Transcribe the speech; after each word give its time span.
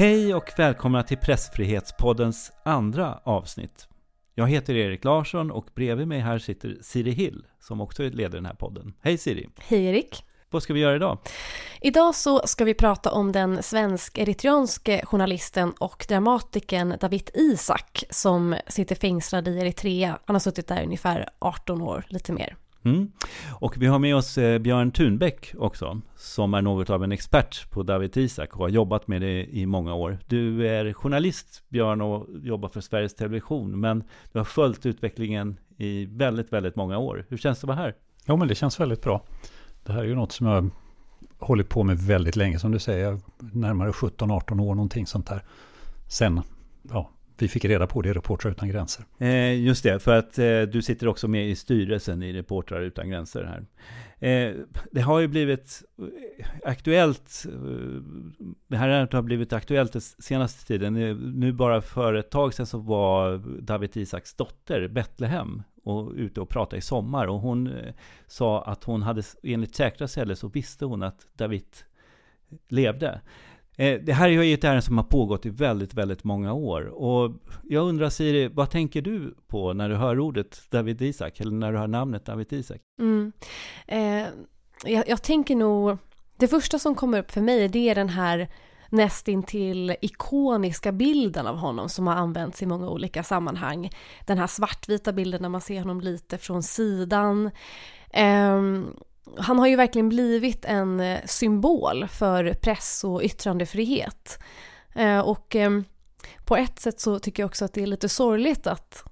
Hej 0.00 0.34
och 0.34 0.52
välkomna 0.56 1.02
till 1.02 1.16
Pressfrihetspoddens 1.18 2.52
andra 2.64 3.20
avsnitt. 3.24 3.88
Jag 4.34 4.48
heter 4.48 4.74
Erik 4.74 5.04
Larsson 5.04 5.50
och 5.50 5.66
bredvid 5.74 6.08
mig 6.08 6.20
här 6.20 6.38
sitter 6.38 6.78
Siri 6.82 7.10
Hill 7.10 7.46
som 7.58 7.80
också 7.80 8.02
leder 8.02 8.38
den 8.38 8.46
här 8.46 8.54
podden. 8.54 8.94
Hej 9.02 9.18
Siri! 9.18 9.48
Hej 9.58 9.84
Erik! 9.84 10.24
Vad 10.50 10.62
ska 10.62 10.72
vi 10.72 10.80
göra 10.80 10.96
idag? 10.96 11.18
Idag 11.80 12.14
så 12.14 12.46
ska 12.46 12.64
vi 12.64 12.74
prata 12.74 13.12
om 13.12 13.32
den 13.32 13.62
svensk-eritreanske 13.62 15.06
journalisten 15.06 15.72
och 15.78 16.06
dramatikern 16.08 16.96
David 17.00 17.30
Isak 17.34 18.04
som 18.10 18.56
sitter 18.66 18.94
fängslad 18.94 19.48
i 19.48 19.58
Eritrea. 19.58 20.18
Han 20.24 20.34
har 20.34 20.40
suttit 20.40 20.68
där 20.68 20.82
ungefär 20.82 21.28
18 21.38 21.82
år, 21.82 22.04
lite 22.08 22.32
mer. 22.32 22.56
Mm. 22.82 23.12
Och 23.50 23.76
vi 23.78 23.86
har 23.86 23.98
med 23.98 24.16
oss 24.16 24.38
eh, 24.38 24.58
Björn 24.58 24.90
Thunbäck 24.90 25.54
också, 25.58 26.00
som 26.16 26.54
är 26.54 26.62
något 26.62 26.90
av 26.90 27.04
en 27.04 27.12
expert 27.12 27.70
på 27.70 27.82
David 27.82 28.16
Isak 28.16 28.52
och 28.52 28.58
har 28.58 28.68
jobbat 28.68 29.08
med 29.08 29.22
det 29.22 29.44
i 29.44 29.66
många 29.66 29.94
år. 29.94 30.18
Du 30.26 30.68
är 30.68 30.92
journalist, 30.92 31.62
Björn, 31.68 32.00
och 32.00 32.26
jobbar 32.42 32.68
för 32.68 32.80
Sveriges 32.80 33.14
Television, 33.14 33.80
men 33.80 34.04
du 34.32 34.38
har 34.38 34.44
följt 34.44 34.86
utvecklingen 34.86 35.58
i 35.76 36.06
väldigt, 36.06 36.52
väldigt 36.52 36.76
många 36.76 36.98
år. 36.98 37.26
Hur 37.28 37.36
känns 37.36 37.60
det 37.60 37.64
att 37.64 37.68
vara 37.68 37.78
här? 37.78 37.94
Ja, 38.24 38.36
men 38.36 38.48
det 38.48 38.54
känns 38.54 38.80
väldigt 38.80 39.02
bra. 39.02 39.24
Det 39.84 39.92
här 39.92 40.00
är 40.00 40.04
ju 40.04 40.14
något 40.14 40.32
som 40.32 40.46
jag 40.46 40.70
hållit 41.38 41.68
på 41.68 41.82
med 41.82 41.98
väldigt 41.98 42.36
länge, 42.36 42.58
som 42.58 42.72
du 42.72 42.78
säger, 42.78 43.20
närmare 43.38 43.90
17-18 43.90 44.60
år, 44.60 44.74
någonting 44.74 45.06
sånt 45.06 45.26
där. 45.26 45.44
Sen, 46.08 46.40
ja, 46.82 47.10
vi 47.42 47.48
fick 47.48 47.64
reda 47.64 47.86
på 47.86 48.02
det 48.02 48.08
i 48.08 48.12
Reportrar 48.12 48.50
utan 48.50 48.68
gränser. 48.68 49.04
Eh, 49.18 49.60
just 49.60 49.82
det, 49.82 50.00
för 50.00 50.16
att 50.16 50.38
eh, 50.38 50.62
du 50.62 50.82
sitter 50.82 51.08
också 51.08 51.28
med 51.28 51.48
i 51.48 51.56
styrelsen 51.56 52.22
i 52.22 52.32
Reportrar 52.32 52.80
utan 52.80 53.10
gränser 53.10 53.44
här. 53.44 53.66
Eh, 54.20 54.54
det 54.90 55.00
har 55.00 55.20
ju 55.20 55.28
blivit 55.28 55.82
eh, 55.98 56.46
aktuellt, 56.64 57.46
eh, 57.48 57.52
det 58.68 58.76
här 58.76 58.88
ärendet 58.88 59.12
har 59.12 59.22
blivit 59.22 59.52
aktuellt 59.52 59.92
den 59.92 60.02
senaste 60.02 60.66
tiden. 60.66 60.96
Eh, 60.96 61.16
nu 61.16 61.52
bara 61.52 61.80
för 61.80 62.14
ett 62.14 62.30
tag 62.30 62.54
sedan 62.54 62.66
så 62.66 62.78
var 62.78 63.42
David 63.60 63.96
Isaks 63.96 64.34
dotter 64.34 64.88
Betlehem 64.88 65.62
och 65.84 66.12
ute 66.12 66.40
och 66.40 66.48
pratade 66.48 66.76
i 66.76 66.80
sommar 66.80 67.26
och 67.26 67.40
hon 67.40 67.72
sa 68.26 68.62
att 68.62 68.84
hon 68.84 69.02
hade, 69.02 69.22
enligt 69.42 69.74
säkra 69.74 70.08
källor 70.08 70.34
så 70.34 70.48
visste 70.48 70.84
hon 70.84 71.02
att 71.02 71.26
David 71.34 71.64
levde. 72.68 73.20
Eh, 73.80 74.00
det 74.00 74.12
här 74.12 74.28
är 74.28 74.42
ju 74.42 74.54
ett 74.54 74.64
ärende 74.64 74.82
som 74.82 74.96
har 74.98 75.04
pågått 75.04 75.46
i 75.46 75.50
väldigt, 75.50 75.94
väldigt 75.94 76.24
många 76.24 76.52
år. 76.52 76.86
Och 76.86 77.32
jag 77.68 77.88
undrar 77.88 78.10
Siri, 78.10 78.48
vad 78.48 78.70
tänker 78.70 79.02
du 79.02 79.34
på 79.48 79.72
när 79.72 79.88
du 79.88 79.94
hör 79.96 80.18
ordet 80.18 80.62
David 80.70 81.02
Isak, 81.02 81.40
eller 81.40 81.52
när 81.52 81.72
du 81.72 81.78
hör 81.78 81.86
namnet 81.86 82.24
David 82.24 82.52
Isak? 82.52 82.80
Mm. 82.98 83.32
Eh, 83.86 84.26
jag, 84.84 85.08
jag 85.08 85.22
tänker 85.22 85.56
nog, 85.56 85.98
det 86.36 86.48
första 86.48 86.78
som 86.78 86.94
kommer 86.94 87.18
upp 87.18 87.30
för 87.30 87.40
mig, 87.40 87.68
det 87.68 87.88
är 87.88 87.94
den 87.94 88.08
här 88.08 88.48
nästintill 88.88 89.96
ikoniska 90.00 90.92
bilden 90.92 91.46
av 91.46 91.56
honom 91.56 91.88
som 91.88 92.06
har 92.06 92.14
använts 92.14 92.62
i 92.62 92.66
många 92.66 92.88
olika 92.88 93.22
sammanhang. 93.22 93.90
Den 94.26 94.38
här 94.38 94.46
svartvita 94.46 95.12
bilden 95.12 95.42
när 95.42 95.48
man 95.48 95.60
ser 95.60 95.78
honom 95.78 96.00
lite 96.00 96.38
från 96.38 96.62
sidan. 96.62 97.50
Um, 98.14 98.94
han 99.36 99.58
har 99.58 99.66
ju 99.66 99.76
verkligen 99.76 100.08
blivit 100.08 100.64
en 100.64 101.00
eh, 101.00 101.20
symbol 101.24 102.08
för 102.08 102.54
press 102.54 103.04
och 103.04 103.22
yttrandefrihet. 103.22 104.38
Eh, 104.94 105.18
och 105.18 105.56
eh, 105.56 105.80
på 106.44 106.56
ett 106.56 106.80
sätt 106.80 107.00
så 107.00 107.18
tycker 107.18 107.42
jag 107.42 107.48
också 107.48 107.64
att 107.64 107.72
det 107.72 107.82
är 107.82 107.86
lite 107.86 108.08
sorgligt 108.08 108.66
att 108.66 109.04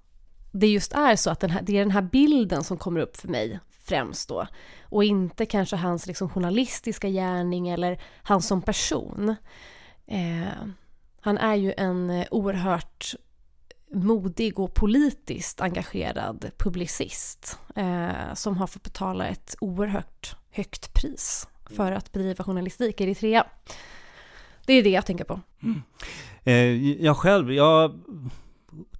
det 0.52 0.66
just 0.66 0.92
är 0.92 1.16
så 1.16 1.30
att 1.30 1.40
den 1.40 1.50
här, 1.50 1.62
det 1.62 1.76
är 1.76 1.80
den 1.80 1.90
här 1.90 2.02
bilden 2.02 2.64
som 2.64 2.78
kommer 2.78 3.00
upp 3.00 3.16
för 3.16 3.28
mig 3.28 3.60
främst 3.82 4.28
då. 4.28 4.46
Och 4.82 5.04
inte 5.04 5.46
kanske 5.46 5.76
hans 5.76 6.06
liksom 6.06 6.28
journalistiska 6.28 7.08
gärning 7.08 7.68
eller 7.68 8.00
han 8.22 8.42
som 8.42 8.62
person. 8.62 9.36
Eh, 10.06 10.68
han 11.20 11.38
är 11.38 11.54
ju 11.54 11.74
en 11.76 12.24
oerhört 12.30 13.14
modig 13.90 14.58
och 14.58 14.74
politiskt 14.74 15.60
engagerad 15.60 16.50
publicist 16.58 17.58
eh, 17.76 18.34
som 18.34 18.56
har 18.56 18.66
fått 18.66 18.82
betala 18.82 19.26
ett 19.26 19.56
oerhört 19.60 20.36
högt 20.50 20.94
pris 20.94 21.48
för 21.70 21.92
att 21.92 22.12
bedriva 22.12 22.44
journalistik 22.44 23.00
i 23.00 23.04
Eritrea. 23.04 23.46
Det 24.66 24.72
är 24.72 24.82
det 24.82 24.90
jag 24.90 25.06
tänker 25.06 25.24
på. 25.24 25.40
Mm. 25.62 25.82
Eh, 26.44 27.02
jag 27.04 27.16
själv, 27.16 27.52
jag 27.52 28.00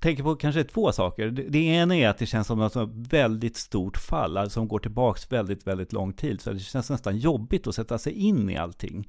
tänker 0.01 0.23
på 0.23 0.37
kanske 0.37 0.65
två 0.65 0.93
saker. 0.93 1.27
Det, 1.27 1.43
det 1.43 1.59
ena 1.59 1.97
är 1.97 2.09
att 2.09 2.19
det 2.19 2.27
känns 2.27 2.47
som 2.47 2.63
ett 2.63 2.77
väldigt 2.95 3.57
stort 3.57 3.97
fall, 3.97 4.37
alltså 4.37 4.55
som 4.55 4.69
går 4.69 4.79
tillbaks 4.79 5.33
väldigt, 5.33 5.67
väldigt 5.67 5.93
lång 5.93 6.13
tid. 6.13 6.41
Så 6.41 6.53
det 6.53 6.59
känns 6.59 6.91
nästan 6.91 7.19
jobbigt 7.19 7.67
att 7.67 7.75
sätta 7.75 7.99
sig 7.99 8.13
in 8.13 8.51
i 8.51 8.57
allting. 8.57 9.09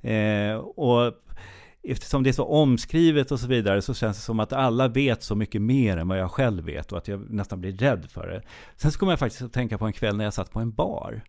Eh, 0.00 0.56
och 0.56 1.12
eftersom 1.92 2.22
det 2.22 2.30
är 2.30 2.32
så 2.32 2.44
omskrivet 2.44 3.32
och 3.32 3.40
så 3.40 3.46
vidare 3.46 3.82
så 3.82 3.94
känns 3.94 4.16
det 4.16 4.22
som 4.22 4.40
att 4.40 4.52
alla 4.52 4.88
vet 4.88 5.22
så 5.22 5.34
mycket 5.34 5.62
mer 5.62 5.96
än 5.96 6.08
vad 6.08 6.18
jag 6.18 6.30
själv 6.30 6.64
vet 6.64 6.92
och 6.92 6.98
att 6.98 7.08
jag 7.08 7.30
nästan 7.30 7.60
blir 7.60 7.72
rädd 7.72 8.06
för 8.10 8.26
det. 8.26 8.42
Sen 8.76 8.92
så 8.92 8.98
kom 8.98 9.08
jag 9.08 9.18
faktiskt 9.18 9.42
att 9.42 9.52
tänka 9.52 9.78
på 9.78 9.86
en 9.86 9.92
kväll 9.92 10.16
när 10.16 10.24
jag 10.24 10.34
satt 10.34 10.50
på 10.50 10.60
en 10.60 10.72
bar. 10.72 11.22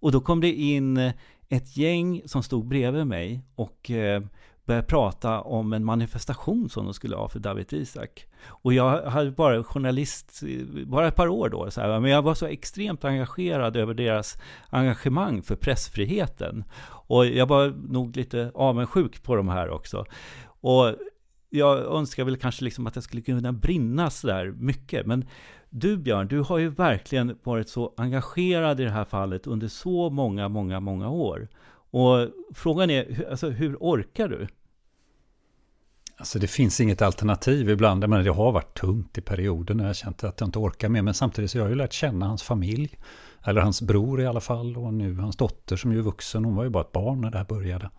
Och 0.00 0.12
då 0.12 0.20
kom 0.20 0.40
det 0.40 0.52
in 0.52 0.96
eh, 0.96 1.12
ett 1.48 1.76
gäng 1.76 2.22
som 2.24 2.42
stod 2.42 2.66
bredvid 2.66 3.06
mig 3.06 3.42
och 3.54 3.90
eh, 3.90 4.22
började 4.64 4.86
prata 4.86 5.40
om 5.40 5.72
en 5.72 5.84
manifestation 5.84 6.70
som 6.70 6.84
de 6.84 6.94
skulle 6.94 7.16
ha 7.16 7.28
för 7.28 7.38
David 7.38 7.72
Isak. 7.72 8.26
Och 8.46 8.72
jag 8.72 9.10
hade 9.10 9.30
bara 9.30 9.64
journalist, 9.64 10.42
eh, 10.42 10.86
bara 10.86 11.08
ett 11.08 11.16
par 11.16 11.28
år 11.28 11.48
då, 11.48 11.70
så 11.70 11.80
här, 11.80 12.00
men 12.00 12.10
jag 12.10 12.22
var 12.22 12.34
så 12.34 12.46
extremt 12.46 13.04
engagerad 13.04 13.76
över 13.76 13.94
deras 13.94 14.38
engagemang 14.70 15.42
för 15.42 15.56
pressfriheten. 15.56 16.64
Och 17.12 17.26
jag 17.26 17.46
var 17.46 17.74
nog 17.88 18.16
lite 18.16 18.50
avundsjuk 18.54 19.22
på 19.22 19.36
de 19.36 19.48
här 19.48 19.70
också. 19.70 20.04
Och 20.44 20.94
jag 21.50 21.78
önskar 21.78 22.24
väl 22.24 22.36
kanske 22.36 22.64
liksom 22.64 22.86
att 22.86 22.94
jag 22.94 23.04
skulle 23.04 23.22
kunna 23.22 23.52
brinna 23.52 24.10
så 24.10 24.26
där 24.26 24.50
mycket. 24.50 25.06
Men 25.06 25.24
du 25.70 25.96
Björn, 25.96 26.28
du 26.28 26.40
har 26.40 26.58
ju 26.58 26.68
verkligen 26.68 27.38
varit 27.42 27.68
så 27.68 27.94
engagerad 27.96 28.80
i 28.80 28.84
det 28.84 28.90
här 28.90 29.04
fallet 29.04 29.46
under 29.46 29.68
så 29.68 30.10
många, 30.10 30.48
många, 30.48 30.80
många 30.80 31.10
år. 31.10 31.48
Och 31.90 32.28
frågan 32.54 32.90
är, 32.90 33.30
alltså, 33.30 33.50
hur 33.50 33.76
orkar 33.80 34.28
du? 34.28 34.46
Alltså 36.16 36.38
det 36.38 36.48
finns 36.48 36.80
inget 36.80 37.02
alternativ 37.02 37.70
ibland. 37.70 38.08
Men 38.08 38.24
det 38.24 38.30
har 38.30 38.52
varit 38.52 38.78
tungt 38.78 39.18
i 39.18 39.20
perioder 39.20 39.74
när 39.74 39.86
jag 39.86 39.96
känt 39.96 40.24
att 40.24 40.40
jag 40.40 40.48
inte 40.48 40.58
orkar 40.58 40.88
mer. 40.88 41.02
Men 41.02 41.14
samtidigt 41.14 41.50
så 41.50 41.58
har 41.58 41.64
jag 41.64 41.70
ju 41.70 41.76
lärt 41.76 41.92
känna 41.92 42.26
hans 42.26 42.42
familj. 42.42 42.98
Eller 43.44 43.60
hans 43.60 43.82
bror 43.82 44.20
i 44.20 44.26
alla 44.26 44.40
fall. 44.40 44.76
Och 44.76 44.94
nu 44.94 45.18
hans 45.18 45.36
dotter 45.36 45.76
som 45.76 45.92
ju 45.92 45.98
är 45.98 46.02
vuxen. 46.02 46.44
Hon 46.44 46.56
var 46.56 46.64
ju 46.64 46.70
bara 46.70 46.84
ett 46.84 46.92
barn 46.92 47.20
när 47.20 47.30
det 47.30 47.38
här 47.38 47.44
började. 47.44 47.90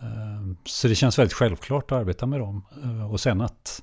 Ehm, 0.00 0.56
så 0.64 0.88
det 0.88 0.94
känns 0.94 1.18
väldigt 1.18 1.32
självklart 1.34 1.92
att 1.92 1.98
arbeta 1.98 2.26
med 2.26 2.40
dem. 2.40 2.64
Ehm, 2.84 3.02
och 3.02 3.20
sen 3.20 3.40
att 3.40 3.82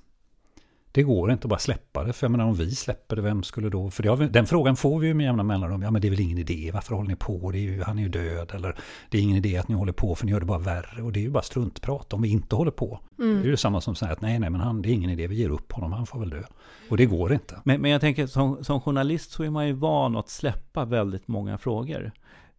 det 0.95 1.03
går 1.03 1.31
inte 1.31 1.45
att 1.45 1.49
bara 1.49 1.59
släppa 1.59 2.03
det. 2.03 2.13
För 2.13 2.25
jag 2.25 2.31
menar 2.31 2.45
om 2.45 2.53
vi 2.53 2.75
släpper 2.75 3.15
det, 3.15 3.21
vem 3.21 3.43
skulle 3.43 3.69
då? 3.69 3.91
För 3.91 4.15
vi, 4.15 4.27
den 4.27 4.45
frågan 4.45 4.75
får 4.75 4.99
vi 4.99 5.07
ju 5.07 5.13
med 5.13 5.23
jämna 5.23 5.43
mellanrum. 5.43 5.81
Ja 5.81 5.91
men 5.91 6.01
det 6.01 6.07
är 6.07 6.09
väl 6.09 6.19
ingen 6.19 6.37
idé, 6.37 6.71
varför 6.73 6.95
håller 6.95 7.09
ni 7.09 7.15
på? 7.15 7.51
Det 7.51 7.57
är 7.57 7.61
ju, 7.61 7.83
han 7.83 7.99
är 7.99 8.03
ju 8.03 8.09
död. 8.09 8.51
Eller 8.53 8.75
det 9.09 9.17
är 9.17 9.21
ingen 9.21 9.37
idé 9.37 9.57
att 9.57 9.67
ni 9.67 9.75
håller 9.75 9.93
på 9.93 10.15
för 10.15 10.25
ni 10.25 10.31
gör 10.31 10.39
det 10.39 10.45
bara 10.45 10.59
värre. 10.59 11.01
Och 11.01 11.11
det 11.11 11.19
är 11.19 11.21
ju 11.21 11.29
bara 11.29 11.43
struntprat 11.43 12.13
om 12.13 12.21
vi 12.21 12.29
inte 12.29 12.55
håller 12.55 12.71
på. 12.71 12.99
Mm. 13.19 13.41
Det 13.41 13.47
är 13.47 13.49
ju 13.49 13.57
samma 13.57 13.81
som 13.81 13.95
säger 13.95 14.13
att 14.13 14.21
nej 14.21 14.39
nej 14.39 14.49
men 14.49 14.61
han, 14.61 14.81
det 14.81 14.89
är 14.89 14.93
ingen 14.93 15.09
idé, 15.09 15.27
vi 15.27 15.35
ger 15.35 15.49
upp 15.49 15.71
honom, 15.71 15.91
han 15.91 16.05
får 16.05 16.19
väl 16.19 16.29
dö. 16.29 16.43
Och 16.89 16.97
det 16.97 17.05
går 17.05 17.33
inte. 17.33 17.61
Men, 17.63 17.81
men 17.81 17.91
jag 17.91 18.01
tänker 18.01 18.27
som, 18.27 18.63
som 18.63 18.81
journalist 18.81 19.31
så 19.31 19.43
är 19.43 19.49
man 19.49 19.67
ju 19.67 19.73
van 19.73 20.15
att 20.15 20.29
släppa 20.29 20.85
väldigt 20.85 21.27
många 21.27 21.57
frågor. 21.57 22.11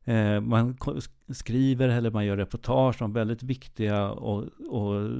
Eh, 0.04 0.40
man 0.40 0.76
skriver 1.32 1.88
eller 1.88 2.10
man 2.10 2.26
gör 2.26 2.36
reportage 2.36 3.02
om 3.02 3.12
väldigt 3.12 3.42
viktiga 3.42 4.10
och, 4.10 4.44
och 4.70 5.10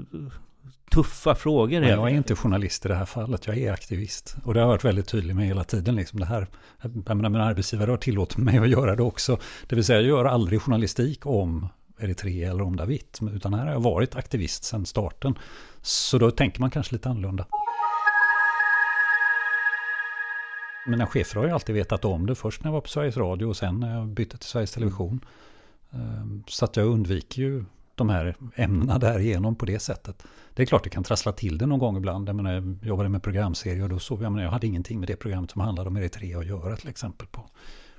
tuffa 0.90 1.34
frågor. 1.34 1.80
Men 1.80 1.88
jag 1.88 2.10
är 2.10 2.14
inte 2.14 2.34
journalist 2.34 2.84
i 2.84 2.88
det 2.88 2.94
här 2.94 3.04
fallet, 3.04 3.46
jag 3.46 3.58
är 3.58 3.72
aktivist. 3.72 4.36
Och 4.44 4.54
det 4.54 4.60
har 4.60 4.64
jag 4.64 4.72
varit 4.72 4.84
väldigt 4.84 5.08
tydlig 5.08 5.36
med 5.36 5.46
hela 5.46 5.64
tiden. 5.64 5.96
Liksom 5.96 6.20
det 6.20 6.26
här, 6.26 6.46
jag 6.82 7.16
menar, 7.16 7.28
min 7.28 7.40
arbetsgivare 7.40 7.90
har 7.90 7.98
tillåtit 7.98 8.36
mig 8.38 8.58
att 8.58 8.68
göra 8.68 8.96
det 8.96 9.02
också. 9.02 9.38
Det 9.66 9.74
vill 9.76 9.84
säga, 9.84 10.00
jag 10.00 10.08
gör 10.08 10.24
aldrig 10.24 10.62
journalistik 10.62 11.26
om 11.26 11.68
Eritrea 11.98 12.50
eller 12.50 12.64
om 12.64 12.76
David. 12.76 13.18
Utan 13.34 13.54
här 13.54 13.64
har 13.64 13.72
jag 13.72 13.80
varit 13.80 14.16
aktivist 14.16 14.64
sedan 14.64 14.86
starten. 14.86 15.38
Så 15.82 16.18
då 16.18 16.30
tänker 16.30 16.60
man 16.60 16.70
kanske 16.70 16.94
lite 16.94 17.08
annorlunda. 17.08 17.46
Mina 20.86 21.06
chefer 21.06 21.40
har 21.40 21.46
ju 21.46 21.52
alltid 21.52 21.74
vetat 21.74 22.04
om 22.04 22.26
det. 22.26 22.34
Först 22.34 22.64
när 22.64 22.68
jag 22.68 22.72
var 22.72 22.80
på 22.80 22.88
Sveriges 22.88 23.16
Radio 23.16 23.46
och 23.46 23.56
sen 23.56 23.80
när 23.80 23.94
jag 23.94 24.08
bytte 24.08 24.38
till 24.38 24.48
Sveriges 24.48 24.72
Television. 24.72 25.20
Ehm, 25.92 26.44
så 26.46 26.64
att 26.64 26.76
jag 26.76 26.86
undviker 26.86 27.42
ju 27.42 27.64
de 27.96 28.08
här 28.08 28.36
ämnena 28.54 28.98
därigenom 28.98 29.56
på 29.56 29.66
det 29.66 29.78
sättet. 29.78 30.22
Det 30.54 30.62
är 30.62 30.66
klart 30.66 30.84
det 30.84 30.90
kan 30.90 31.04
trassla 31.04 31.32
till 31.32 31.58
det 31.58 31.66
någon 31.66 31.78
gång 31.78 31.96
ibland. 31.96 32.28
Jag, 32.28 32.36
menar, 32.36 32.52
jag 32.52 32.76
jobbade 32.82 33.08
med 33.08 33.22
programserier 33.22 33.82
och 33.82 33.88
då 33.88 33.98
såg 33.98 34.22
jag, 34.22 34.32
menar, 34.32 34.44
jag 34.44 34.50
hade 34.50 34.66
ingenting 34.66 35.00
med 35.00 35.08
det 35.08 35.16
programmet 35.16 35.50
som 35.50 35.60
handlade 35.60 35.88
om 35.88 35.96
Eritrea 35.96 36.38
att 36.38 36.46
göra 36.46 36.76
till 36.76 36.88
exempel 36.88 37.26
på, 37.26 37.50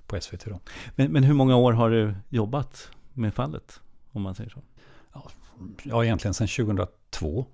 på 0.07 0.21
SVT. 0.21 0.45
Då. 0.45 0.59
Men, 0.95 1.11
men 1.11 1.23
hur 1.23 1.33
många 1.33 1.55
år 1.55 1.73
har 1.73 1.89
du 1.89 2.15
jobbat 2.29 2.91
med 3.13 3.33
fallet? 3.33 3.81
Om 4.11 4.21
man 4.21 4.35
säger 4.35 4.49
så. 4.49 4.61
Ja, 5.83 6.05
egentligen 6.05 6.33
sedan 6.33 6.47
2002. 6.47 7.45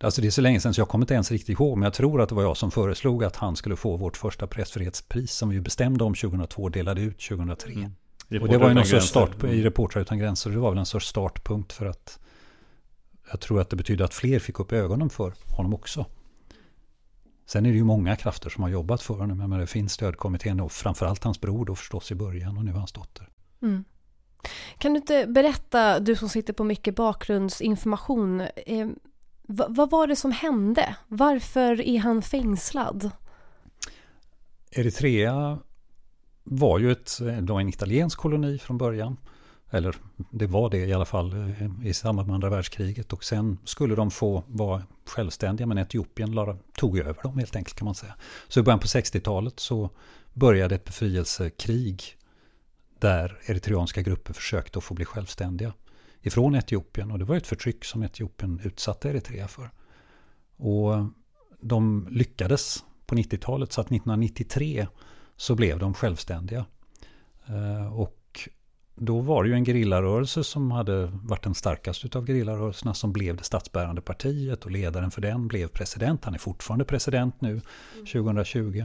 Alltså 0.00 0.20
det 0.20 0.26
är 0.26 0.30
så 0.30 0.40
länge 0.40 0.60
sedan 0.60 0.74
så 0.74 0.80
jag 0.80 0.88
kommer 0.88 1.02
inte 1.02 1.14
ens 1.14 1.30
riktigt 1.30 1.48
ihåg. 1.60 1.78
Men 1.78 1.86
jag 1.86 1.94
tror 1.94 2.20
att 2.20 2.28
det 2.28 2.34
var 2.34 2.42
jag 2.42 2.56
som 2.56 2.70
föreslog 2.70 3.24
att 3.24 3.36
han 3.36 3.56
skulle 3.56 3.76
få 3.76 3.96
vårt 3.96 4.16
första 4.16 4.46
pressfrihetspris 4.46 5.32
som 5.32 5.48
vi 5.48 5.60
bestämde 5.60 6.04
om 6.04 6.14
2002 6.14 6.62
och 6.62 6.70
delade 6.70 7.00
ut 7.00 7.18
2003. 7.18 7.72
Mm. 7.72 7.92
Och 8.30 8.48
det 8.48 8.58
var 8.58 8.68
ju 8.68 8.74
någon 8.74 8.84
sorts 8.84 9.06
start 9.06 9.44
i 9.44 9.62
Reportrar 9.62 10.02
utan 10.02 10.18
gränser. 10.18 10.50
Det 10.50 10.58
var 10.58 10.70
väl 10.70 10.78
en 10.78 10.86
sorts 10.86 11.06
startpunkt 11.06 11.72
för 11.72 11.86
att 11.86 12.18
jag 13.30 13.40
tror 13.40 13.60
att 13.60 13.70
det 13.70 13.76
betyder 13.76 14.04
att 14.04 14.14
fler 14.14 14.38
fick 14.38 14.60
upp 14.60 14.72
ögonen 14.72 15.10
för 15.10 15.32
honom 15.56 15.74
också. 15.74 16.06
Sen 17.46 17.66
är 17.66 17.70
det 17.70 17.76
ju 17.76 17.84
många 17.84 18.16
krafter 18.16 18.50
som 18.50 18.62
har 18.62 18.70
jobbat 18.70 19.02
för 19.02 19.14
honom. 19.14 19.38
Men 19.38 19.60
det 19.60 19.66
finns 19.66 19.92
stödkommittén 19.92 20.60
och 20.60 20.72
framförallt 20.72 21.24
hans 21.24 21.40
bror 21.40 21.64
då 21.64 21.74
förstås 21.74 22.12
i 22.12 22.14
början 22.14 22.58
och 22.58 22.64
nu 22.64 22.72
hans 22.72 22.92
dotter. 22.92 23.28
Mm. 23.62 23.84
Kan 24.78 24.92
du 24.92 24.98
inte 24.98 25.26
berätta, 25.26 26.00
du 26.00 26.16
som 26.16 26.28
sitter 26.28 26.52
på 26.52 26.64
mycket 26.64 26.94
bakgrundsinformation, 26.94 28.40
eh, 28.40 28.88
vad, 29.42 29.76
vad 29.76 29.90
var 29.90 30.06
det 30.06 30.16
som 30.16 30.32
hände? 30.32 30.96
Varför 31.08 31.80
är 31.80 31.98
han 31.98 32.22
fängslad? 32.22 33.10
Eritrea 34.70 35.58
var 36.50 36.78
ju 36.78 36.92
ett, 36.92 37.18
då 37.40 37.54
en 37.54 37.68
italiensk 37.68 38.18
koloni 38.18 38.58
från 38.58 38.78
början. 38.78 39.16
Eller 39.70 39.96
det 40.30 40.46
var 40.46 40.70
det 40.70 40.78
i 40.78 40.92
alla 40.92 41.04
fall 41.04 41.32
eh, 41.32 41.86
i 41.86 41.94
samband 41.94 42.28
med 42.28 42.34
andra 42.34 42.50
världskriget. 42.50 43.12
Och 43.12 43.24
sen 43.24 43.58
skulle 43.64 43.94
de 43.94 44.10
få 44.10 44.44
vara 44.46 44.82
självständiga 45.06 45.66
men 45.66 45.78
Etiopien 45.78 46.58
tog 46.76 46.98
över 46.98 47.22
dem 47.22 47.38
helt 47.38 47.56
enkelt 47.56 47.76
kan 47.76 47.84
man 47.84 47.94
säga. 47.94 48.14
Så 48.48 48.60
i 48.60 48.62
början 48.62 48.80
på 48.80 48.86
60-talet 48.86 49.60
så 49.60 49.90
började 50.34 50.74
ett 50.74 50.84
befrielsekrig 50.84 52.02
där 52.98 53.38
eritreanska 53.46 54.02
grupper 54.02 54.32
försökte 54.32 54.78
att 54.78 54.84
få 54.84 54.94
bli 54.94 55.04
självständiga 55.04 55.72
ifrån 56.22 56.54
Etiopien. 56.54 57.10
Och 57.10 57.18
det 57.18 57.24
var 57.24 57.36
ett 57.36 57.46
förtryck 57.46 57.84
som 57.84 58.02
Etiopien 58.02 58.60
utsatte 58.64 59.08
Eritrea 59.08 59.48
för. 59.48 59.70
Och 60.56 61.06
de 61.60 62.08
lyckades 62.10 62.84
på 63.06 63.14
90-talet 63.14 63.72
så 63.72 63.80
att 63.80 63.86
1993 63.86 64.86
så 65.38 65.54
blev 65.54 65.78
de 65.78 65.94
självständiga. 65.94 66.66
Eh, 67.46 67.98
och 67.98 68.48
då 68.94 69.20
var 69.20 69.42
det 69.42 69.48
ju 69.48 69.54
en 69.54 69.64
gerillarörelse 69.64 70.44
som 70.44 70.70
hade 70.70 71.06
varit 71.06 71.42
den 71.42 71.54
starkaste 71.54 72.18
av 72.18 72.26
gerillarörelserna 72.26 72.94
som 72.94 73.12
blev 73.12 73.36
det 73.36 73.44
statsbärande 73.44 74.00
partiet 74.00 74.64
och 74.64 74.70
ledaren 74.70 75.10
för 75.10 75.20
den 75.20 75.48
blev 75.48 75.68
president. 75.68 76.24
Han 76.24 76.34
är 76.34 76.38
fortfarande 76.38 76.84
president 76.84 77.40
nu, 77.40 77.60
2020. 78.12 78.84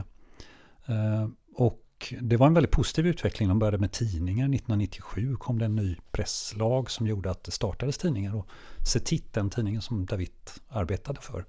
Eh, 0.86 1.28
och 1.56 2.14
det 2.20 2.36
var 2.36 2.46
en 2.46 2.54
väldigt 2.54 2.72
positiv 2.72 3.06
utveckling. 3.06 3.48
De 3.48 3.58
började 3.58 3.78
med 3.78 3.92
tidningar. 3.92 4.44
1997 4.44 5.36
kom 5.36 5.58
det 5.58 5.64
en 5.64 5.76
ny 5.76 5.96
presslag 6.12 6.90
som 6.90 7.06
gjorde 7.06 7.30
att 7.30 7.44
det 7.44 7.50
startades 7.50 7.98
tidningar. 7.98 8.36
Och 8.36 8.48
Setit, 8.86 9.32
den 9.32 9.50
tidningen 9.50 9.82
som 9.82 10.06
David 10.06 10.30
arbetade 10.68 11.20
för, 11.20 11.44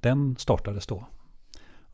den 0.00 0.36
startades 0.38 0.86
då. 0.86 1.06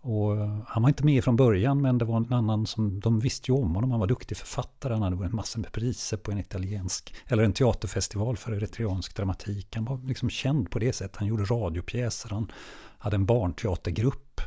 Och 0.02 0.36
han 0.66 0.82
var 0.82 0.88
inte 0.88 1.04
med 1.04 1.24
från 1.24 1.36
början 1.36 1.80
men 1.80 1.98
det 1.98 2.04
var 2.04 2.16
en 2.16 2.32
annan 2.32 2.66
som, 2.66 3.00
de 3.00 3.20
visste 3.20 3.50
ju 3.50 3.58
om 3.58 3.74
honom, 3.74 3.90
han 3.90 4.00
var 4.00 4.06
duktig 4.06 4.36
författare, 4.36 4.92
han 4.92 5.02
hade 5.02 5.16
vunnit 5.16 5.32
massor 5.32 5.60
med 5.60 5.72
priser 5.72 6.16
på 6.16 6.30
en 6.30 6.38
italiensk, 6.38 7.14
eller 7.26 7.42
en 7.42 7.52
teaterfestival 7.52 8.36
för 8.36 8.52
eritreansk 8.52 9.16
dramatik. 9.16 9.74
Han 9.74 9.84
var 9.84 10.00
liksom 10.06 10.30
känd 10.30 10.70
på 10.70 10.78
det 10.78 10.92
sättet, 10.92 11.16
han 11.16 11.28
gjorde 11.28 11.44
radiopjäser, 11.44 12.30
han 12.30 12.52
hade 12.98 13.16
en 13.16 13.26
barnteatergrupp. 13.26 14.40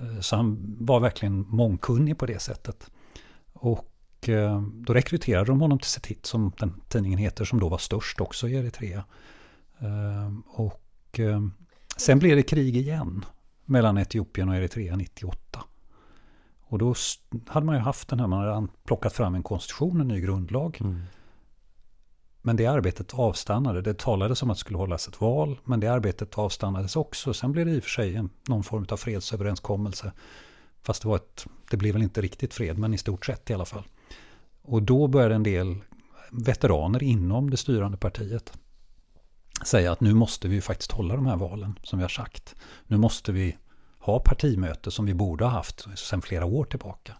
Mm. 0.00 0.22
Så 0.22 0.36
han 0.36 0.76
var 0.80 1.00
verkligen 1.00 1.46
mångkunnig 1.48 2.18
på 2.18 2.26
det 2.26 2.38
sättet. 2.38 2.90
Och 3.52 4.28
eh, 4.28 4.62
då 4.62 4.94
rekryterade 4.94 5.46
de 5.46 5.60
honom 5.60 5.78
till 5.78 5.90
Setit, 5.90 6.26
som 6.26 6.52
den 6.58 6.80
tidningen 6.88 7.18
heter, 7.18 7.44
som 7.44 7.60
då 7.60 7.68
var 7.68 7.78
störst 7.78 8.20
också 8.20 8.48
i 8.48 8.54
Eritrea. 8.54 9.04
Eh, 9.78 10.38
och 10.46 11.20
sen 11.96 12.18
blev 12.18 12.36
det 12.36 12.42
krig 12.42 12.76
igen 12.76 13.24
mellan 13.66 13.98
Etiopien 13.98 14.48
och 14.48 14.56
Eritrea 14.56 14.96
98. 14.96 15.64
Och 16.68 16.78
då 16.78 16.94
hade 17.46 17.66
man 17.66 17.74
ju 17.74 17.80
haft 17.80 18.08
den 18.08 18.20
här, 18.20 18.26
man 18.26 18.48
hade 18.48 18.68
plockat 18.84 19.12
fram 19.12 19.34
en 19.34 19.42
konstitution, 19.42 20.00
en 20.00 20.08
ny 20.08 20.20
grundlag. 20.20 20.78
Mm. 20.80 21.00
Men 22.42 22.56
det 22.56 22.66
arbetet 22.66 23.14
avstannade. 23.14 23.82
Det 23.82 23.98
talades 23.98 24.42
om 24.42 24.50
att 24.50 24.56
det 24.56 24.60
skulle 24.60 24.78
hållas 24.78 25.08
ett 25.08 25.20
val, 25.20 25.58
men 25.64 25.80
det 25.80 25.88
arbetet 25.88 26.38
avstannades 26.38 26.96
också. 26.96 27.34
Sen 27.34 27.52
blev 27.52 27.66
det 27.66 27.72
i 27.72 27.78
och 27.78 27.82
för 27.82 27.90
sig 27.90 28.16
en, 28.16 28.30
någon 28.48 28.62
form 28.62 28.86
av 28.90 28.96
fredsöverenskommelse. 28.96 30.12
Fast 30.82 31.02
det, 31.02 31.08
var 31.08 31.16
ett, 31.16 31.46
det 31.70 31.76
blev 31.76 31.92
väl 31.92 32.02
inte 32.02 32.20
riktigt 32.20 32.54
fred, 32.54 32.78
men 32.78 32.94
i 32.94 32.98
stort 32.98 33.26
sett 33.26 33.50
i 33.50 33.54
alla 33.54 33.64
fall. 33.64 33.82
Och 34.62 34.82
då 34.82 35.06
började 35.06 35.34
en 35.34 35.42
del 35.42 35.76
veteraner 36.30 37.02
inom 37.02 37.50
det 37.50 37.56
styrande 37.56 37.96
partiet 37.96 38.52
säga 39.64 39.92
att 39.92 40.00
nu 40.00 40.14
måste 40.14 40.48
vi 40.48 40.60
faktiskt 40.60 40.92
hålla 40.92 41.16
de 41.16 41.26
här 41.26 41.36
valen 41.36 41.78
som 41.82 41.98
vi 41.98 42.02
har 42.02 42.08
sagt. 42.08 42.54
Nu 42.86 42.96
måste 42.96 43.32
vi 43.32 43.56
ha 43.98 44.20
partimöte 44.20 44.90
som 44.90 45.06
vi 45.06 45.14
borde 45.14 45.44
ha 45.44 45.50
haft 45.50 45.86
sedan 45.94 46.22
flera 46.22 46.44
år 46.44 46.64
tillbaka. 46.64 47.16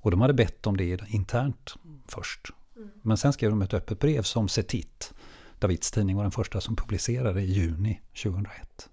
Och 0.00 0.10
de 0.10 0.20
hade 0.20 0.34
bett 0.34 0.66
om 0.66 0.76
det 0.76 1.00
internt 1.08 1.74
först. 2.06 2.50
Mm. 2.76 2.90
Men 3.02 3.16
sen 3.16 3.32
skrev 3.32 3.50
de 3.50 3.62
ett 3.62 3.74
öppet 3.74 3.98
brev 3.98 4.22
som 4.22 4.48
Setit, 4.48 5.14
Davids 5.58 5.90
tidning 5.90 6.16
var 6.16 6.22
den 6.22 6.32
första 6.32 6.60
som 6.60 6.76
publicerade 6.76 7.40
i 7.40 7.52
juni 7.52 8.00
2001. 8.22 8.88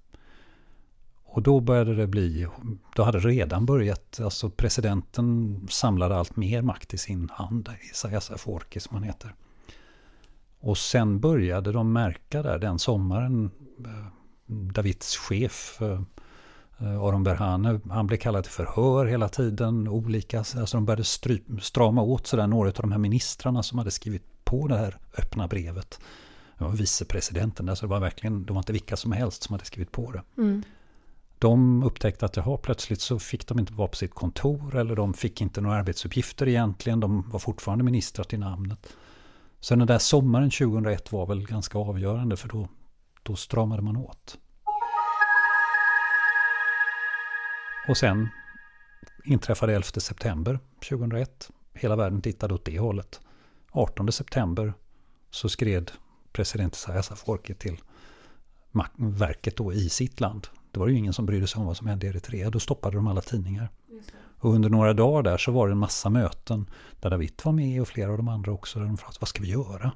Och 1.31 1.41
då 1.41 1.59
började 1.59 1.95
det 1.95 2.07
bli, 2.07 2.47
då 2.95 3.03
hade 3.03 3.19
det 3.19 3.27
redan 3.27 3.65
börjat, 3.65 4.19
alltså 4.19 4.49
presidenten 4.49 5.59
samlade 5.69 6.15
allt 6.15 6.35
mer 6.35 6.61
makt 6.61 6.93
i 6.93 6.97
sin 6.97 7.29
hand, 7.33 7.69
Isaias 7.91 8.31
Afwerki 8.31 8.79
som 8.79 8.95
han 8.95 9.03
heter. 9.03 9.35
Och 10.59 10.77
sen 10.77 11.19
började 11.19 11.71
de 11.71 11.93
märka 11.93 12.43
där 12.43 12.59
den 12.59 12.79
sommaren, 12.79 13.51
eh, 13.85 14.05
Davids 14.47 15.17
chef 15.17 15.81
eh, 15.81 16.01
Aron 16.79 17.23
Berhane, 17.23 17.79
han 17.89 18.07
blev 18.07 18.17
kallad 18.17 18.43
till 18.43 18.53
förhör 18.53 19.05
hela 19.05 19.29
tiden. 19.29 19.87
Olika, 19.87 20.39
alltså 20.39 20.77
de 20.77 20.85
började 20.85 21.03
stry, 21.03 21.41
strama 21.61 22.01
åt 22.01 22.27
sådär 22.27 22.47
några 22.47 22.69
av 22.69 22.75
de 22.75 22.91
här 22.91 22.99
ministrarna 22.99 23.63
som 23.63 23.77
hade 23.77 23.91
skrivit 23.91 24.45
på 24.45 24.67
det 24.67 24.77
här 24.77 24.97
öppna 25.17 25.47
brevet. 25.47 25.99
Det 26.57 26.63
var 26.63 26.71
vicepresidenten, 26.71 27.69
alltså 27.69 27.85
det 27.85 27.89
var 27.89 27.99
verkligen, 27.99 28.45
det 28.45 28.53
var 28.53 28.59
inte 28.59 28.73
vilka 28.73 28.97
som 28.97 29.11
helst 29.11 29.43
som 29.43 29.53
hade 29.53 29.65
skrivit 29.65 29.91
på 29.91 30.11
det. 30.11 30.23
Mm. 30.37 30.63
De 31.39 31.83
upptäckte 31.83 32.25
att 32.25 32.37
jaha, 32.37 32.57
plötsligt 32.57 33.01
så 33.01 33.19
fick 33.19 33.47
de 33.47 33.59
inte 33.59 33.73
vara 33.73 33.87
på 33.87 33.95
sitt 33.95 34.13
kontor 34.13 34.75
eller 34.75 34.95
de 34.95 35.13
fick 35.13 35.41
inte 35.41 35.61
några 35.61 35.75
arbetsuppgifter 35.75 36.47
egentligen. 36.47 36.99
De 36.99 37.29
var 37.29 37.39
fortfarande 37.39 37.83
ministrar 37.83 38.23
till 38.23 38.39
namnet. 38.39 38.87
Så 39.59 39.75
den 39.75 39.87
där 39.87 39.99
sommaren 39.99 40.49
2001 40.49 41.11
var 41.11 41.25
väl 41.25 41.47
ganska 41.47 41.77
avgörande 41.77 42.37
för 42.37 42.49
då, 42.49 42.67
då 43.23 43.35
stramade 43.35 43.81
man 43.81 43.97
åt. 43.97 44.37
Och 47.87 47.97
sen 47.97 48.29
inträffade 49.25 49.75
11 49.75 49.83
september 49.83 50.59
2001. 50.89 51.49
Hela 51.73 51.95
världen 51.95 52.21
tittade 52.21 52.53
åt 52.53 52.65
det 52.65 52.79
hållet. 52.79 53.19
18 53.71 54.11
september 54.11 54.73
så 55.29 55.49
skred 55.49 55.91
president 56.31 56.75
Isaias 56.75 57.11
Afwerki 57.11 57.53
till 57.53 57.77
verket 58.97 59.57
då 59.57 59.73
i 59.73 59.89
sitt 59.89 60.19
land. 60.19 60.47
Det 60.71 60.79
var 60.79 60.87
ju 60.87 60.97
ingen 60.97 61.13
som 61.13 61.25
brydde 61.25 61.47
sig 61.47 61.59
om 61.59 61.65
vad 61.65 61.77
som 61.77 61.87
hände 61.87 62.07
i 62.07 62.09
Eritrea. 62.09 62.49
Då 62.49 62.59
stoppade 62.59 62.95
de 62.97 63.07
alla 63.07 63.21
tidningar. 63.21 63.69
Och 64.39 64.53
under 64.53 64.69
några 64.69 64.93
dagar 64.93 65.23
där 65.23 65.37
så 65.37 65.51
var 65.51 65.67
det 65.67 65.71
en 65.71 65.77
massa 65.77 66.09
möten 66.09 66.69
där 66.99 67.09
David 67.09 67.41
var 67.43 67.51
med 67.51 67.81
och 67.81 67.87
flera 67.87 68.11
av 68.11 68.17
de 68.17 68.27
andra 68.27 68.51
också. 68.51 68.79
Där 68.79 68.85
de 68.85 68.97
frågade 68.97 69.17
vad 69.19 69.27
ska 69.27 69.41
vi 69.41 69.49
göra? 69.49 69.91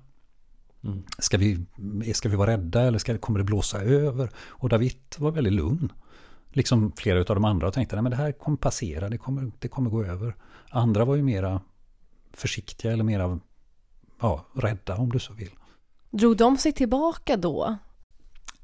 Mm. 0.83 1.03
Ska, 1.17 1.37
vi, 1.37 1.65
ska 2.13 2.29
vi 2.29 2.35
vara 2.35 2.51
rädda 2.51 2.81
eller 2.81 2.99
ska, 2.99 3.17
kommer 3.17 3.39
det 3.39 3.45
blåsa 3.45 3.81
över? 3.81 4.29
Och 4.37 4.69
David 4.69 4.97
var 5.17 5.31
väldigt 5.31 5.53
lugn. 5.53 5.91
Liksom 6.49 6.91
flera 6.91 7.19
av 7.19 7.25
de 7.25 7.45
andra 7.45 7.67
och 7.67 7.73
tänkte 7.73 7.99
att 7.99 8.09
det 8.09 8.15
här 8.15 8.31
kommer 8.31 8.57
passera, 8.57 9.09
det 9.09 9.17
kommer, 9.17 9.51
det 9.59 9.67
kommer 9.67 9.89
gå 9.89 10.03
över. 10.03 10.35
Andra 10.69 11.05
var 11.05 11.15
ju 11.15 11.23
mera 11.23 11.61
försiktiga 12.33 12.91
eller 12.91 13.03
mera 13.03 13.39
ja, 14.21 14.45
rädda 14.53 14.97
om 14.97 15.11
du 15.11 15.19
så 15.19 15.33
vill. 15.33 15.51
Drog 16.11 16.37
de 16.37 16.57
sig 16.57 16.71
tillbaka 16.71 17.37
då? 17.37 17.77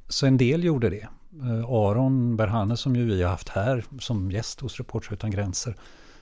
Så 0.07 0.25
en 0.25 0.37
del 0.37 0.63
gjorde 0.63 0.89
det. 0.89 1.07
Eh, 1.33 1.69
Aron 1.69 2.37
Berhane 2.37 2.77
som 2.77 2.95
ju 2.95 3.05
vi 3.05 3.23
har 3.23 3.29
haft 3.29 3.49
här 3.49 3.85
som 3.99 4.31
gäst 4.31 4.59
hos 4.59 4.77
Reportrar 4.77 5.13
utan 5.13 5.31
gränser 5.31 5.75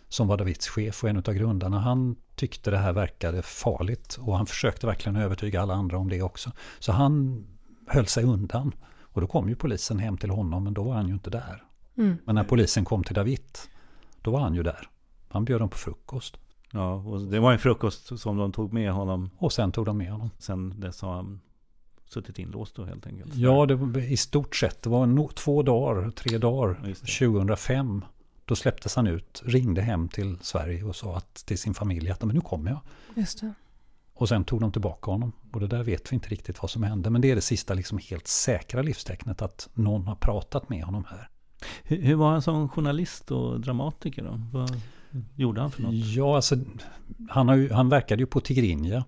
som 0.09 0.27
var 0.27 0.37
Davids 0.37 0.67
chef 0.67 1.03
och 1.03 1.09
en 1.09 1.17
av 1.17 1.33
grundarna, 1.33 1.79
han 1.79 2.15
tyckte 2.35 2.71
det 2.71 2.77
här 2.77 2.93
verkade 2.93 3.41
farligt 3.41 4.17
och 4.21 4.37
han 4.37 4.45
försökte 4.45 4.87
verkligen 4.87 5.15
övertyga 5.15 5.61
alla 5.61 5.73
andra 5.73 5.97
om 5.97 6.09
det 6.09 6.21
också. 6.21 6.51
Så 6.79 6.91
han 6.91 7.45
höll 7.87 8.05
sig 8.05 8.23
undan. 8.23 8.71
Och 8.99 9.21
då 9.21 9.27
kom 9.27 9.49
ju 9.49 9.55
polisen 9.55 9.99
hem 9.99 10.17
till 10.17 10.29
honom, 10.29 10.63
men 10.63 10.73
då 10.73 10.83
var 10.83 10.93
han 10.93 11.07
ju 11.07 11.13
inte 11.13 11.29
där. 11.29 11.63
Mm. 11.97 12.17
Men 12.25 12.35
när 12.35 12.43
polisen 12.43 12.85
kom 12.85 13.03
till 13.03 13.15
David, 13.15 13.57
då 14.21 14.31
var 14.31 14.39
han 14.39 14.55
ju 14.55 14.63
där. 14.63 14.89
Han 15.29 15.45
bjöd 15.45 15.61
dem 15.61 15.69
på 15.69 15.77
frukost. 15.77 16.37
Ja, 16.71 16.93
och 16.93 17.21
det 17.21 17.39
var 17.39 17.53
en 17.53 17.59
frukost 17.59 18.19
som 18.19 18.37
de 18.37 18.51
tog 18.51 18.73
med 18.73 18.91
honom. 18.91 19.29
Och 19.37 19.53
sen 19.53 19.71
tog 19.71 19.85
de 19.85 19.97
med 19.97 20.11
honom. 20.11 20.29
Sen 20.39 20.79
dess 20.79 21.01
har 21.01 21.13
han 21.13 21.41
suttit 22.09 22.39
inlåst 22.39 22.75
då 22.75 22.85
helt 22.85 23.07
enkelt? 23.07 23.35
Ja, 23.35 23.65
det 23.65 23.75
var, 23.75 23.97
i 23.97 24.17
stort 24.17 24.55
sett. 24.55 24.81
Det 24.81 24.89
var 24.89 25.05
no, 25.05 25.29
två 25.29 25.63
dagar, 25.63 26.09
tre 26.09 26.37
dagar, 26.37 26.73
2005. 26.93 28.05
Då 28.45 28.55
släpptes 28.55 28.95
han 28.95 29.07
ut, 29.07 29.41
ringde 29.45 29.81
hem 29.81 30.09
till 30.09 30.37
Sverige 30.41 30.83
och 30.83 30.95
sa 30.95 31.17
att, 31.17 31.35
till 31.35 31.57
sin 31.57 31.73
familj 31.73 32.11
att 32.11 32.23
men 32.23 32.35
nu 32.35 32.41
kommer 32.41 32.71
jag. 32.71 32.79
Just 33.15 33.41
det. 33.41 33.53
Och 34.13 34.29
sen 34.29 34.43
tog 34.43 34.61
de 34.61 34.71
tillbaka 34.71 35.11
honom. 35.11 35.31
Och 35.53 35.59
det 35.59 35.67
där 35.67 35.83
vet 35.83 36.11
vi 36.11 36.13
inte 36.13 36.29
riktigt 36.29 36.61
vad 36.61 36.71
som 36.71 36.83
hände. 36.83 37.09
Men 37.09 37.21
det 37.21 37.31
är 37.31 37.35
det 37.35 37.41
sista 37.41 37.73
liksom 37.73 37.99
helt 38.09 38.27
säkra 38.27 38.81
livstecknet 38.81 39.41
att 39.41 39.69
någon 39.73 40.07
har 40.07 40.15
pratat 40.15 40.69
med 40.69 40.83
honom 40.83 41.05
här. 41.09 41.29
Hur, 41.83 42.01
hur 42.01 42.15
var 42.15 42.31
han 42.31 42.41
som 42.41 42.69
journalist 42.69 43.31
och 43.31 43.59
dramatiker 43.59 44.23
då? 44.23 44.41
Vad 44.51 44.81
gjorde 45.35 45.61
han 45.61 45.71
för 45.71 45.81
något? 45.81 45.93
Ja, 45.93 46.35
alltså 46.35 46.55
han, 47.29 47.47
har 47.47 47.55
ju, 47.55 47.71
han 47.71 47.89
verkade 47.89 48.21
ju 48.21 48.27
på 48.27 48.39
Tigrinja. 48.39 49.05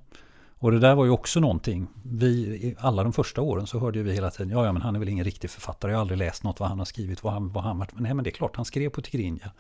Och 0.61 0.71
det 0.71 0.79
där 0.79 0.95
var 0.95 1.05
ju 1.05 1.11
också 1.11 1.39
någonting. 1.39 1.87
Vi, 2.03 2.75
alla 2.79 3.03
de 3.03 3.13
första 3.13 3.41
åren 3.41 3.67
så 3.67 3.79
hörde 3.79 4.03
vi 4.03 4.13
hela 4.13 4.31
tiden, 4.31 4.49
ja, 4.49 4.65
ja 4.65 4.73
men 4.73 4.81
han 4.81 4.95
är 4.95 4.99
väl 4.99 5.09
ingen 5.09 5.25
riktig 5.25 5.49
författare, 5.49 5.91
jag 5.91 5.97
har 5.97 6.01
aldrig 6.01 6.17
läst 6.17 6.43
något 6.43 6.59
vad 6.59 6.69
han 6.69 6.79
har 6.79 6.85
skrivit, 6.85 7.23
vad 7.23 7.33
han, 7.33 7.51
vad 7.51 7.63
han 7.63 7.79
varit. 7.79 7.93
Men 7.93 8.03
nej 8.03 8.13
men 8.13 8.23
det 8.23 8.29
är 8.29 8.31
klart, 8.31 8.55
han 8.55 8.65
skrev 8.65 8.89
på 8.89 9.01
tigrinja 9.01 9.51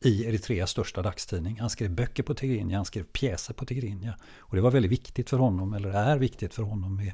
i 0.00 0.24
Eritreas 0.24 0.70
största 0.70 1.02
dagstidning. 1.02 1.60
Han 1.60 1.70
skrev 1.70 1.90
böcker 1.90 2.22
på 2.22 2.34
tigrinja, 2.34 2.76
han 2.76 2.84
skrev 2.84 3.04
pjäser 3.04 3.54
på 3.54 3.66
tigrinja. 3.66 4.16
Och 4.38 4.56
det 4.56 4.62
var 4.62 4.70
väldigt 4.70 4.92
viktigt 4.92 5.30
för 5.30 5.38
honom, 5.38 5.72
eller 5.72 5.88
är 5.88 6.18
viktigt 6.18 6.54
för 6.54 6.62
honom 6.62 6.96
med 6.96 7.12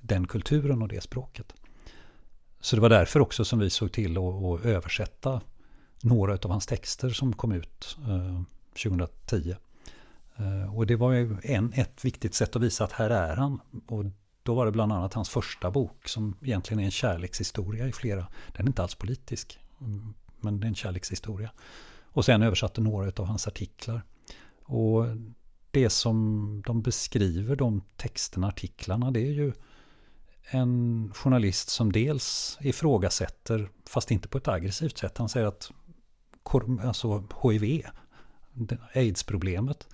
den 0.00 0.26
kulturen 0.26 0.82
och 0.82 0.88
det 0.88 1.00
språket. 1.00 1.54
Så 2.60 2.76
det 2.76 2.82
var 2.82 2.88
därför 2.88 3.20
också 3.20 3.44
som 3.44 3.58
vi 3.58 3.70
såg 3.70 3.92
till 3.92 4.18
att, 4.18 4.64
översätta 4.64 5.40
några 6.02 6.32
av 6.32 6.50
hans 6.50 6.66
texter 6.66 7.10
som 7.10 7.32
kom 7.32 7.52
ut 7.52 7.96
eh, 8.08 8.42
2010. 8.82 9.56
Eh, 10.40 10.76
och 10.76 10.86
det 10.86 10.96
var 10.96 11.12
ju 11.12 11.36
en, 11.42 11.72
ett 11.72 12.04
viktigt 12.04 12.34
sätt 12.34 12.56
att 12.56 12.62
visa 12.62 12.84
att 12.84 12.92
här 12.92 13.10
är 13.10 13.36
han. 13.36 13.60
Och 13.86 14.04
då 14.42 14.54
var 14.54 14.66
det 14.66 14.72
bland 14.72 14.92
annat 14.92 15.14
hans 15.14 15.28
första 15.28 15.70
bok 15.70 16.08
som 16.08 16.36
egentligen 16.42 16.80
är 16.80 16.84
en 16.84 16.90
kärlekshistoria 16.90 17.86
i 17.86 17.92
flera. 17.92 18.26
Den 18.56 18.66
är 18.66 18.70
inte 18.70 18.82
alls 18.82 18.94
politisk, 18.94 19.58
mm, 19.80 20.14
men 20.40 20.60
det 20.60 20.66
är 20.66 20.68
en 20.68 20.74
kärlekshistoria. 20.74 21.50
Och 22.12 22.24
sen 22.24 22.42
översatte 22.42 22.80
några 22.80 23.12
av 23.16 23.26
hans 23.26 23.48
artiklar. 23.48 24.02
Och 24.62 25.04
det 25.70 25.90
som 25.90 26.62
de 26.66 26.82
beskriver, 26.82 27.56
de 27.56 27.82
texterna, 27.96 28.48
artiklarna, 28.48 29.10
det 29.10 29.20
är 29.20 29.32
ju 29.32 29.52
en 30.50 31.10
journalist 31.14 31.68
som 31.68 31.92
dels 31.92 32.58
ifrågasätter, 32.60 33.70
fast 33.86 34.10
inte 34.10 34.28
på 34.28 34.38
ett 34.38 34.48
aggressivt 34.48 34.98
sätt. 34.98 35.18
Han 35.18 35.28
säger 35.28 35.46
att 35.46 35.70
alltså 36.82 37.24
HIV, 37.42 37.82
aids-problemet, 38.94 39.88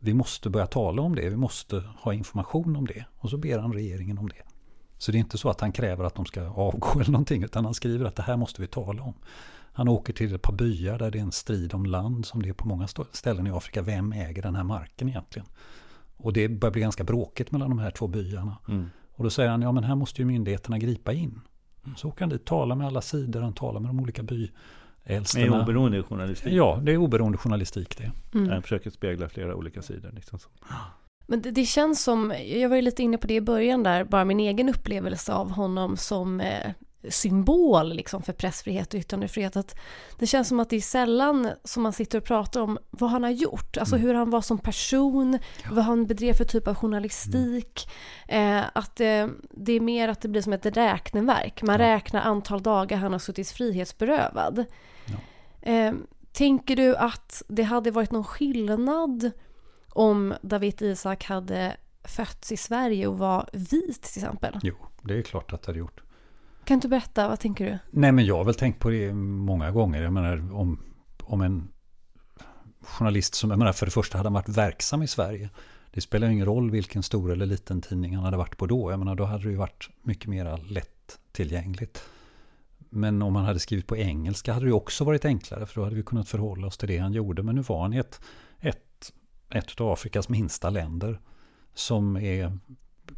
vi 0.00 0.14
måste 0.14 0.50
börja 0.50 0.66
tala 0.66 1.02
om 1.02 1.14
det, 1.14 1.30
vi 1.30 1.36
måste 1.36 1.84
ha 1.96 2.14
information 2.14 2.76
om 2.76 2.86
det. 2.86 3.04
Och 3.18 3.30
så 3.30 3.36
ber 3.36 3.58
han 3.58 3.72
regeringen 3.72 4.18
om 4.18 4.28
det. 4.28 4.42
Så 4.98 5.12
det 5.12 5.18
är 5.18 5.20
inte 5.20 5.38
så 5.38 5.50
att 5.50 5.60
han 5.60 5.72
kräver 5.72 6.04
att 6.04 6.14
de 6.14 6.26
ska 6.26 6.42
avgå 6.48 7.00
eller 7.00 7.10
någonting, 7.10 7.42
utan 7.42 7.64
han 7.64 7.74
skriver 7.74 8.04
att 8.04 8.16
det 8.16 8.22
här 8.22 8.36
måste 8.36 8.60
vi 8.60 8.66
tala 8.66 9.02
om. 9.02 9.14
Han 9.72 9.88
åker 9.88 10.12
till 10.12 10.34
ett 10.34 10.42
par 10.42 10.52
byar 10.52 10.98
där 10.98 11.10
det 11.10 11.18
är 11.18 11.22
en 11.22 11.32
strid 11.32 11.74
om 11.74 11.86
land, 11.86 12.26
som 12.26 12.42
det 12.42 12.48
är 12.48 12.52
på 12.52 12.68
många 12.68 12.86
ställen 13.12 13.46
i 13.46 13.50
Afrika. 13.50 13.82
Vem 13.82 14.12
äger 14.12 14.42
den 14.42 14.56
här 14.56 14.64
marken 14.64 15.08
egentligen? 15.08 15.48
Och 16.16 16.32
det 16.32 16.48
börjar 16.48 16.72
bli 16.72 16.82
ganska 16.82 17.04
bråkigt 17.04 17.52
mellan 17.52 17.70
de 17.70 17.78
här 17.78 17.90
två 17.90 18.06
byarna. 18.06 18.56
Mm. 18.68 18.90
Och 19.12 19.24
då 19.24 19.30
säger 19.30 19.50
han, 19.50 19.62
ja 19.62 19.72
men 19.72 19.84
här 19.84 19.94
måste 19.94 20.22
ju 20.22 20.26
myndigheterna 20.26 20.78
gripa 20.78 21.12
in. 21.12 21.40
Så 21.96 22.08
åker 22.08 22.20
han 22.20 22.28
dit, 22.28 22.44
talar 22.44 22.76
med 22.76 22.86
alla 22.86 23.00
sidor, 23.00 23.40
han 23.40 23.52
talar 23.52 23.80
med 23.80 23.90
de 23.90 24.00
olika 24.00 24.22
byäldsterna. 24.22 24.60
Det 25.04 25.42
är 25.42 25.62
oberoende 25.62 26.02
journalistik. 26.02 26.52
Ja, 26.52 26.80
det 26.82 26.92
är 26.92 26.96
oberoende 26.96 27.38
journalistik 27.38 27.98
det. 27.98 28.12
Mm. 28.34 28.50
Han 28.50 28.62
försöker 28.62 28.90
spegla 28.90 29.28
flera 29.28 29.56
olika 29.56 29.82
sidor. 29.82 30.10
Liksom 30.14 30.38
så. 30.38 30.48
Men 31.26 31.42
det, 31.42 31.50
det, 31.50 31.64
känns 31.64 32.02
som, 32.04 32.34
jag 32.46 32.68
var 32.68 32.76
ju 32.76 32.82
lite 32.82 33.02
inne 33.02 33.18
på 33.18 33.26
det 33.26 33.34
i 33.34 33.40
början 33.40 33.82
där, 33.82 34.04
bara 34.04 34.24
min 34.24 34.40
egen 34.40 34.68
upplevelse 34.68 35.32
av 35.32 35.50
honom 35.50 35.96
som 35.96 36.40
eh, 36.40 36.70
symbol 37.08 37.92
liksom 37.92 38.22
för 38.22 38.32
pressfrihet 38.32 38.94
och 38.94 39.00
yttrandefrihet. 39.00 39.56
Att 39.56 39.76
det 40.18 40.26
känns 40.26 40.48
som 40.48 40.60
att 40.60 40.70
det 40.70 40.76
är 40.76 40.80
sällan 40.80 41.50
som 41.64 41.82
man 41.82 41.92
sitter 41.92 42.18
och 42.18 42.24
pratar 42.24 42.60
om 42.60 42.78
vad 42.90 43.10
han 43.10 43.22
har 43.22 43.30
gjort. 43.30 43.76
Alltså 43.76 43.96
mm. 43.96 44.06
hur 44.06 44.14
han 44.14 44.30
var 44.30 44.40
som 44.40 44.58
person, 44.58 45.38
ja. 45.62 45.68
vad 45.72 45.84
han 45.84 46.06
bedrev 46.06 46.34
för 46.34 46.44
typ 46.44 46.68
av 46.68 46.74
journalistik. 46.74 47.88
Mm. 48.28 48.58
Eh, 48.58 48.64
att 48.74 49.00
eh, 49.00 49.26
det 49.50 49.72
är 49.72 49.80
mer 49.80 50.08
att 50.08 50.20
det 50.20 50.28
blir 50.28 50.42
som 50.42 50.52
ett 50.52 50.66
räkneverk. 50.66 51.62
Man 51.62 51.80
ja. 51.80 51.86
räknar 51.86 52.20
antal 52.20 52.62
dagar 52.62 52.96
han 52.96 53.12
har 53.12 53.18
suttit 53.18 53.50
frihetsberövad. 53.50 54.64
Eh, 55.62 55.92
tänker 56.32 56.76
du 56.76 56.96
att 56.96 57.42
det 57.48 57.62
hade 57.62 57.90
varit 57.90 58.10
någon 58.10 58.24
skillnad 58.24 59.30
om 59.88 60.34
David 60.42 60.82
Isak 60.82 61.24
hade 61.24 61.76
fötts 62.04 62.52
i 62.52 62.56
Sverige 62.56 63.06
och 63.06 63.18
var 63.18 63.50
vit 63.52 64.02
till 64.02 64.22
exempel? 64.22 64.58
Jo, 64.62 64.74
det 65.02 65.18
är 65.18 65.22
klart 65.22 65.52
att 65.52 65.62
det 65.62 65.68
hade 65.68 65.78
gjort. 65.78 66.00
Kan 66.64 66.74
du 66.74 66.74
inte 66.74 66.88
berätta, 66.88 67.28
vad 67.28 67.40
tänker 67.40 67.64
du? 67.64 67.78
Nej 67.90 68.12
men 68.12 68.24
jag 68.26 68.36
har 68.36 68.44
väl 68.44 68.54
tänkt 68.54 68.78
på 68.78 68.90
det 68.90 69.12
många 69.14 69.70
gånger. 69.70 70.02
Jag 70.02 70.12
menar 70.12 70.54
om, 70.54 70.82
om 71.22 71.40
en 71.40 71.68
journalist 72.80 73.34
som, 73.34 73.50
jag 73.50 73.58
menar 73.58 73.72
för 73.72 73.86
det 73.86 73.92
första 73.92 74.18
hade 74.18 74.26
han 74.26 74.34
varit 74.34 74.48
verksam 74.48 75.02
i 75.02 75.06
Sverige. 75.06 75.50
Det 75.92 76.00
spelar 76.00 76.28
ingen 76.28 76.46
roll 76.46 76.70
vilken 76.70 77.02
stor 77.02 77.32
eller 77.32 77.46
liten 77.46 77.80
tidning 77.80 78.14
han 78.16 78.24
hade 78.24 78.36
varit 78.36 78.56
på 78.56 78.66
då. 78.66 78.90
Jag 78.90 78.98
menar 78.98 79.14
då 79.14 79.24
hade 79.24 79.42
det 79.42 79.50
ju 79.50 79.56
varit 79.56 79.90
mycket 80.02 80.26
mer 80.26 80.56
lättillgängligt. 80.68 82.04
Men 82.90 83.22
om 83.22 83.36
han 83.36 83.44
hade 83.44 83.58
skrivit 83.58 83.86
på 83.86 83.96
engelska 83.96 84.52
hade 84.52 84.66
det 84.66 84.72
också 84.72 85.04
varit 85.04 85.24
enklare. 85.24 85.66
För 85.66 85.74
då 85.80 85.84
hade 85.84 85.96
vi 85.96 86.02
kunnat 86.02 86.28
förhålla 86.28 86.66
oss 86.66 86.78
till 86.78 86.88
det 86.88 86.98
han 86.98 87.12
gjorde. 87.12 87.42
Men 87.42 87.54
nu 87.54 87.62
var 87.62 87.82
han 87.82 87.92
i 87.92 87.96
ett, 87.96 88.20
ett, 88.60 89.12
ett 89.50 89.80
av 89.80 89.90
Afrikas 89.90 90.28
minsta 90.28 90.70
länder. 90.70 91.20
Som 91.74 92.16
är 92.16 92.58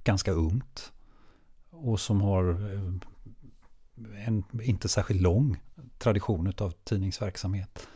ganska 0.05 0.33
ungt. 0.33 0.93
Och 1.71 2.00
som 2.00 2.21
har 2.21 2.50
eh, 2.50 4.26
en 4.26 4.45
inte 4.62 4.88
särskilt 4.88 5.21
lång 5.21 5.61
tradition 5.99 6.52
av 6.59 6.71
tidningsverksamhet. 6.85 7.87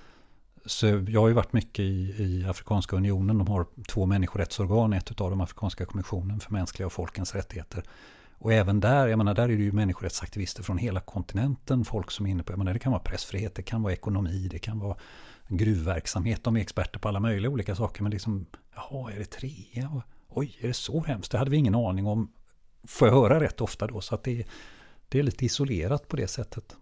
Så 0.66 0.86
jag 0.86 1.20
har 1.20 1.28
ju 1.28 1.34
varit 1.34 1.52
mycket 1.52 1.82
i, 1.82 2.14
i 2.18 2.46
Afrikanska 2.48 2.96
unionen. 2.96 3.38
De 3.38 3.48
har 3.48 3.66
två 3.88 4.06
människorättsorgan, 4.06 4.92
ett 4.92 5.20
av 5.20 5.30
dem 5.30 5.40
Afrikanska 5.40 5.86
kommissionen 5.86 6.40
för 6.40 6.52
mänskliga 6.52 6.86
och 6.86 6.92
folkens 6.92 7.34
rättigheter. 7.34 7.84
Och 8.38 8.52
även 8.52 8.80
där, 8.80 9.08
jag 9.08 9.18
menar, 9.18 9.34
där 9.34 9.42
är 9.42 9.56
det 9.56 9.62
ju 9.62 9.72
människorättsaktivister 9.72 10.62
från 10.62 10.78
hela 10.78 11.00
kontinenten, 11.00 11.84
folk 11.84 12.10
som 12.10 12.26
är 12.26 12.30
inne 12.30 12.42
på, 12.42 12.52
jag 12.52 12.58
menar, 12.58 12.72
det 12.72 12.78
kan 12.78 12.92
vara 12.92 13.02
pressfrihet, 13.02 13.54
det 13.54 13.62
kan 13.62 13.82
vara 13.82 13.92
ekonomi, 13.92 14.48
det 14.50 14.58
kan 14.58 14.78
vara 14.78 14.96
gruvverksamhet, 15.48 16.44
de 16.44 16.56
är 16.56 16.60
experter 16.60 16.98
på 16.98 17.08
alla 17.08 17.20
möjliga 17.20 17.50
olika 17.50 17.74
saker, 17.74 18.02
men 18.02 18.12
liksom, 18.12 18.46
jaha, 18.74 19.12
är 19.12 19.18
det 19.18 19.24
trea? 19.24 20.02
Oj, 20.28 20.58
är 20.60 20.68
det 20.68 20.74
så 20.74 21.04
hemskt? 21.04 21.32
Det 21.32 21.38
hade 21.38 21.50
vi 21.50 21.56
ingen 21.56 21.74
aning 21.74 22.06
om, 22.06 22.32
får 22.86 23.08
jag 23.08 23.14
höra 23.14 23.40
rätt 23.40 23.60
ofta 23.60 23.86
då, 23.86 24.00
så 24.00 24.14
att 24.14 24.24
det, 24.24 24.46
det 25.08 25.18
är 25.18 25.22
lite 25.22 25.44
isolerat 25.44 26.08
på 26.08 26.16
det 26.16 26.28
sättet. 26.28 26.76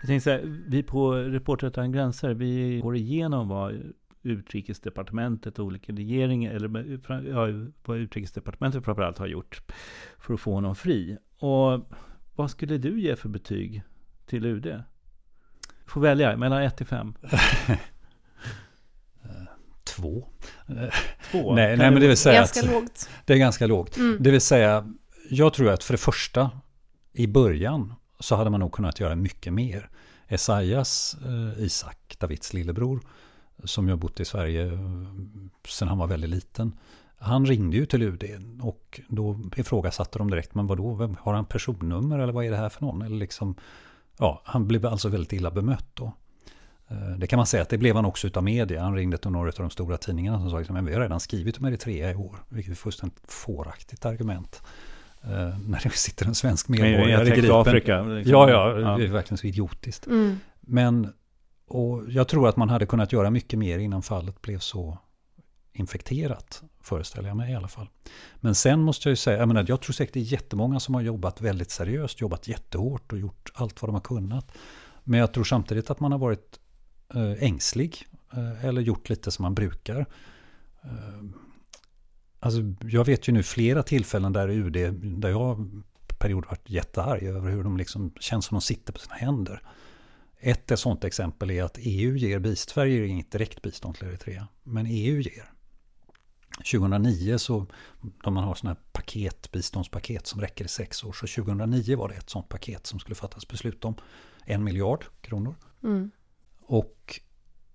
Jag 0.00 0.08
tänkte 0.08 0.24
så 0.24 0.30
här, 0.30 0.62
vi 0.68 0.82
på 0.82 1.12
Reporter 1.12 1.66
utan 1.66 1.92
gränser, 1.92 2.34
vi 2.34 2.80
går 2.80 2.96
igenom 2.96 3.48
vad 3.48 3.92
utrikesdepartementet 4.22 5.58
och 5.58 5.64
olika 5.64 5.92
regeringar, 5.92 6.54
eller 6.54 7.00
ja, 7.28 7.46
vad 7.84 7.98
utrikesdepartementet 7.98 8.84
framförallt 8.84 9.18
har 9.18 9.26
gjort 9.26 9.62
för 10.18 10.34
att 10.34 10.40
få 10.40 10.52
honom 10.52 10.76
fri. 10.76 11.18
Och 11.38 11.88
vad 12.34 12.50
skulle 12.50 12.78
du 12.78 13.00
ge 13.00 13.16
för 13.16 13.28
betyg 13.28 13.82
till 14.26 14.46
UD? 14.46 14.62
Du 15.84 15.90
får 15.90 16.00
välja 16.00 16.36
mellan 16.36 16.62
1 16.62 16.76
till 16.76 16.86
5. 16.86 17.14
Två. 19.84 20.28
Två? 21.30 21.54
nej, 21.54 21.76
nej, 21.76 21.90
men 21.90 22.00
det 22.00 22.08
vill 22.08 22.16
säga 22.16 22.38
ganska 22.38 22.60
att, 22.60 22.66
lågt. 22.66 23.08
Det 23.24 23.32
är 23.32 23.38
ganska 23.38 23.66
lågt. 23.66 23.96
Mm. 23.96 24.16
Det 24.20 24.30
vill 24.30 24.40
säga, 24.40 24.92
jag 25.30 25.54
tror 25.54 25.70
att 25.70 25.84
för 25.84 25.94
det 25.94 25.98
första, 25.98 26.50
i 27.12 27.26
början 27.26 27.94
så 28.20 28.36
hade 28.36 28.50
man 28.50 28.60
nog 28.60 28.72
kunnat 28.72 29.00
göra 29.00 29.16
mycket 29.16 29.52
mer. 29.52 29.90
Esaias, 30.28 31.16
eh, 31.24 31.64
Isak, 31.64 32.16
Davids 32.18 32.52
lillebror, 32.52 33.00
som 33.64 33.88
jag 33.88 33.98
bott 33.98 34.20
i 34.20 34.24
Sverige 34.24 34.66
eh, 34.66 34.78
sedan 35.68 35.88
han 35.88 35.98
var 35.98 36.06
väldigt 36.06 36.30
liten. 36.30 36.72
Han 37.18 37.46
ringde 37.46 37.76
ju 37.76 37.86
till 37.86 38.02
UD 38.02 38.24
och 38.62 39.00
då 39.08 39.40
ifrågasatte 39.56 40.18
de 40.18 40.30
direkt, 40.30 40.54
men 40.54 40.66
vadå, 40.66 41.16
har 41.20 41.34
han 41.34 41.44
personnummer 41.44 42.18
eller 42.18 42.32
vad 42.32 42.44
är 42.44 42.50
det 42.50 42.56
här 42.56 42.68
för 42.68 42.82
någon? 42.82 43.02
Eller 43.02 43.16
liksom, 43.16 43.54
ja, 44.18 44.42
han 44.44 44.68
blev 44.68 44.86
alltså 44.86 45.08
väldigt 45.08 45.32
illa 45.32 45.50
bemött 45.50 45.86
då. 45.94 46.12
Eh, 46.92 47.18
det 47.18 47.26
kan 47.26 47.36
man 47.36 47.46
säga 47.46 47.62
att 47.62 47.68
det 47.68 47.78
blev 47.78 47.96
han 47.96 48.04
också 48.04 48.26
utav 48.26 48.44
media. 48.44 48.82
Han 48.82 48.94
ringde 48.94 49.18
till 49.18 49.30
några 49.30 49.48
av 49.48 49.54
de 49.56 49.70
stora 49.70 49.96
tidningarna 49.96 50.38
som 50.38 50.50
sa 50.50 50.56
att 50.56 50.60
liksom, 50.60 50.86
vi 50.86 50.94
har 50.94 51.00
redan 51.00 51.20
skrivit 51.20 51.58
om 51.58 51.64
Eritrea 51.64 52.10
i 52.10 52.14
år. 52.14 52.36
Vilket 52.48 52.72
är 52.72 52.76
fullständigt 52.76 53.18
fåraktigt 53.28 54.06
argument. 54.06 54.62
Uh, 55.24 55.30
när 55.68 55.80
det 55.82 55.90
sitter 55.90 56.26
en 56.26 56.34
svensk 56.34 56.68
medborgare 56.68 57.28
i 57.28 57.30
gripen. 57.30 57.56
Afrika, 57.56 58.02
liksom. 58.02 58.32
Ja, 58.32 58.50
ja, 58.50 58.80
ja, 58.80 58.96
det 58.96 59.04
är 59.04 59.08
verkligen 59.08 59.38
så 59.38 59.46
idiotiskt. 59.46 60.06
Mm. 60.06 60.38
Men 60.60 61.12
och 61.72 62.02
jag 62.08 62.28
tror 62.28 62.48
att 62.48 62.56
man 62.56 62.68
hade 62.68 62.86
kunnat 62.86 63.12
göra 63.12 63.30
mycket 63.30 63.58
mer 63.58 63.78
innan 63.78 64.02
fallet 64.02 64.42
blev 64.42 64.58
så 64.58 64.98
infekterat, 65.72 66.62
föreställer 66.80 67.28
jag 67.28 67.36
mig 67.36 67.52
i 67.52 67.54
alla 67.54 67.68
fall. 67.68 67.88
Men 68.36 68.54
sen 68.54 68.80
måste 68.80 69.08
jag 69.08 69.12
ju 69.12 69.16
säga, 69.16 69.38
jag, 69.38 69.48
menar, 69.48 69.64
jag 69.68 69.80
tror 69.80 69.92
säkert 69.92 70.14
det 70.14 70.20
är 70.20 70.32
jättemånga 70.32 70.80
som 70.80 70.94
har 70.94 71.02
jobbat 71.02 71.40
väldigt 71.40 71.70
seriöst, 71.70 72.20
jobbat 72.20 72.48
jättehårt 72.48 73.12
och 73.12 73.18
gjort 73.18 73.50
allt 73.54 73.82
vad 73.82 73.88
de 73.88 73.94
har 73.94 74.00
kunnat. 74.00 74.52
Men 75.04 75.20
jag 75.20 75.32
tror 75.32 75.44
samtidigt 75.44 75.90
att 75.90 76.00
man 76.00 76.12
har 76.12 76.18
varit 76.18 76.60
eh, 77.14 77.42
ängslig 77.42 78.06
eh, 78.32 78.64
eller 78.64 78.82
gjort 78.82 79.08
lite 79.08 79.30
som 79.30 79.42
man 79.42 79.54
brukar. 79.54 80.06
Eh, 80.82 81.24
alltså, 82.40 82.60
jag 82.80 83.04
vet 83.04 83.28
ju 83.28 83.32
nu 83.32 83.42
flera 83.42 83.82
tillfällen 83.82 84.32
där 84.32 84.48
UD, 84.48 84.94
där 85.20 85.30
jag 85.30 85.70
period 86.22 86.46
varit 86.46 86.70
jättearg 86.70 87.22
över 87.22 87.50
hur 87.50 87.64
de 87.64 87.76
liksom 87.76 88.12
känns 88.20 88.44
som 88.44 88.54
de 88.54 88.60
sitter 88.60 88.92
på 88.92 88.98
sina 88.98 89.14
händer. 89.14 89.62
Ett 90.44 90.78
sånt 90.78 91.04
exempel 91.04 91.50
är 91.50 91.62
att 91.62 91.78
EU 91.80 92.16
ger 92.16 92.38
bistånd, 92.38 92.72
Sverige 92.74 92.96
ger 92.96 93.04
inget 93.04 93.30
direkt 93.30 93.62
bistånd 93.62 93.94
till 93.94 94.08
Eritrea, 94.08 94.48
men 94.62 94.86
EU 94.86 95.20
ger. 95.20 95.52
2009 96.58 97.38
så, 97.38 97.66
då 98.24 98.30
man 98.30 98.44
har 98.44 98.54
sådana 98.54 98.74
här 98.74 98.82
paket, 98.92 99.52
biståndspaket 99.52 100.26
som 100.26 100.40
räcker 100.40 100.64
i 100.64 100.68
sex 100.68 101.04
år, 101.04 101.12
så 101.12 101.42
2009 101.42 101.96
var 101.96 102.08
det 102.08 102.14
ett 102.14 102.30
sånt 102.30 102.48
paket 102.48 102.86
som 102.86 102.98
skulle 102.98 103.14
fattas 103.14 103.48
beslut 103.48 103.84
om. 103.84 103.94
En 104.44 104.64
miljard 104.64 105.04
kronor. 105.20 105.54
Mm. 105.82 106.10
Och 106.66 107.20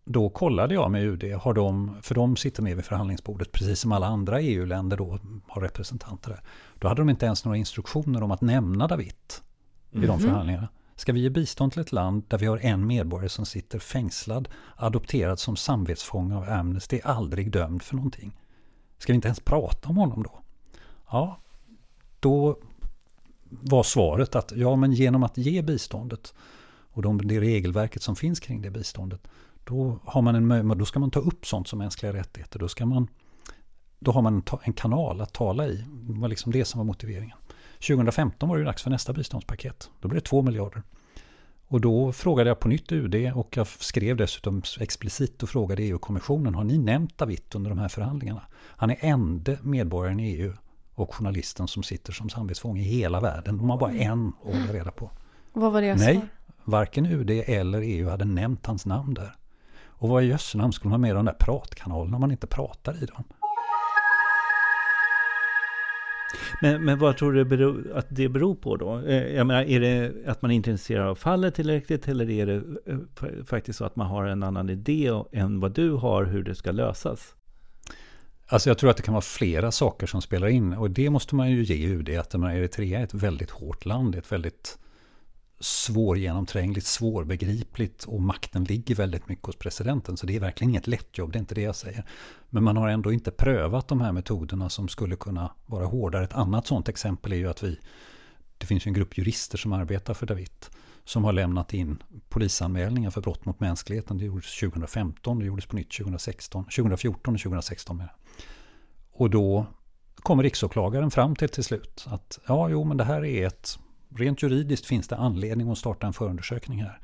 då 0.06 0.30
kollade 0.30 0.74
jag 0.74 0.92
med 0.92 1.04
UD, 1.04 1.24
har 1.34 1.54
de, 1.54 1.96
för 2.02 2.16
de 2.16 2.36
sitter 2.36 2.64
med 2.64 2.76
vid 2.76 2.86
förhandlingsbordet 2.86 3.52
precis 3.52 3.80
som 3.80 3.92
alla 3.92 4.08
andra 4.08 4.42
EU-länder 4.42 4.98
då 4.98 5.20
har 5.48 5.62
representanter 5.62 6.30
där. 6.30 6.42
Då 6.80 6.88
hade 6.88 7.02
de 7.02 7.10
inte 7.10 7.26
ens 7.26 7.46
några 7.46 7.58
instruktioner 7.58 8.24
om 8.24 8.32
att 8.32 8.42
nämna 8.42 8.88
Dawit 8.88 9.44
i 9.92 10.00
de 10.00 10.08
Mhm. 10.08 10.20
förhandlingarna. 10.20 10.68
Ska 10.98 11.14
vi 11.14 11.20
ge 11.20 11.30
bistånd 11.30 11.72
till 11.72 11.82
ett 11.82 11.92
land 11.92 12.24
där 12.28 12.38
vi 12.38 12.46
har 12.46 12.58
en 12.58 12.88
medborgare 12.88 13.30
som 13.30 13.46
sitter 13.46 13.80
fängslad, 13.80 14.50
adopterad 14.76 15.40
som 15.40 15.56
samvetsfånge 15.56 16.36
av 16.36 16.50
Amnesty, 16.50 17.00
aldrig 17.04 17.52
dömd 17.52 17.84
för 17.84 17.96
någonting? 17.96 18.32
Ska 18.98 19.14
vi 19.14 19.16
inte 19.16 19.28
ens 19.28 19.40
prata 19.40 19.90
om 19.90 19.98
honom 19.98 20.24
då? 20.24 20.40
Ja, 21.12 21.40
då 22.20 22.60
var 23.50 23.84
svaret 23.84 24.36
att 24.36 24.52
ja, 24.56 24.76
men 24.76 24.94
genom 24.94 25.24
att 25.24 25.38
ge 25.38 25.62
biståndet 25.62 26.34
och 26.70 27.02
de, 27.02 27.28
det 27.28 27.40
regelverket 27.42 28.02
som 28.02 28.16
finns 28.16 28.40
kring 28.40 28.62
det 28.62 28.70
biståndet, 28.70 29.28
då, 29.64 30.00
har 30.04 30.22
man 30.22 30.52
en, 30.52 30.78
då 30.78 30.86
ska 30.86 31.00
man 31.00 31.12
ta 31.12 31.20
upp 31.20 31.46
sånt 31.46 31.68
som 31.68 31.80
mänskliga 31.80 32.14
rättigheter. 32.14 32.60
Då, 32.60 32.68
ska 32.68 32.86
man, 32.86 33.08
då 34.00 34.12
har 34.12 34.22
man 34.22 34.36
en, 34.36 34.42
ta- 34.42 34.60
en 34.64 34.74
kanal 34.74 35.22
att 35.22 35.34
tala 35.34 35.68
i. 35.68 35.86
Det 35.92 36.20
var 36.20 36.28
liksom 36.28 36.52
det 36.52 36.66
som 36.66 36.78
var 36.78 36.86
motiveringen. 36.86 37.38
2015 37.80 38.50
var 38.50 38.58
det 38.58 38.64
dags 38.64 38.84
för 38.84 38.90
nästa 38.90 39.14
biståndspaket. 39.14 39.90
Då 40.00 40.08
blev 40.08 40.22
det 40.22 40.28
2 40.28 40.42
miljarder. 40.42 40.84
Och 41.68 41.82
då 41.82 42.12
frågade 42.12 42.50
jag 42.50 42.60
på 42.60 42.68
nytt 42.68 42.92
UD 42.92 43.32
och 43.36 43.58
jag 43.58 43.68
skrev 43.68 44.18
dessutom 44.18 44.62
explicit 44.80 45.44
och 45.44 45.50
frågade 45.50 45.84
EU-kommissionen, 45.84 46.56
har 46.56 46.64
ni 46.64 46.78
nämnt 46.78 47.18
Dawit 47.18 47.56
under 47.56 47.70
de 47.70 47.80
här 47.80 47.88
förhandlingarna? 47.88 48.42
Han 48.54 48.90
är 48.90 48.98
ende 49.00 49.58
medborgaren 49.62 50.20
i 50.20 50.30
EU 50.32 50.54
och 50.94 51.16
journalisten 51.16 51.68
som 51.68 51.84
sitter 51.84 52.14
som 52.14 52.30
samvetsfånge 52.30 52.82
i 52.82 52.84
hela 52.84 53.20
världen. 53.20 53.58
De 53.58 53.70
har 53.70 53.78
bara 53.78 53.92
en 53.92 54.28
att 54.28 54.54
hålla 54.54 54.74
reda 54.74 54.92
på. 54.92 55.12
Vad 55.54 55.72
var 55.72 55.82
det 55.82 55.88
jag 55.88 56.00
Nej, 56.00 56.16
sa? 56.16 56.54
varken 56.64 57.06
UD 57.06 57.30
eller 57.30 57.82
EU 57.82 58.10
hade 58.10 58.26
nämnt 58.26 58.66
hans 58.66 58.86
namn 58.86 59.14
där. 59.14 59.36
Och 60.00 60.10
vad 60.10 60.24
i 60.24 60.28
jösse 60.28 60.58
namn 60.58 60.74
skulle 60.74 60.90
man 60.90 61.02
med 61.02 61.16
de 61.16 61.26
där 61.26 61.36
pratkanalerna 61.40 62.18
om 62.18 62.22
man 62.22 62.32
inte 62.32 62.48
pratar 62.48 63.04
i 63.04 63.06
dem? 63.06 63.24
Men, 66.62 66.86
men 66.86 67.00
vad 67.00 67.18
tror 67.18 67.34
du 67.34 67.46
beror, 67.46 67.92
att 67.96 68.08
det 68.10 68.30
beror 68.30 68.56
på 68.56 68.76
då? 68.76 69.00
Eh, 69.00 69.36
jag 69.36 69.48
menar, 69.48 69.64
är 69.64 69.80
det 69.80 70.14
att 70.28 70.42
man 70.42 70.52
inte 70.52 70.70
är 70.70 70.72
intresserad 70.72 71.08
av 71.08 71.16
fallet 71.16 71.56
tillräckligt 71.56 72.08
eller 72.08 72.30
är 72.30 72.46
det 72.46 72.56
eh, 72.86 73.46
faktiskt 73.46 73.80
så 73.80 73.86
att 73.86 73.96
man 73.96 74.08
har 74.08 74.26
en 74.26 74.44
annan 74.44 74.70
idé 74.70 75.12
än 75.32 75.60
vad 75.60 75.72
du 75.72 75.92
har 75.92 76.24
hur 76.24 76.44
det 76.44 76.56
ska 76.56 76.72
lösas? 76.72 77.36
Alltså 78.50 78.70
jag 78.70 78.78
tror 78.78 78.90
att 78.90 78.98
det 78.98 79.04
kan 79.04 79.14
vara 79.14 79.22
flera 79.22 79.72
saker 79.72 80.08
som 80.08 80.22
spelar 80.22 80.48
in 80.48 80.74
och 80.74 80.92
det 80.92 81.10
måste 81.10 81.36
man 81.36 81.52
ju 81.52 81.64
ge 81.64 81.88
UD 81.88 82.10
att 82.10 82.34
menar, 82.34 82.54
Eritrea 82.54 83.00
är 83.00 83.04
ett 83.04 83.14
väldigt 83.14 83.52
hårt 83.52 83.86
land, 83.86 84.16
ett 84.16 84.32
väldigt 84.32 84.78
svårgenomträngligt, 85.60 86.88
svårbegripligt 86.88 88.04
och 88.04 88.22
makten 88.22 88.64
ligger 88.64 88.96
väldigt 88.96 89.30
mycket 89.30 89.46
hos 89.46 89.56
presidenten. 89.56 90.18
Så 90.18 90.26
det 90.26 90.36
är 90.36 90.40
verkligen 90.40 90.70
inget 90.70 90.88
lätt 90.88 91.18
jobb, 91.18 91.32
det 91.32 91.38
är 91.38 91.40
inte 91.40 91.56
det 91.56 91.62
jag 91.62 91.76
säger. 91.76 92.06
Men 92.50 92.64
man 92.64 92.78
har 92.78 92.90
ändå 92.90 93.12
inte 93.12 93.32
prövat 93.32 93.88
de 93.88 94.02
här 94.02 94.12
metoderna 94.12 94.70
som 94.70 94.88
skulle 94.88 95.16
kunna 95.16 95.52
vara 95.66 95.86
hårdare. 95.86 96.24
Ett 96.24 96.34
annat 96.34 96.68
sådant 96.68 96.90
exempel 96.90 97.34
är 97.34 97.38
ju 97.38 97.50
att 97.50 97.64
vi, 97.64 97.80
det 98.58 98.66
finns 98.66 98.88
ju 98.88 98.90
en 98.90 98.94
grupp 98.94 99.18
jurister 99.18 99.58
som 99.58 99.74
arbetar 99.74 100.14
för 100.14 100.26
David 100.26 100.66
som 101.08 101.24
har 101.24 101.34
lämnat 101.34 101.74
in 101.74 102.04
polisanmälningar 102.30 103.12
för 103.12 103.22
brott 103.22 103.46
mot 103.46 103.60
mänskligheten. 103.60 104.18
Det 104.18 104.26
gjordes 104.26 104.60
2015, 104.60 105.40
det 105.40 105.46
gjordes 105.46 105.66
på 105.66 105.76
nytt 105.76 105.92
2016, 105.98 106.64
2014 106.64 107.34
och 107.34 107.42
2016 107.42 107.98
med. 107.98 108.10
Och 109.12 109.30
då 109.30 109.66
kommer 110.16 110.44
riksåklagaren 110.44 111.12
fram 111.12 111.36
till 111.36 111.50
till 111.50 111.64
slut 111.64 112.06
att 112.08 112.40
ja, 112.48 112.70
jo, 112.70 112.84
men 112.84 112.98
det 112.98 113.04
här 113.04 113.26
är 113.26 113.48
ett 113.48 113.80
Rent 114.10 114.42
juridiskt 114.42 114.86
finns 114.86 115.08
det 115.08 115.16
anledning 115.16 115.72
att 115.72 115.78
starta 115.78 116.08
en 116.08 116.14
förundersökning 116.14 116.82
här. 116.82 117.00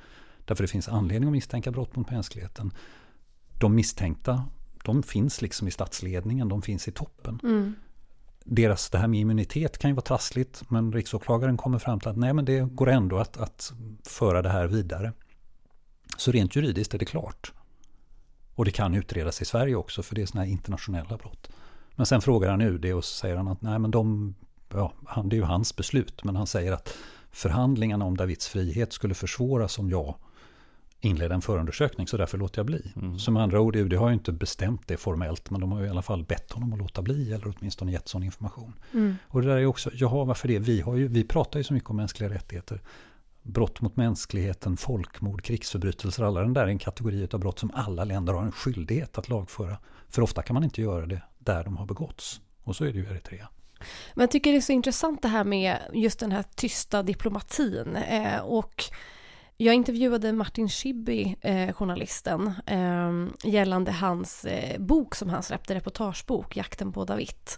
Därför 0.45 0.63
det 0.63 0.67
finns 0.67 0.89
anledning 0.89 1.27
att 1.27 1.31
misstänka 1.31 1.71
brott 1.71 1.95
mot 1.95 2.11
mänskligheten. 2.11 2.73
De 3.59 3.75
misstänkta, 3.75 4.45
de 4.83 5.03
finns 5.03 5.41
liksom 5.41 5.67
i 5.67 5.71
statsledningen, 5.71 6.49
de 6.49 6.61
finns 6.61 6.87
i 6.87 6.91
toppen. 6.91 7.39
Mm. 7.43 7.75
Deras, 8.45 8.89
det 8.89 8.97
här 8.97 9.07
med 9.07 9.19
immunitet 9.19 9.77
kan 9.77 9.89
ju 9.89 9.95
vara 9.95 10.05
trassligt, 10.05 10.63
men 10.69 10.93
riksåklagaren 10.93 11.57
kommer 11.57 11.79
fram 11.79 11.99
till 11.99 12.09
att 12.09 12.17
nej, 12.17 12.33
men 12.33 12.45
det 12.45 12.59
går 12.59 12.89
ändå 12.89 13.17
att, 13.17 13.37
att 13.37 13.73
föra 14.03 14.41
det 14.41 14.49
här 14.49 14.67
vidare. 14.67 15.13
Så 16.17 16.31
rent 16.31 16.55
juridiskt 16.55 16.93
är 16.93 16.99
det 16.99 17.05
klart. 17.05 17.53
Och 18.55 18.65
det 18.65 18.71
kan 18.71 18.93
utredas 18.93 19.41
i 19.41 19.45
Sverige 19.45 19.75
också, 19.75 20.03
för 20.03 20.15
det 20.15 20.21
är 20.21 20.25
sådana 20.25 20.45
här 20.45 20.51
internationella 20.51 21.17
brott. 21.17 21.49
Men 21.95 22.05
sen 22.05 22.21
frågar 22.21 22.49
han 22.49 22.61
UD 22.61 22.85
och 22.85 23.05
säger 23.05 23.35
han 23.35 23.47
att 23.47 23.61
nej, 23.61 23.79
men 23.79 23.91
de 23.91 24.35
ja, 24.75 24.93
han, 25.05 25.29
det 25.29 25.35
är 25.35 25.37
ju 25.37 25.43
hans 25.43 25.75
beslut, 25.75 26.23
men 26.23 26.35
han 26.35 26.47
säger 26.47 26.71
att 26.71 26.97
förhandlingarna 27.31 28.05
om 28.05 28.17
Davids 28.17 28.47
frihet 28.47 28.93
skulle 28.93 29.13
försvåras 29.13 29.79
om 29.79 29.89
jag 29.89 30.15
inledde 31.05 31.35
en 31.35 31.41
förundersökning, 31.41 32.07
så 32.07 32.17
därför 32.17 32.37
låter 32.37 32.59
jag 32.59 32.65
bli. 32.65 32.93
Mm. 32.95 33.17
Med 33.33 33.43
andra 33.43 33.59
ord, 33.59 33.75
UD 33.75 33.93
har 33.93 34.07
ju 34.07 34.13
inte 34.13 34.31
bestämt 34.31 34.87
det 34.87 34.97
formellt, 34.97 35.49
men 35.49 35.61
de 35.61 35.71
har 35.71 35.79
ju 35.79 35.85
i 35.85 35.89
alla 35.89 36.01
fall 36.01 36.23
bett 36.23 36.51
honom 36.51 36.73
att 36.73 36.79
låta 36.79 37.01
bli, 37.01 37.33
eller 37.33 37.53
åtminstone 37.57 37.91
gett 37.91 38.07
sån 38.07 38.23
information. 38.23 38.73
Mm. 38.93 39.15
Och 39.27 39.41
det 39.41 39.47
där 39.47 39.57
är 39.57 39.65
också, 39.65 39.89
jaha, 39.93 40.25
varför 40.25 40.47
det? 40.47 40.59
Vi, 40.59 40.81
har 40.81 40.95
ju, 40.95 41.07
vi 41.07 41.23
pratar 41.23 41.59
ju 41.59 41.63
så 41.63 41.73
mycket 41.73 41.89
om 41.89 41.95
mänskliga 41.95 42.29
rättigheter. 42.29 42.81
Brott 43.41 43.81
mot 43.81 43.95
mänskligheten, 43.95 44.77
folkmord, 44.77 45.41
krigsförbrytelser, 45.41 46.23
alla 46.23 46.41
den 46.41 46.53
där 46.53 46.63
är 46.63 46.67
en 46.67 46.79
kategori 46.79 47.27
av 47.33 47.39
brott 47.39 47.59
som 47.59 47.71
alla 47.73 48.03
länder 48.03 48.33
har 48.33 48.41
en 48.43 48.51
skyldighet 48.51 49.17
att 49.17 49.29
lagföra. 49.29 49.77
För 50.09 50.21
ofta 50.21 50.41
kan 50.41 50.53
man 50.53 50.63
inte 50.63 50.81
göra 50.81 51.05
det 51.05 51.21
där 51.39 51.63
de 51.63 51.77
har 51.77 51.85
begåtts. 51.85 52.41
Och 52.63 52.75
så 52.75 52.85
är 52.85 52.93
det 52.93 52.99
ju 52.99 53.05
i 53.05 53.09
Eritrea. 53.09 53.47
Men 54.13 54.23
jag 54.23 54.31
tycker 54.31 54.51
det 54.51 54.57
är 54.57 54.61
så 54.61 54.71
intressant 54.71 55.21
det 55.21 55.27
här 55.27 55.43
med 55.43 55.77
just 55.93 56.19
den 56.19 56.31
här 56.31 56.43
tysta 56.55 57.03
diplomatin. 57.03 57.95
Eh, 57.95 58.39
och 58.39 58.83
jag 59.57 59.75
intervjuade 59.75 60.33
Martin 60.33 60.69
Schibbye, 60.69 61.35
eh, 61.41 61.73
journalisten, 61.73 62.53
eh, 62.65 63.49
gällande 63.51 63.91
hans 63.91 64.45
eh, 64.45 64.79
bok 64.79 65.15
som 65.15 65.29
han 65.29 65.43
släppte, 65.43 65.75
reportagebok, 65.75 66.57
Jakten 66.57 66.91
på 66.91 67.05
David. 67.05 67.49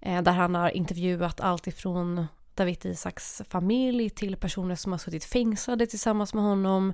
Eh, 0.00 0.22
där 0.22 0.32
han 0.32 0.54
har 0.54 0.70
intervjuat 0.70 1.40
allt 1.40 1.66
ifrån 1.66 2.26
David 2.54 2.86
Isaks 2.86 3.42
familj 3.48 4.10
till 4.10 4.36
personer 4.36 4.74
som 4.74 4.92
har 4.92 4.98
suttit 4.98 5.24
fängslade 5.24 5.86
tillsammans 5.86 6.34
med 6.34 6.44
honom 6.44 6.92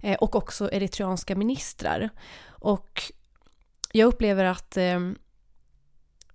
eh, 0.00 0.16
och 0.16 0.34
också 0.34 0.72
eritreanska 0.72 1.36
ministrar. 1.36 2.10
Och 2.48 3.02
jag 3.92 4.06
upplever 4.06 4.44
att 4.44 4.76
eh, 4.76 5.00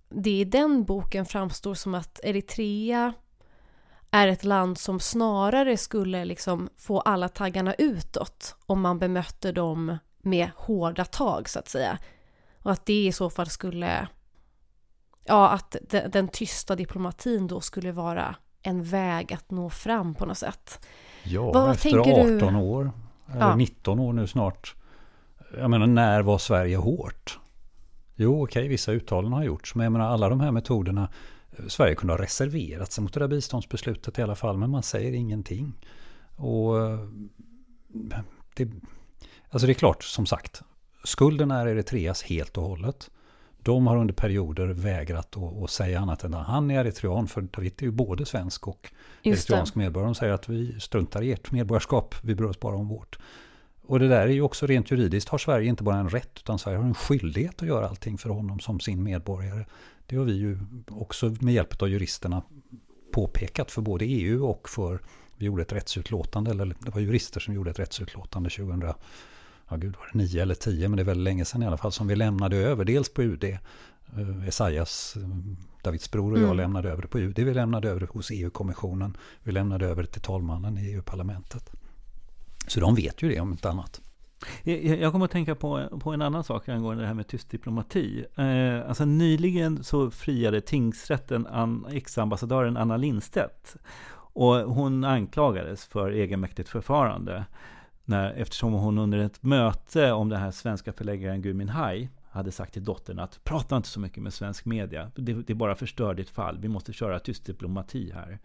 det 0.08 0.40
i 0.40 0.44
den 0.44 0.84
boken 0.84 1.26
framstår 1.26 1.74
som 1.74 1.94
att 1.94 2.20
Eritrea 2.22 3.12
är 4.10 4.28
ett 4.28 4.44
land 4.44 4.78
som 4.78 5.00
snarare 5.00 5.76
skulle 5.76 6.24
liksom 6.24 6.68
få 6.76 7.00
alla 7.00 7.28
taggarna 7.28 7.74
utåt 7.74 8.56
om 8.66 8.80
man 8.80 8.98
bemötte 8.98 9.52
dem 9.52 9.98
med 10.22 10.50
hårda 10.56 11.04
tag 11.04 11.48
så 11.48 11.58
att 11.58 11.68
säga. 11.68 11.98
Och 12.62 12.72
att 12.72 12.86
det 12.86 13.06
i 13.06 13.12
så 13.12 13.30
fall 13.30 13.48
skulle, 13.48 14.08
ja 15.24 15.48
att 15.50 15.76
den, 15.90 16.10
den 16.10 16.28
tysta 16.28 16.76
diplomatin 16.76 17.46
då 17.46 17.60
skulle 17.60 17.92
vara 17.92 18.34
en 18.62 18.84
väg 18.84 19.32
att 19.32 19.50
nå 19.50 19.70
fram 19.70 20.14
på 20.14 20.26
något 20.26 20.38
sätt. 20.38 20.86
Ja, 21.22 21.52
Vad 21.52 21.70
efter 21.70 21.90
tänker 21.90 22.36
18 22.36 22.54
du? 22.54 22.60
år, 22.60 22.92
eller 23.30 23.40
Ja. 23.40 23.56
19 23.56 23.98
år 24.00 24.12
nu 24.12 24.26
snart. 24.26 24.74
Jag 25.58 25.70
menar, 25.70 25.86
när 25.86 26.22
var 26.22 26.38
Sverige 26.38 26.76
hårt? 26.76 27.38
Jo, 28.20 28.44
okej, 28.44 28.68
vissa 28.68 28.92
uttalanden 28.92 29.32
har 29.32 29.44
gjorts, 29.44 29.74
men 29.74 29.84
jag 29.84 29.92
menar 29.92 30.06
alla 30.06 30.28
de 30.28 30.40
här 30.40 30.52
metoderna. 30.52 31.08
Sverige 31.68 31.94
kunde 31.94 32.12
ha 32.12 32.22
reserverat 32.22 32.92
sig 32.92 33.02
mot 33.02 33.14
det 33.14 33.20
där 33.20 33.28
biståndsbeslutet 33.28 34.18
i 34.18 34.22
alla 34.22 34.34
fall, 34.34 34.58
men 34.58 34.70
man 34.70 34.82
säger 34.82 35.12
ingenting. 35.12 35.72
Och 36.36 36.86
eh, 36.86 37.00
det, 38.54 38.70
alltså 39.50 39.66
det 39.66 39.72
är 39.72 39.74
klart, 39.74 40.02
som 40.02 40.26
sagt, 40.26 40.62
skulden 41.04 41.50
är 41.50 41.66
Eritreas 41.66 42.22
helt 42.22 42.58
och 42.58 42.64
hållet. 42.64 43.10
De 43.62 43.86
har 43.86 43.96
under 43.96 44.14
perioder 44.14 44.66
vägrat 44.66 45.36
att, 45.36 45.62
att 45.62 45.70
säga 45.70 46.00
annat 46.00 46.24
än 46.24 46.34
att 46.34 46.46
han 46.46 46.70
är 46.70 46.80
eritrean, 46.80 47.28
för 47.28 47.40
David 47.40 47.72
är 47.78 47.82
ju 47.82 47.90
både 47.90 48.26
svensk 48.26 48.68
och 48.68 48.90
Just 49.22 49.48
det. 49.48 49.52
eritreansk 49.52 49.74
medborgare. 49.74 50.08
De 50.08 50.14
säger 50.14 50.32
att 50.32 50.48
vi 50.48 50.80
struntar 50.80 51.22
i 51.22 51.32
ert 51.32 51.50
medborgarskap, 51.52 52.14
vi 52.22 52.34
bryr 52.34 52.48
oss 52.48 52.60
bara 52.60 52.76
om 52.76 52.88
vårt. 52.88 53.18
Och 53.88 53.98
det 53.98 54.08
där 54.08 54.20
är 54.20 54.28
ju 54.28 54.42
också 54.42 54.66
rent 54.66 54.90
juridiskt 54.90 55.28
har 55.28 55.38
Sverige 55.38 55.68
inte 55.68 55.82
bara 55.82 55.96
en 55.96 56.08
rätt 56.08 56.30
utan 56.36 56.58
Sverige 56.58 56.78
har 56.78 56.84
en 56.84 56.94
skyldighet 56.94 57.62
att 57.62 57.68
göra 57.68 57.88
allting 57.88 58.18
för 58.18 58.30
honom 58.30 58.60
som 58.60 58.80
sin 58.80 59.02
medborgare. 59.02 59.64
Det 60.06 60.16
har 60.16 60.24
vi 60.24 60.32
ju 60.32 60.58
också 60.88 61.34
med 61.40 61.54
hjälp 61.54 61.82
av 61.82 61.88
juristerna 61.88 62.42
påpekat 63.12 63.70
för 63.70 63.82
både 63.82 64.04
EU 64.04 64.46
och 64.46 64.68
för, 64.68 65.00
vi 65.36 65.46
gjorde 65.46 65.62
ett 65.62 65.72
rättsutlåtande, 65.72 66.50
eller 66.50 66.74
det 66.80 66.90
var 66.90 67.00
jurister 67.00 67.40
som 67.40 67.54
gjorde 67.54 67.70
ett 67.70 67.78
rättsutlåtande 67.78 68.50
2000, 68.50 68.92
ja 69.68 69.76
gud 69.76 69.96
var 69.96 70.10
det 70.12 70.18
9 70.18 70.42
eller 70.42 70.54
10, 70.54 70.88
men 70.88 70.96
det 70.96 71.02
är 71.02 71.04
väldigt 71.04 71.24
länge 71.24 71.44
sedan 71.44 71.62
i 71.62 71.66
alla 71.66 71.76
fall, 71.76 71.92
som 71.92 72.06
vi 72.08 72.16
lämnade 72.16 72.56
över, 72.56 72.84
dels 72.84 73.14
på 73.14 73.22
UD, 73.22 73.44
eh, 73.44 74.48
Esaias, 74.48 75.16
eh, 75.16 75.28
Davids 75.82 76.10
bror 76.10 76.32
och 76.32 76.38
jag 76.38 76.44
Mm. 76.44 76.56
lämnade 76.56 76.90
över 76.90 77.02
det 77.02 77.08
på 77.08 77.18
UD, 77.18 77.38
vi 77.38 77.54
lämnade 77.54 77.88
över 77.90 78.00
det 78.00 78.06
hos 78.06 78.30
EU-kommissionen, 78.30 79.16
vi 79.42 79.52
lämnade 79.52 79.86
över 79.86 80.02
det 80.02 80.08
till 80.08 80.22
talmannen 80.22 80.78
i 80.78 80.92
EU-parlamentet. 80.92 81.70
Så 82.68 82.80
de 82.80 82.94
vet 82.94 83.22
ju 83.22 83.28
det 83.28 83.40
om 83.40 83.50
inte 83.50 83.70
annat. 83.70 84.00
Jag, 84.62 85.12
kommer 85.12 85.24
att 85.24 85.30
tänka 85.30 85.54
på, 85.54 85.98
på 86.00 86.10
en 86.10 86.22
annan 86.22 86.44
sak 86.44 86.68
angående 86.68 87.02
det 87.02 87.06
här 87.06 87.14
med 87.14 87.26
tyst 87.26 87.50
diplomati. 87.50 88.24
Eh, 88.36 88.88
alltså 88.88 89.04
nyligen 89.04 89.84
så 89.84 90.10
friade 90.10 90.60
tingsrätten 90.60 91.46
an, 91.46 91.86
ex-ambassadören 91.92 92.76
Anna 92.76 92.96
Lindstedt. 92.96 93.76
Och 94.12 94.54
hon 94.54 95.04
anklagades 95.04 95.86
för 95.86 96.10
egenmäktigt 96.10 96.68
förfarande. 96.68 97.44
när, 98.04 98.32
eftersom 98.32 98.72
hon 98.72 98.98
under 98.98 99.18
ett 99.18 99.42
möte 99.42 100.12
om 100.12 100.28
den 100.28 100.40
här 100.40 100.50
svenska 100.50 100.92
förläggaren 100.92 101.42
Gui 101.42 101.54
Minhai 101.54 102.08
hade 102.30 102.52
sagt 102.52 102.72
till 102.72 102.84
dottern 102.84 103.18
att 103.18 103.44
prata 103.44 103.76
inte 103.76 103.88
så 103.88 104.00
mycket 104.00 104.22
med 104.22 104.34
svensk 104.34 104.64
media. 104.64 105.10
Det, 105.14 105.32
det 105.32 105.54
bara 105.54 105.74
förstör 105.74 106.14
ditt 106.14 106.30
fall. 106.30 106.58
Vi 106.58 106.68
måste 106.68 106.92
köra 106.92 107.18
tyst 107.18 107.44
diplomati 107.44 108.12
här. 108.14 108.38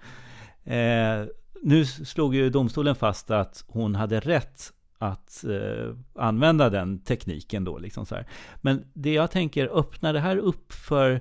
Eh, 0.63 1.27
nu 1.61 1.85
slog 1.85 2.35
ju 2.35 2.49
domstolen 2.49 2.95
fast 2.95 3.31
att 3.31 3.63
hon 3.67 3.95
hade 3.95 4.19
rätt 4.19 4.73
att 4.97 5.43
eh, 5.43 5.95
använda 6.15 6.69
den 6.69 6.99
tekniken 6.99 7.63
då. 7.63 7.77
Liksom 7.77 8.05
så 8.05 8.15
här. 8.15 8.27
Men 8.61 8.85
det 8.93 9.13
jag 9.13 9.31
tänker, 9.31 9.77
öppnar 9.79 10.13
det 10.13 10.19
här 10.19 10.37
upp 10.37 10.73
för 10.73 11.11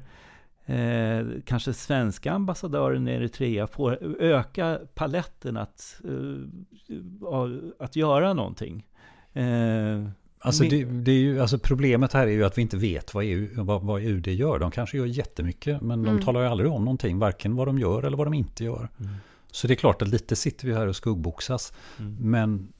eh, 0.67 1.27
kanske 1.45 1.73
svenska 1.73 2.33
ambassadören 2.33 3.09
i 3.09 3.13
Eritrea 3.13 3.67
får 3.67 4.23
öka 4.23 4.79
paletten 4.95 5.57
att, 5.57 6.01
eh, 6.05 7.49
att 7.79 7.97
göra 7.97 8.33
någonting? 8.35 8.87
Eh, 9.33 10.09
Alltså, 10.45 10.65
det, 10.65 10.85
det, 10.85 11.11
är 11.11 11.19
ju, 11.19 11.41
alltså 11.41 11.59
problemet 11.59 12.13
här 12.13 12.27
är 12.27 12.31
ju 12.31 12.45
att 12.45 12.59
vi 12.59 12.63
inte 12.63 12.77
vet 12.77 13.15
vad, 13.15 13.25
EU, 13.25 13.65
vad, 13.65 13.83
vad 13.83 14.03
UD 14.03 14.27
gör. 14.27 14.59
De 14.59 14.71
kanske 14.71 14.97
gör 14.97 15.07
jättemycket, 15.07 15.81
men 15.81 16.01
mm. 16.01 16.17
de 16.17 16.25
talar 16.25 16.41
ju 16.41 16.47
aldrig 16.47 16.71
om 16.71 16.85
någonting. 16.85 17.19
Varken 17.19 17.57
vad 17.57 17.69
de 17.69 17.79
gör 17.79 18.03
eller 18.03 18.17
vad 18.17 18.27
de 18.27 18.35
inte 18.35 18.65
gör. 18.65 18.89
Mm. 19.01 19.13
Så 19.53 19.67
det 19.67 19.75
är 19.75 19.77
klart 19.77 20.03
att 20.03 20.09
lite 20.09 20.37
sitter 20.37 20.67
vi 20.67 20.75
här 20.75 20.87
och 20.87 20.97
skuggboxas. 20.97 21.73
Mm. 21.99 22.17
Men 22.21 22.73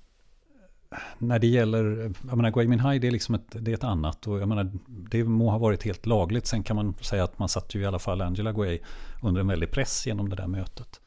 när 1.19 1.39
det 1.39 1.47
gäller, 1.47 2.13
jag 2.29 2.37
menar 2.37 2.51
Gui 2.51 2.69
Minhai 2.69 2.99
det 2.99 3.07
är 3.07 3.11
liksom 3.11 3.35
ett, 3.35 3.47
det 3.51 3.71
är 3.71 3.75
ett 3.75 3.85
annat 3.85 4.27
och 4.27 4.41
jag 4.41 4.49
menar 4.49 4.73
det 4.87 5.25
må 5.25 5.51
ha 5.51 5.59
varit 5.59 5.83
helt 5.83 6.07
lagligt. 6.07 6.47
Sen 6.47 6.63
kan 6.63 6.77
man 6.77 6.95
säga 7.01 7.25
att 7.25 7.39
man 7.39 7.49
satte 7.49 7.79
ju 7.79 7.85
i 7.85 7.87
alla 7.87 7.99
fall 7.99 8.21
Angela 8.21 8.53
Gui 8.53 8.81
under 9.23 9.41
en 9.41 9.47
väldig 9.47 9.71
press 9.71 10.07
genom 10.07 10.29
det 10.29 10.37
där 10.37 10.47
mötet. 10.47 11.01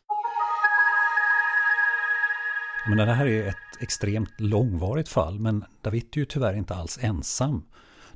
Men 2.88 2.98
det 2.98 3.14
här 3.14 3.26
är 3.26 3.48
ett 3.48 3.82
extremt 3.82 4.34
långvarigt 4.38 5.10
fall, 5.10 5.40
men 5.40 5.66
David 5.82 6.06
är 6.12 6.18
ju 6.18 6.26
tyvärr 6.26 6.54
inte 6.54 6.76
alls 6.76 7.00
ensam. 7.02 7.64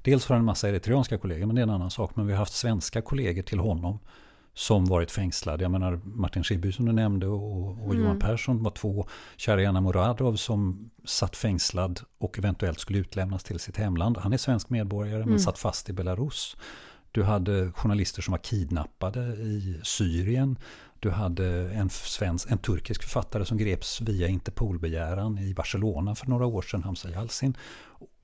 Dels 0.02 0.28
har 0.28 0.36
han 0.36 0.42
en 0.42 0.46
massa 0.46 0.70
eritreanska 0.70 1.18
kollegor, 1.18 1.46
men 1.46 1.56
det 1.56 1.62
är 1.62 1.64
en 1.64 1.70
annan 1.70 1.92
sak. 1.92 2.16
Men 2.16 2.28
vi 2.28 2.34
har 2.34 2.40
haft 2.40 2.54
svenska 2.54 3.02
kollegor 3.02 3.42
till 3.42 3.60
honom 3.60 4.00
som 4.60 4.86
varit 4.86 5.12
fängslade. 5.12 5.64
Jag 5.64 5.72
menar 5.72 6.00
Martin 6.04 6.44
Schibbye 6.44 6.72
som 6.72 6.86
du 6.86 6.92
nämnde 6.92 7.28
och, 7.28 7.68
och 7.70 7.94
mm. 7.94 8.04
Johan 8.04 8.20
Persson 8.20 8.64
var 8.64 8.72
två. 8.72 9.08
Shariana 9.38 9.82
Muradov 9.82 10.36
som 10.36 10.90
satt 11.06 11.36
fängslad 11.36 12.02
och 12.18 12.40
eventuellt 12.40 12.80
skulle 12.80 13.00
utlämnas 13.00 13.44
till 13.44 13.60
sitt 13.60 13.78
hemland. 13.78 14.18
Han 14.18 14.34
är 14.34 14.38
svensk 14.38 14.70
medborgare 14.70 15.16
mm. 15.16 15.30
men 15.30 15.40
satt 15.40 15.60
fast 15.60 15.90
i 15.90 15.94
Belarus. 15.94 16.58
Du 17.12 17.24
hade 17.24 17.72
journalister 17.72 18.22
som 18.22 18.32
var 18.32 18.38
kidnappade 18.38 19.22
i 19.36 19.82
Syrien. 19.84 20.58
Du 21.00 21.10
hade 21.10 21.72
en, 21.72 21.90
svensk, 21.90 22.52
en 22.52 22.58
turkisk 22.58 23.04
författare 23.04 23.46
som 23.46 23.58
greps 23.58 24.02
via 24.02 24.28
Interpolbegäran 24.28 25.38
i 25.38 25.54
Barcelona 25.54 26.16
för 26.16 26.28
några 26.28 26.46
år 26.46 26.62
sedan, 26.62 26.84
Hamza 26.84 27.10
Yalcin. 27.10 27.58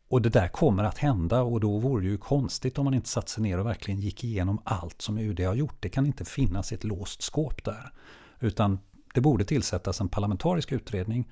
Och 0.08 0.22
det 0.22 0.30
där 0.30 0.48
kommer 0.48 0.84
att 0.84 0.98
hända 0.98 1.42
och 1.42 1.60
då 1.60 1.78
vore 1.78 2.04
det 2.04 2.10
ju 2.10 2.18
konstigt 2.18 2.78
om 2.78 2.86
man 2.86 2.94
inte 2.94 3.10
satt 3.10 3.30
sig 3.30 3.44
ner 3.44 3.60
och 3.60 3.66
verkligen 3.66 4.00
gick 4.00 4.24
igenom 4.24 4.62
allt 4.64 5.02
som 5.02 5.18
UD 5.18 5.40
har 5.40 5.56
gjort. 5.56 5.76
Det 5.80 5.90
kan 5.90 6.06
inte 6.06 6.26
finnas 6.26 6.72
ett 6.72 6.84
låst 6.84 7.22
skåp 7.22 7.64
där. 7.64 7.92
Utan 8.40 8.80
det 9.14 9.22
borde 9.22 9.46
tillsättas 9.46 10.02
en 10.02 10.10
parlamentarisk 10.10 10.72
utredning. 10.72 11.30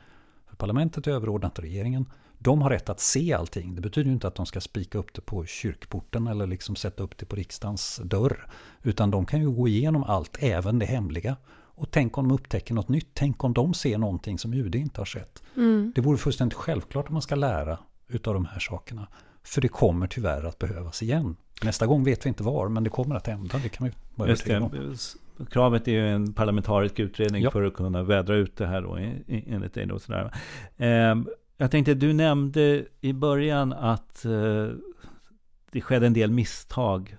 För 0.49 0.55
parlamentet 0.55 1.07
är 1.07 1.11
överordnat 1.11 1.59
regeringen. 1.59 2.05
De 2.37 2.61
har 2.61 2.69
rätt 2.69 2.89
att 2.89 2.99
se 2.99 3.33
allting. 3.33 3.75
Det 3.75 3.81
betyder 3.81 4.07
ju 4.07 4.13
inte 4.13 4.27
att 4.27 4.35
de 4.35 4.45
ska 4.45 4.61
spika 4.61 4.97
upp 4.97 5.13
det 5.13 5.21
på 5.21 5.45
kyrkporten 5.45 6.27
eller 6.27 6.47
liksom 6.47 6.75
sätta 6.75 7.03
upp 7.03 7.17
det 7.17 7.25
på 7.25 7.35
riksdagens 7.35 8.01
dörr. 8.03 8.47
Utan 8.81 9.11
de 9.11 9.25
kan 9.25 9.41
ju 9.41 9.51
gå 9.51 9.67
igenom 9.67 10.03
allt, 10.03 10.37
även 10.39 10.79
det 10.79 10.85
hemliga. 10.85 11.35
Och 11.75 11.91
tänk 11.91 12.17
om 12.17 12.27
de 12.27 12.33
upptäcker 12.35 12.73
något 12.73 12.89
nytt. 12.89 13.09
Tänk 13.13 13.43
om 13.43 13.53
de 13.53 13.73
ser 13.73 13.97
någonting 13.97 14.39
som 14.39 14.53
UD 14.53 14.75
inte 14.75 15.01
har 15.01 15.05
sett. 15.05 15.43
Mm. 15.55 15.91
Det 15.95 16.01
vore 16.01 16.17
fullständigt 16.17 16.57
självklart 16.57 17.07
om 17.07 17.13
man 17.13 17.21
ska 17.21 17.35
lära 17.35 17.79
utav 18.15 18.33
de 18.33 18.45
här 18.45 18.59
sakerna. 18.59 19.07
För 19.43 19.61
det 19.61 19.67
kommer 19.67 20.07
tyvärr 20.07 20.43
att 20.43 20.59
behövas 20.59 21.03
igen. 21.03 21.35
Nästa 21.63 21.85
gång 21.85 22.03
vet 22.03 22.25
vi 22.25 22.29
inte 22.29 22.43
var, 22.43 22.69
men 22.69 22.83
det 22.83 22.89
kommer 22.89 23.15
att 23.15 23.27
hända. 23.27 23.59
Det 23.63 23.69
kan 23.69 23.87
vi 23.87 23.93
vara 24.15 24.29
övertygade 24.29 24.65
om. 24.65 24.95
Kravet 25.51 25.87
är 25.87 25.91
ju 25.91 26.09
en 26.09 26.33
parlamentarisk 26.33 26.99
utredning 26.99 27.43
ja. 27.43 27.51
för 27.51 27.63
att 27.63 27.73
kunna 27.73 28.03
vädra 28.03 28.35
ut 28.35 28.57
det 28.57 28.67
här 28.67 28.81
då, 28.81 28.97
enligt 29.27 29.73
dig. 29.73 29.85
Då, 29.85 29.99
sådär. 29.99 30.33
Ehm, 30.77 31.27
jag 31.57 31.71
tänkte, 31.71 31.93
du 31.93 32.13
nämnde 32.13 32.85
i 33.01 33.13
början 33.13 33.73
att 33.73 34.25
eh, 34.25 34.67
det 35.71 35.81
skedde 35.81 36.07
en 36.07 36.13
del 36.13 36.31
misstag 36.31 37.15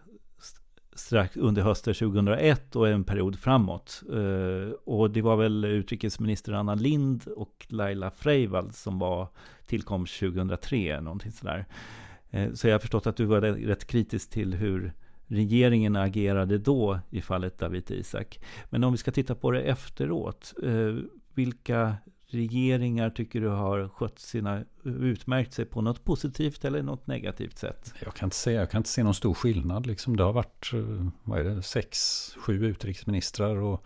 strax 0.94 1.36
under 1.36 1.62
hösten 1.62 1.94
2001 1.94 2.76
och 2.76 2.88
en 2.88 3.04
period 3.04 3.38
framåt. 3.38 4.02
Eh, 4.12 4.72
och 4.84 5.10
det 5.10 5.22
var 5.22 5.36
väl 5.36 5.64
utrikesminister 5.64 6.52
Anna 6.52 6.74
Lind 6.74 7.26
och 7.36 7.66
Laila 7.68 8.10
Freivalds 8.10 8.82
som 8.82 8.98
var 8.98 9.28
tillkom 9.66 10.06
2003, 10.06 11.00
någonting 11.00 11.32
sådär. 11.32 11.66
Eh, 12.30 12.52
så 12.52 12.68
jag 12.68 12.74
har 12.74 12.78
förstått 12.78 13.06
att 13.06 13.16
du 13.16 13.24
var 13.24 13.40
rätt 13.40 13.86
kritisk 13.86 14.30
till 14.30 14.54
hur 14.54 14.92
regeringen 15.26 15.96
agerade 15.96 16.58
då 16.58 16.98
i 17.10 17.22
fallet 17.22 17.58
David 17.58 17.90
Isak. 17.90 18.40
Men 18.70 18.84
om 18.84 18.92
vi 18.92 18.98
ska 18.98 19.10
titta 19.10 19.34
på 19.34 19.50
det 19.50 19.62
efteråt, 19.62 20.54
eh, 20.62 20.94
vilka 21.34 21.96
regeringar 22.34 23.10
tycker 23.10 23.40
du 23.40 23.48
har 23.48 23.88
skött 23.88 24.18
sina, 24.18 24.64
utmärkt 24.84 25.52
sig 25.52 25.64
på 25.64 25.80
något 25.80 26.04
positivt 26.04 26.64
eller 26.64 26.82
något 26.82 27.06
negativt 27.06 27.58
sätt? 27.58 27.94
Jag 28.04 28.14
kan 28.14 28.26
inte 28.26 28.36
se, 28.36 28.52
jag 28.52 28.70
kan 28.70 28.78
inte 28.78 28.90
se 28.90 29.02
någon 29.02 29.14
stor 29.14 29.34
skillnad. 29.34 29.86
Liksom 29.86 30.16
det 30.16 30.24
har 30.24 30.32
varit, 30.32 30.70
eh, 30.72 31.06
vad 31.22 31.40
är 31.40 31.44
det, 31.44 31.62
sex, 31.62 31.98
sju 32.36 32.66
utrikesministrar 32.66 33.56
och 33.56 33.84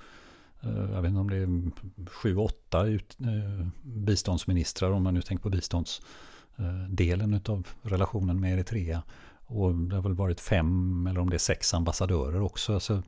eh, 0.60 0.92
jag 0.92 1.02
vet 1.02 1.08
inte 1.08 1.20
om 1.20 1.30
det 1.30 1.36
är 1.36 1.70
sju, 2.10 2.36
åtta 2.36 2.86
ut, 2.86 3.16
eh, 3.20 3.66
biståndsministrar 3.82 4.90
om 4.90 5.02
man 5.02 5.14
nu 5.14 5.22
tänker 5.22 5.42
på 5.42 5.50
biståndsdelen 5.50 7.40
av 7.46 7.66
relationen 7.82 8.40
med 8.40 8.54
Eritrea. 8.54 9.02
Och 9.46 9.74
det 9.74 9.94
har 9.94 10.02
väl 10.02 10.14
varit 10.14 10.40
fem 10.40 11.06
eller 11.06 11.20
om 11.20 11.30
det 11.30 11.36
är 11.36 11.38
sex 11.38 11.74
ambassadörer 11.74 12.40
också. 12.40 12.74
Alltså, 12.74 13.02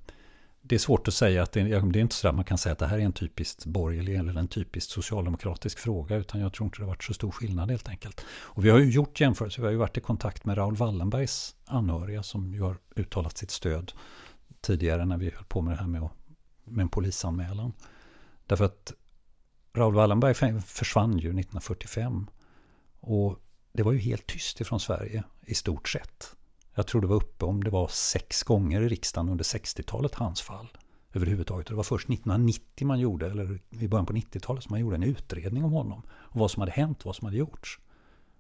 det 0.62 0.75
är 0.75 0.79
svårt 0.79 1.09
att 1.09 1.14
säga 1.14 1.42
att 1.42 1.53
det, 1.53 1.62
det 1.62 1.77
är 1.77 1.96
inte 1.96 2.14
så 2.14 2.29
att 2.29 2.35
man 2.35 2.44
kan 2.44 2.59
säga 2.59 2.73
att 2.73 2.79
det 2.79 2.87
här 2.87 2.99
är 2.99 3.03
en 3.03 3.12
typiskt 3.12 3.64
borgerlig 3.66 4.14
eller 4.14 4.38
en 4.38 4.49
typiskt 4.49 4.90
socialdemokratisk 4.90 5.79
fråga. 5.79 6.16
Utan 6.16 6.40
jag 6.40 6.53
tror 6.53 6.66
inte 6.66 6.79
det 6.79 6.85
har 6.85 6.88
varit 6.88 7.05
så 7.05 7.14
stor 7.14 7.31
skillnad 7.31 7.70
helt 7.70 7.88
enkelt. 7.88 8.25
Och 8.31 8.64
vi 8.64 8.70
har 8.70 8.79
ju 8.79 8.90
gjort 8.90 9.20
jämförelser. 9.20 9.62
Vi 9.62 9.66
har 9.66 9.73
ju 9.73 9.79
varit 9.79 9.96
i 9.96 10.01
kontakt 10.01 10.44
med 10.44 10.59
Raoul 10.59 10.77
Wallenbergs 10.77 11.57
anhöriga 11.64 12.23
som 12.23 12.55
ju 12.55 12.62
har 12.62 12.77
uttalat 12.96 13.38
sitt 13.38 13.51
stöd 13.51 13.92
tidigare 14.61 15.05
när 15.05 15.16
vi 15.16 15.31
höll 15.31 15.44
på 15.44 15.61
med 15.61 15.73
det 15.73 15.81
här 15.81 15.87
med, 15.87 16.09
med 16.64 16.83
en 16.83 16.88
polisanmälan. 16.88 17.73
Därför 18.46 18.64
att 18.64 18.92
Raoul 19.73 19.94
Wallenberg 19.94 20.61
försvann 20.61 21.18
ju 21.18 21.29
1945. 21.29 22.27
Och 23.01 23.38
det 23.73 23.83
var 23.83 23.92
ju 23.92 23.99
helt 23.99 24.27
tyst 24.27 24.61
ifrån 24.61 24.81
Sverige 24.81 25.25
i 25.46 25.55
stort 25.55 25.88
sett. 25.88 26.37
Jag 26.80 26.86
tror 26.86 27.00
det 27.00 27.06
var 27.06 27.16
uppe 27.16 27.44
om 27.44 27.64
det 27.64 27.70
var 27.70 27.88
sex 27.88 28.42
gånger 28.42 28.82
i 28.82 28.88
riksdagen 28.88 29.28
under 29.28 29.44
60-talet 29.44 30.14
hans 30.14 30.40
fall. 30.40 30.68
Överhuvudtaget. 31.12 31.66
Det 31.66 31.74
var 31.74 31.82
först 31.82 32.08
1990 32.08 32.86
man 32.86 33.00
gjorde, 33.00 33.26
eller 33.26 33.60
i 33.70 33.88
början 33.88 34.06
på 34.06 34.12
90-talet, 34.12 34.62
som 34.62 34.72
man 34.72 34.80
gjorde 34.80 34.96
en 34.96 35.02
utredning 35.02 35.64
om 35.64 35.72
honom. 35.72 36.02
Och 36.10 36.40
vad 36.40 36.50
som 36.50 36.60
hade 36.60 36.72
hänt, 36.72 37.04
vad 37.04 37.16
som 37.16 37.26
hade 37.26 37.36
gjorts. 37.36 37.80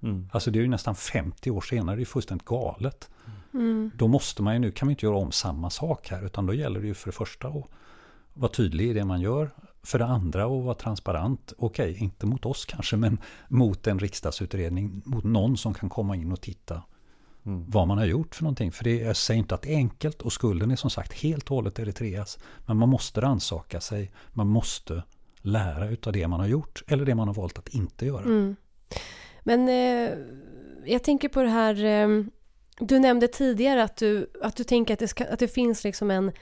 Mm. 0.02 0.28
Alltså 0.32 0.50
det 0.50 0.58
är 0.58 0.60
ju 0.60 0.68
nästan 0.68 0.94
50 0.94 1.50
år 1.50 1.60
senare, 1.60 1.96
det 1.96 2.02
är 2.02 2.04
fullständigt 2.04 2.46
galet. 2.46 3.10
Mm. 3.54 3.90
Då 3.94 4.08
måste 4.08 4.42
man 4.42 4.54
ju, 4.54 4.58
nu 4.58 4.70
kan 4.70 4.88
vi 4.88 4.92
inte 4.92 5.06
göra 5.06 5.16
om 5.16 5.32
samma 5.32 5.70
sak 5.70 6.08
här, 6.08 6.26
utan 6.26 6.46
då 6.46 6.54
gäller 6.54 6.80
det 6.80 6.86
ju 6.86 6.94
för 6.94 7.08
det 7.08 7.16
första 7.16 7.48
att 7.48 7.64
vara 8.34 8.52
tydlig 8.52 8.90
i 8.90 8.92
det 8.92 9.04
man 9.04 9.20
gör. 9.20 9.50
För 9.82 9.98
det 9.98 10.06
andra 10.06 10.44
att 10.44 10.64
vara 10.64 10.74
transparent, 10.74 11.52
okej, 11.58 11.90
okay, 11.90 12.04
inte 12.04 12.26
mot 12.26 12.46
oss 12.46 12.64
kanske, 12.64 12.96
men 12.96 13.18
mot 13.48 13.86
en 13.86 13.98
riksdagsutredning, 13.98 15.02
mot 15.04 15.24
någon 15.24 15.56
som 15.56 15.74
kan 15.74 15.88
komma 15.88 16.16
in 16.16 16.32
och 16.32 16.40
titta 16.40 16.82
Mm. 17.46 17.64
Vad 17.70 17.88
man 17.88 17.98
har 17.98 18.04
gjort 18.04 18.34
för 18.34 18.42
någonting. 18.42 18.72
För 18.72 18.84
det, 18.84 18.96
jag 18.96 19.16
säger 19.16 19.38
inte 19.38 19.54
att 19.54 19.62
det 19.62 19.72
är 19.72 19.76
enkelt 19.76 20.22
och 20.22 20.32
skulden 20.32 20.70
är 20.70 20.76
som 20.76 20.90
sagt 20.90 21.12
helt 21.12 21.50
och 21.50 21.56
hållet 21.56 21.78
Eritreas. 21.78 22.38
Men 22.66 22.76
man 22.76 22.88
måste 22.88 23.20
rannsaka 23.20 23.80
sig. 23.80 24.12
Man 24.32 24.46
måste 24.46 25.02
lära 25.36 25.88
utav 25.88 26.12
det 26.12 26.28
man 26.28 26.40
har 26.40 26.46
gjort 26.46 26.82
eller 26.86 27.04
det 27.04 27.14
man 27.14 27.28
har 27.28 27.34
valt 27.34 27.58
att 27.58 27.68
inte 27.68 28.06
göra. 28.06 28.24
Mm. 28.24 28.56
Men 29.42 29.68
eh, 29.68 30.10
jag 30.84 31.04
tänker 31.04 31.28
på 31.28 31.42
det 31.42 31.48
här, 31.48 31.84
eh, 31.84 32.24
du 32.78 32.98
nämnde 32.98 33.28
tidigare 33.28 33.82
att 33.82 33.96
du, 33.96 34.30
att 34.42 34.56
du 34.56 34.64
tänker 34.64 34.94
att 34.94 35.00
det, 35.00 35.08
ska, 35.08 35.24
att 35.24 35.38
det 35.38 35.48
finns 35.48 35.84
liksom 35.84 36.10
en 36.10 36.32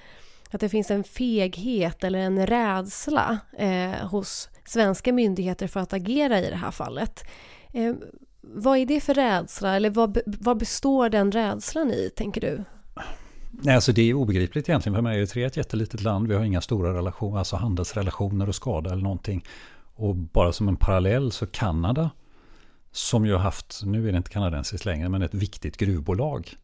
att 0.50 0.60
det 0.60 0.68
finns 0.68 0.90
en 0.90 1.04
feghet 1.04 2.04
eller 2.04 2.18
en 2.18 2.46
rädsla 2.46 3.38
eh, 3.58 4.08
hos 4.08 4.48
svenska 4.64 5.12
myndigheter 5.12 5.66
för 5.66 5.80
att 5.80 5.92
agera 5.92 6.40
i 6.40 6.50
det 6.50 6.56
här 6.56 6.70
fallet. 6.70 7.24
Vad 8.54 8.78
är 8.78 8.86
det 8.86 9.00
för 9.00 9.14
rädsla 9.14 9.76
eller 9.76 9.90
vad, 9.90 10.18
vad 10.26 10.58
består 10.58 11.08
den 11.08 11.32
rädslan 11.32 11.90
i, 11.90 12.10
tänker 12.16 12.40
du? 12.40 12.64
Nej, 13.50 13.74
alltså 13.74 13.92
det 13.92 14.02
är 14.02 14.14
obegripligt 14.14 14.68
egentligen. 14.68 14.94
För 14.94 15.02
mig 15.02 15.14
är 15.16 15.18
Eritrea 15.18 15.46
ett 15.46 15.56
jättelitet 15.56 16.02
land. 16.02 16.28
Vi 16.28 16.34
har 16.34 16.44
inga 16.44 16.60
stora 16.60 16.94
relationer, 16.94 17.38
alltså 17.38 17.56
handelsrelationer 17.56 18.48
och 18.48 18.54
skada 18.54 18.90
eller 18.92 19.02
någonting. 19.02 19.44
Och 19.94 20.14
bara 20.16 20.52
som 20.52 20.68
en 20.68 20.76
parallell 20.76 21.32
så 21.32 21.46
Kanada, 21.46 22.10
som 22.92 23.26
ju 23.26 23.32
har 23.32 23.40
haft, 23.40 23.80
nu 23.84 24.08
är 24.08 24.12
det 24.12 24.18
inte 24.18 24.30
kanadensiskt 24.30 24.84
längre, 24.84 25.08
men 25.08 25.22
ett 25.22 25.34
viktigt 25.34 25.76
gruvbolag. 25.76 26.56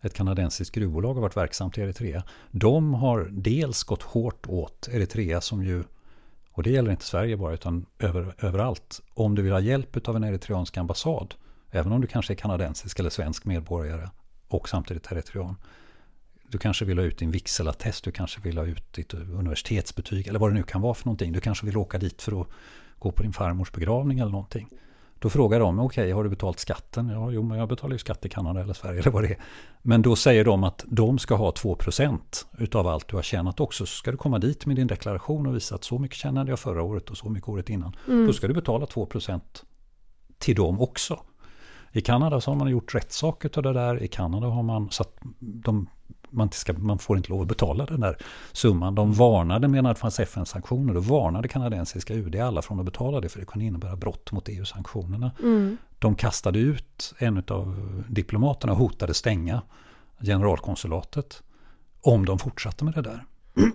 Ett 0.00 0.14
kanadensiskt 0.14 0.74
gruvbolag 0.74 1.14
har 1.14 1.20
varit 1.20 1.36
verksamt 1.36 1.78
i 1.78 1.80
Eritrea. 1.80 2.22
De 2.50 2.94
har 2.94 3.28
dels 3.30 3.84
gått 3.84 4.02
hårt 4.02 4.46
åt 4.48 4.88
Eritrea 4.92 5.40
som 5.40 5.64
ju 5.64 5.84
och 6.56 6.62
det 6.62 6.70
gäller 6.70 6.90
inte 6.90 7.04
Sverige 7.04 7.36
bara 7.36 7.54
utan 7.54 7.86
över, 7.98 8.34
överallt. 8.38 9.00
Om 9.14 9.34
du 9.34 9.42
vill 9.42 9.52
ha 9.52 9.60
hjälp 9.60 10.08
av 10.08 10.16
en 10.16 10.24
eritreansk 10.24 10.76
ambassad, 10.76 11.34
även 11.70 11.92
om 11.92 12.00
du 12.00 12.06
kanske 12.06 12.32
är 12.32 12.34
kanadensisk 12.34 12.98
eller 12.98 13.10
svensk 13.10 13.44
medborgare 13.44 14.08
och 14.48 14.68
samtidigt 14.68 15.12
eritrean. 15.12 15.56
Du 16.48 16.58
kanske 16.58 16.84
vill 16.84 16.98
ha 16.98 17.04
ut 17.04 17.18
din 17.18 17.30
vigselattest, 17.30 18.04
du 18.04 18.12
kanske 18.12 18.40
vill 18.40 18.58
ha 18.58 18.64
ut 18.64 18.92
ditt 18.92 19.14
universitetsbetyg 19.14 20.28
eller 20.28 20.38
vad 20.38 20.50
det 20.50 20.54
nu 20.54 20.62
kan 20.62 20.80
vara 20.80 20.94
för 20.94 21.06
någonting. 21.06 21.32
Du 21.32 21.40
kanske 21.40 21.66
vill 21.66 21.76
åka 21.76 21.98
dit 21.98 22.22
för 22.22 22.40
att 22.40 22.48
gå 22.98 23.12
på 23.12 23.22
din 23.22 23.32
farmors 23.32 23.72
begravning 23.72 24.18
eller 24.18 24.32
någonting. 24.32 24.68
Då 25.18 25.30
frågar 25.30 25.60
de, 25.60 25.80
okej, 25.80 26.02
okay, 26.02 26.12
har 26.12 26.24
du 26.24 26.30
betalt 26.30 26.58
skatten? 26.58 27.08
Ja, 27.08 27.30
jo, 27.30 27.42
men 27.42 27.58
jag 27.58 27.68
betalar 27.68 27.92
ju 27.92 27.98
skatt 27.98 28.24
i 28.24 28.28
Kanada 28.28 28.60
eller 28.60 28.74
Sverige 28.74 29.00
eller 29.00 29.10
vad 29.10 29.22
det 29.22 29.28
är. 29.28 29.38
Men 29.82 30.02
då 30.02 30.16
säger 30.16 30.44
de 30.44 30.64
att 30.64 30.84
de 30.86 31.18
ska 31.18 31.34
ha 31.34 31.50
2% 31.50 32.18
utav 32.58 32.86
allt 32.86 33.08
du 33.08 33.16
har 33.16 33.22
tjänat 33.22 33.60
också. 33.60 33.86
Så 33.86 33.96
ska 33.96 34.10
du 34.10 34.16
komma 34.16 34.38
dit 34.38 34.66
med 34.66 34.76
din 34.76 34.86
deklaration 34.86 35.46
och 35.46 35.56
visa 35.56 35.74
att 35.74 35.84
så 35.84 35.98
mycket 35.98 36.16
tjänade 36.16 36.50
jag 36.50 36.58
förra 36.58 36.82
året 36.82 37.10
och 37.10 37.16
så 37.16 37.28
mycket 37.28 37.48
året 37.48 37.70
innan. 37.70 37.96
Mm. 38.08 38.26
Då 38.26 38.32
ska 38.32 38.48
du 38.48 38.54
betala 38.54 38.86
2% 38.86 39.40
till 40.38 40.56
dem 40.56 40.80
också. 40.80 41.20
I 41.92 42.00
Kanada 42.00 42.40
så 42.40 42.50
har 42.50 42.56
man 42.56 42.68
gjort 42.68 42.94
rätt 42.94 43.12
sak 43.12 43.56
av 43.56 43.62
det 43.62 43.72
där. 43.72 44.02
I 44.02 44.08
Kanada 44.08 44.46
har 44.46 44.62
man 44.62 44.90
satt 44.90 45.16
de 45.38 45.88
man, 46.36 46.50
ska, 46.52 46.72
man 46.72 46.98
får 46.98 47.16
inte 47.16 47.30
lov 47.30 47.42
att 47.42 47.48
betala 47.48 47.86
den 47.86 48.00
där 48.00 48.16
summan. 48.52 48.94
De 48.94 49.12
varnade, 49.12 49.68
medan 49.68 49.94
det 49.94 50.00
fanns 50.00 50.20
FN-sanktioner, 50.20 50.94
då 50.94 51.00
varnade 51.00 51.48
kanadensiska 51.48 52.14
UD 52.14 52.36
alla 52.36 52.62
från 52.62 52.78
att 52.78 52.84
betala 52.84 53.20
det 53.20 53.28
för 53.28 53.40
det 53.40 53.46
kunde 53.46 53.66
innebära 53.66 53.96
brott 53.96 54.32
mot 54.32 54.48
EU-sanktionerna. 54.48 55.30
Mm. 55.42 55.76
De 55.98 56.14
kastade 56.14 56.58
ut 56.58 57.14
en 57.18 57.44
av 57.48 57.92
diplomaterna 58.08 58.72
och 58.72 58.78
hotade 58.78 59.14
stänga 59.14 59.62
generalkonsulatet 60.20 61.42
om 62.00 62.24
de 62.24 62.38
fortsatte 62.38 62.84
med 62.84 62.94
det 62.94 63.02
där. 63.02 63.24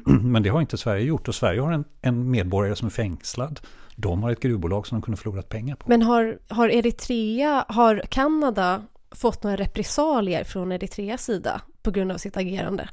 Men 0.21 0.43
det 0.43 0.49
har 0.49 0.61
inte 0.61 0.77
Sverige 0.77 1.05
gjort 1.05 1.27
och 1.27 1.35
Sverige 1.35 1.61
har 1.61 1.71
en, 1.71 1.85
en 2.01 2.31
medborgare 2.31 2.75
som 2.75 2.85
är 2.85 2.91
fängslad. 2.91 3.59
De 3.95 4.23
har 4.23 4.31
ett 4.31 4.39
gruvbolag 4.39 4.87
som 4.87 4.95
de 4.95 5.01
kunde 5.01 5.17
förlorat 5.17 5.49
pengar 5.49 5.75
på. 5.75 5.89
Men 5.89 6.01
har, 6.01 6.39
har 6.49 6.69
Eritrea, 6.69 7.65
har 7.67 8.03
Kanada 8.09 8.81
fått 9.11 9.43
några 9.43 9.57
repressalier 9.57 10.43
från 10.43 10.71
Eritreas 10.71 11.23
sida 11.23 11.61
på 11.81 11.91
grund 11.91 12.11
av 12.11 12.17
sitt 12.17 12.37
agerande? 12.37 12.89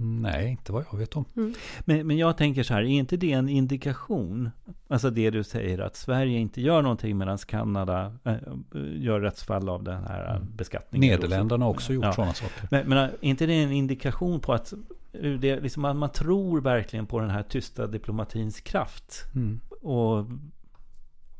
Nej, 0.00 0.48
inte 0.50 0.72
vad 0.72 0.84
jag 0.92 0.98
vet 0.98 1.16
om. 1.16 1.24
Mm. 1.36 1.54
Men, 1.80 2.06
men 2.06 2.18
jag 2.18 2.36
tänker 2.36 2.62
så 2.62 2.74
här, 2.74 2.82
är 2.82 2.86
inte 2.86 3.16
det 3.16 3.32
en 3.32 3.48
indikation? 3.48 4.50
Alltså 4.88 5.10
det 5.10 5.30
du 5.30 5.44
säger 5.44 5.78
att 5.78 5.96
Sverige 5.96 6.38
inte 6.38 6.60
gör 6.60 6.82
någonting 6.82 7.18
medan 7.18 7.38
Kanada 7.38 8.16
äh, 8.24 8.34
gör 8.96 9.20
rättsfall 9.20 9.68
av 9.68 9.82
den 9.82 10.04
här 10.04 10.36
mm. 10.36 10.48
beskattningen. 10.56 11.10
Nederländerna 11.10 11.64
har 11.64 11.70
också 11.70 11.92
gjort 11.92 12.04
ja. 12.04 12.12
sådana 12.12 12.34
saker. 12.34 12.68
Men, 12.70 12.88
men 12.88 12.98
är 12.98 13.10
inte 13.20 13.46
det 13.46 13.54
en 13.54 13.72
indikation 13.72 14.40
på 14.40 14.52
att 14.52 14.72
det, 15.38 15.60
liksom, 15.60 15.82
man, 15.82 15.98
man 15.98 16.10
tror 16.12 16.60
verkligen 16.60 17.06
på 17.06 17.20
den 17.20 17.30
här 17.30 17.42
tysta 17.42 17.86
diplomatins 17.86 18.60
kraft? 18.60 19.24
Mm. 19.34 19.60
Och 19.82 20.26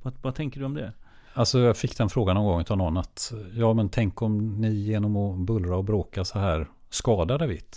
vad, 0.03 0.15
vad 0.23 0.35
tänker 0.35 0.61
du 0.61 0.67
om 0.67 0.75
det? 0.75 0.93
Alltså 1.39 1.59
jag 1.59 1.77
fick 1.77 1.97
den 1.97 2.09
frågan 2.09 2.37
någon 2.37 2.45
gång 2.45 2.65
av 2.69 2.79
någon 2.79 2.97
att 2.97 3.33
ja 3.55 3.75
men 3.75 3.89
tänk 3.89 4.23
om 4.23 4.61
ni 4.61 4.71
genom 4.71 5.17
att 5.17 5.39
bullra 5.39 5.77
och 5.77 5.85
bråka 5.85 6.25
så 6.25 6.39
här 6.39 6.69
skadar 6.91 7.39
David. 7.39 7.77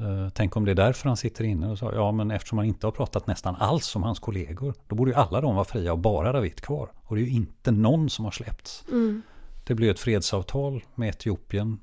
Uh, 0.00 0.28
tänk 0.34 0.56
om 0.56 0.64
det 0.64 0.70
är 0.70 0.74
därför 0.74 1.08
han 1.08 1.16
sitter 1.16 1.44
inne 1.44 1.70
och 1.70 1.78
sa 1.78 1.92
ja 1.94 2.12
men 2.12 2.30
eftersom 2.30 2.58
han 2.58 2.66
inte 2.66 2.86
har 2.86 2.92
pratat 2.92 3.26
nästan 3.26 3.56
alls 3.56 3.96
om 3.96 4.02
hans 4.02 4.18
kollegor 4.18 4.74
då 4.88 4.96
borde 4.96 5.10
ju 5.10 5.16
alla 5.16 5.40
de 5.40 5.54
vara 5.54 5.64
fria 5.64 5.92
och 5.92 5.98
bara 5.98 6.32
David 6.32 6.60
kvar. 6.60 6.88
Och 7.02 7.16
det 7.16 7.22
är 7.22 7.24
ju 7.24 7.30
inte 7.32 7.70
någon 7.70 8.10
som 8.10 8.24
har 8.24 8.32
släppts. 8.32 8.84
Mm. 8.88 9.22
Det 9.64 9.74
blev 9.74 9.90
ett 9.90 10.00
fredsavtal 10.00 10.84
med 10.94 11.08
Etiopien 11.08 11.80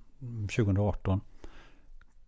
2018. 0.56 1.22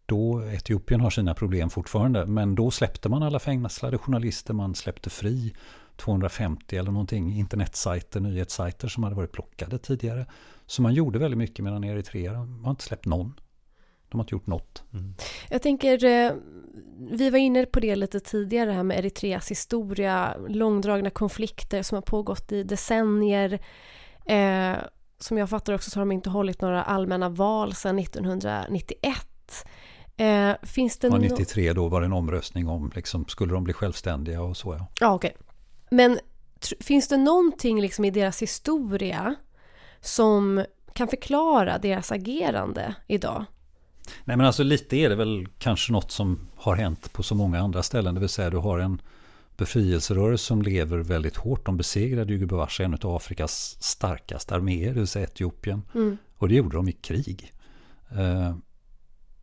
Då 0.05 0.43
Etiopien 0.43 1.01
har 1.01 1.09
sina 1.09 1.33
problem 1.33 1.69
fortfarande 1.69 2.25
men 2.25 2.55
då 2.55 2.71
släppte 2.71 3.09
man 3.09 3.23
alla 3.23 3.39
fängslade 3.39 3.97
journalister, 3.97 4.53
man 4.53 4.75
släppte 4.75 5.09
fri 5.09 5.53
250 5.97 6.77
eller 6.77 6.91
någonting 6.91 7.33
internetsajter, 7.33 8.19
nyhetssajter 8.19 8.87
som 8.87 9.03
hade 9.03 9.15
varit 9.15 9.31
plockade 9.31 9.77
tidigare. 9.77 10.25
Så 10.65 10.81
man 10.81 10.93
gjorde 10.93 11.19
väldigt 11.19 11.37
mycket 11.37 11.65
medan 11.65 11.83
Eritrea 11.83 12.33
har 12.63 12.71
inte 12.71 12.83
släppt 12.83 13.05
någon. 13.05 13.33
De 14.09 14.17
har 14.17 14.23
inte 14.23 14.35
gjort 14.35 14.47
något. 14.47 14.83
Mm. 14.93 15.15
Jag 15.49 15.61
tänker, 15.61 16.05
eh, 16.05 16.31
vi 17.11 17.29
var 17.29 17.39
inne 17.39 17.65
på 17.65 17.79
det 17.79 17.95
lite 17.95 18.19
tidigare 18.19 18.71
här 18.71 18.83
med 18.83 18.99
Eritreas 18.99 19.51
historia, 19.51 20.37
långdragna 20.49 21.09
konflikter 21.09 21.83
som 21.83 21.95
har 21.95 22.01
pågått 22.01 22.51
i 22.51 22.63
decennier. 22.63 23.59
Eh, 24.25 24.77
som 25.19 25.37
jag 25.37 25.49
fattar 25.49 25.73
också 25.73 25.89
så 25.89 25.99
har 25.99 26.05
de 26.05 26.11
inte 26.11 26.29
hållit 26.29 26.61
några 26.61 26.83
allmänna 26.83 27.29
val 27.29 27.73
sedan 27.73 27.99
1991. 27.99 29.65
Eh, 30.17 30.51
finns 30.63 30.97
det 30.97 31.07
ja, 31.07 31.17
93 31.17 31.73
då 31.73 31.87
var 31.87 32.01
det 32.01 32.05
en 32.05 32.13
omröstning 32.13 32.67
om, 32.67 32.91
liksom, 32.95 33.25
skulle 33.27 33.53
de 33.53 33.63
bli 33.63 33.73
självständiga 33.73 34.41
och 34.41 34.57
så 34.57 34.75
ja. 34.79 34.87
Ja, 34.99 35.13
okej. 35.13 35.35
Okay. 35.35 35.46
Men 35.89 36.19
finns 36.79 37.07
det 37.07 37.17
någonting 37.17 37.81
liksom 37.81 38.05
i 38.05 38.11
deras 38.11 38.41
historia 38.41 39.35
som 40.01 40.65
kan 40.93 41.07
förklara 41.07 41.77
deras 41.77 42.11
agerande 42.11 42.95
idag? 43.07 43.45
Nej 44.23 44.37
men 44.37 44.45
alltså 44.45 44.63
lite 44.63 44.97
är 44.97 45.09
det 45.09 45.15
väl 45.15 45.47
kanske 45.59 45.91
något 45.91 46.11
som 46.11 46.39
har 46.55 46.75
hänt 46.75 47.13
på 47.13 47.23
så 47.23 47.35
många 47.35 47.59
andra 47.59 47.83
ställen. 47.83 48.13
Det 48.13 48.19
vill 48.19 48.29
säga 48.29 48.49
du 48.49 48.57
har 48.57 48.79
en 48.79 49.01
befrielserörelse 49.57 50.45
som 50.45 50.61
lever 50.61 50.97
väldigt 50.97 51.37
hårt. 51.37 51.65
De 51.65 51.77
besegrade 51.77 52.33
ju 52.33 52.39
gubevars 52.39 52.79
en 52.79 52.93
av 52.93 53.15
Afrikas 53.15 53.77
starkaste 53.79 54.55
arméer, 54.55 54.93
det 54.93 54.99
vill 54.99 55.07
säga 55.07 55.25
Etiopien. 55.25 55.81
Mm. 55.95 56.17
Och 56.37 56.49
det 56.49 56.55
gjorde 56.55 56.77
de 56.77 56.89
i 56.89 56.91
krig. 56.91 57.53
Eh, 58.09 58.55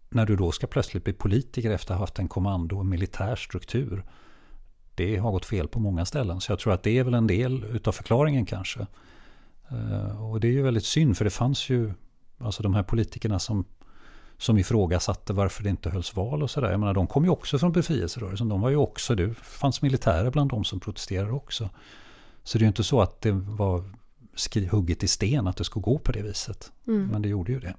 när 0.08 0.26
du 0.26 0.36
då 0.36 0.52
ska 0.52 0.66
plötsligt 0.66 1.04
bli 1.04 1.12
politiker 1.12 1.70
efter 1.70 1.94
att 1.94 1.98
ha 1.98 2.02
haft 2.02 2.18
en 2.18 2.28
kommando 2.28 2.78
och 2.78 2.86
militär 2.86 3.36
struktur 3.36 4.04
det 4.94 5.16
har 5.16 5.32
gått 5.32 5.44
fel 5.44 5.68
på 5.68 5.80
många 5.80 6.04
ställen. 6.04 6.40
Så 6.40 6.52
jag 6.52 6.58
tror 6.58 6.72
att 6.72 6.82
det 6.82 6.98
är 6.98 7.04
väl 7.04 7.14
en 7.14 7.26
del 7.26 7.64
utav 7.64 7.92
förklaringen 7.92 8.46
kanske. 8.46 8.86
Eh, 9.68 10.24
och 10.30 10.40
det 10.40 10.48
är 10.48 10.52
ju 10.52 10.62
väldigt 10.62 10.84
synd 10.84 11.16
för 11.16 11.24
det 11.24 11.30
fanns 11.30 11.70
ju 11.70 11.92
alltså 12.38 12.62
de 12.62 12.74
här 12.74 12.82
politikerna 12.82 13.38
som, 13.38 13.64
som 14.38 14.58
ifrågasatte 14.58 15.32
varför 15.32 15.62
det 15.62 15.70
inte 15.70 15.90
hölls 15.90 16.16
val 16.16 16.42
och 16.42 16.50
sådär. 16.50 16.70
Jag 16.70 16.80
menar 16.80 16.94
de 16.94 17.06
kom 17.06 17.24
ju 17.24 17.30
också 17.30 17.58
från 17.58 17.72
befrielserörelsen. 17.72 18.48
De 18.48 18.60
var 18.60 18.70
ju 18.70 18.76
också, 18.76 19.14
det 19.14 19.34
fanns 19.34 19.82
militärer 19.82 20.30
bland 20.30 20.50
de 20.50 20.64
som 20.64 20.80
protesterade 20.80 21.32
också. 21.32 21.70
Så 22.42 22.58
det 22.58 22.62
är 22.62 22.64
ju 22.64 22.68
inte 22.68 22.84
så 22.84 23.00
att 23.00 23.20
det 23.20 23.32
var 23.32 23.84
hugget 24.70 25.02
i 25.02 25.08
sten 25.08 25.46
att 25.46 25.56
det 25.56 25.64
skulle 25.64 25.82
gå 25.82 25.98
på 25.98 26.12
det 26.12 26.22
viset. 26.22 26.72
Mm. 26.86 27.06
Men 27.06 27.22
det 27.22 27.28
gjorde 27.28 27.52
ju 27.52 27.60
det. 27.60 27.74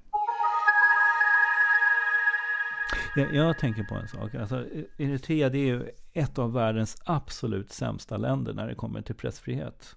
Jag, 3.16 3.34
jag, 3.34 3.58
tänker 3.58 3.84
på 3.84 3.94
en 3.94 4.08
sak. 4.08 4.34
Alltså, 4.34 4.64
Eritrea 4.98 5.48
det 5.48 5.58
är 5.58 5.66
ju 5.66 5.90
ett 6.12 6.38
av 6.38 6.52
världens 6.52 7.02
absolut 7.04 7.72
sämsta 7.72 8.16
länder 8.16 8.54
när 8.54 8.66
det 8.66 8.74
kommer 8.74 9.02
till 9.02 9.14
pressfrihet. 9.14 9.96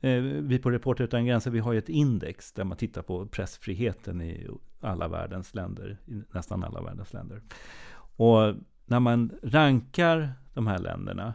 Eh, 0.00 0.20
vi 0.20 0.58
på 0.58 0.70
Reporter 0.70 1.04
utan 1.04 1.26
gränser 1.26 1.50
vi 1.50 1.58
har 1.58 1.72
ju 1.72 1.78
ett 1.78 1.88
index 1.88 2.52
där 2.52 2.64
man 2.64 2.76
tittar 2.76 3.02
på 3.02 3.26
pressfriheten 3.26 4.20
i 4.20 4.48
alla 4.80 5.08
världens 5.08 5.54
länder. 5.54 5.98
I 6.06 6.22
nästan 6.34 6.64
alla 6.64 6.82
världens 6.82 7.12
länder. 7.12 7.42
Och 8.16 8.54
när 8.86 9.00
man 9.00 9.32
rankar 9.42 10.32
de 10.54 10.66
här 10.66 10.78
länderna 10.78 11.34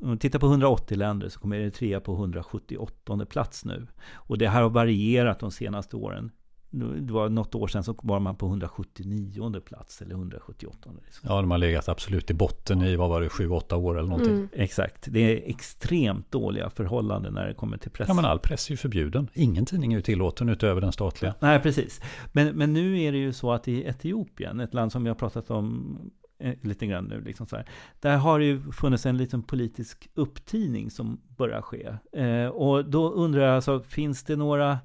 om 0.00 0.08
man 0.08 0.18
tittar 0.18 0.38
på 0.38 0.46
180 0.46 0.96
länder 0.96 1.28
så 1.28 1.40
kommer 1.40 1.56
Eritrea 1.56 2.00
på 2.00 2.14
178 2.14 3.26
plats 3.26 3.64
nu. 3.64 3.86
Och 4.12 4.38
det 4.38 4.48
här 4.48 4.62
har 4.62 4.70
varierat 4.70 5.38
de 5.38 5.50
senaste 5.50 5.96
åren 5.96 6.30
det 6.70 7.12
var 7.12 7.28
något 7.28 7.54
år 7.54 7.68
sedan 7.68 7.84
så 7.84 7.94
var 8.02 8.20
man 8.20 8.36
på 8.36 8.46
179 8.46 9.60
plats 9.60 10.02
eller 10.02 10.14
178. 10.14 10.90
Liksom. 11.04 11.28
Ja, 11.28 11.40
de 11.40 11.50
har 11.50 11.58
legat 11.58 11.88
absolut 11.88 12.30
i 12.30 12.34
botten 12.34 12.82
i, 12.82 12.96
vad 12.96 13.08
var 13.08 13.20
det, 13.20 13.28
7-8 13.28 13.74
år 13.74 13.98
eller 13.98 14.08
någonting. 14.08 14.34
Mm. 14.34 14.48
Exakt, 14.52 15.06
det 15.10 15.20
är 15.20 15.50
extremt 15.50 16.30
dåliga 16.30 16.70
förhållanden 16.70 17.34
när 17.34 17.46
det 17.46 17.54
kommer 17.54 17.76
till 17.76 17.90
press. 17.90 18.08
Ja, 18.08 18.14
men 18.14 18.24
all 18.24 18.38
press 18.38 18.68
är 18.68 18.70
ju 18.70 18.76
förbjuden. 18.76 19.28
Ingen 19.34 19.66
tidning 19.66 19.92
är 19.92 19.96
ju 19.96 20.02
tillåten 20.02 20.48
utöver 20.48 20.80
den 20.80 20.92
statliga. 20.92 21.34
Nej, 21.40 21.60
precis. 21.60 22.00
Men, 22.32 22.56
men 22.56 22.72
nu 22.72 23.02
är 23.02 23.12
det 23.12 23.18
ju 23.18 23.32
så 23.32 23.52
att 23.52 23.68
i 23.68 23.84
Etiopien, 23.84 24.60
ett 24.60 24.74
land 24.74 24.92
som 24.92 25.02
vi 25.02 25.08
har 25.08 25.16
pratat 25.16 25.50
om 25.50 25.96
eh, 26.38 26.54
lite 26.62 26.86
grann 26.86 27.04
nu, 27.04 27.20
liksom 27.20 27.46
så 27.46 27.56
här, 27.56 27.66
där 28.00 28.16
har 28.16 28.38
det 28.38 28.44
ju 28.44 28.60
funnits 28.72 29.06
en 29.06 29.16
liten 29.16 29.42
politisk 29.42 30.08
upptining 30.14 30.90
som 30.90 31.20
börjar 31.36 31.62
ske. 31.62 31.94
Eh, 32.22 32.46
och 32.46 32.84
då 32.84 33.10
undrar 33.10 33.42
jag, 33.42 33.54
alltså, 33.54 33.80
finns 33.80 34.24
det 34.24 34.36
några 34.36 34.78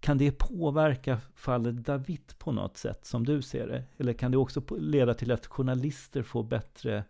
kan 0.00 0.18
det 0.18 0.38
påverka 0.38 1.20
fallet 1.34 1.84
David 1.84 2.38
på 2.38 2.52
något 2.52 2.76
sätt 2.76 3.06
som 3.06 3.26
du 3.26 3.42
ser 3.42 3.66
det? 3.66 3.84
Eller 3.98 4.12
kan 4.12 4.30
det 4.30 4.38
också 4.38 4.62
leda 4.78 5.14
till 5.14 5.32
att 5.32 5.46
journalister 5.46 6.22
får 6.22 6.44
bättre 6.44 7.04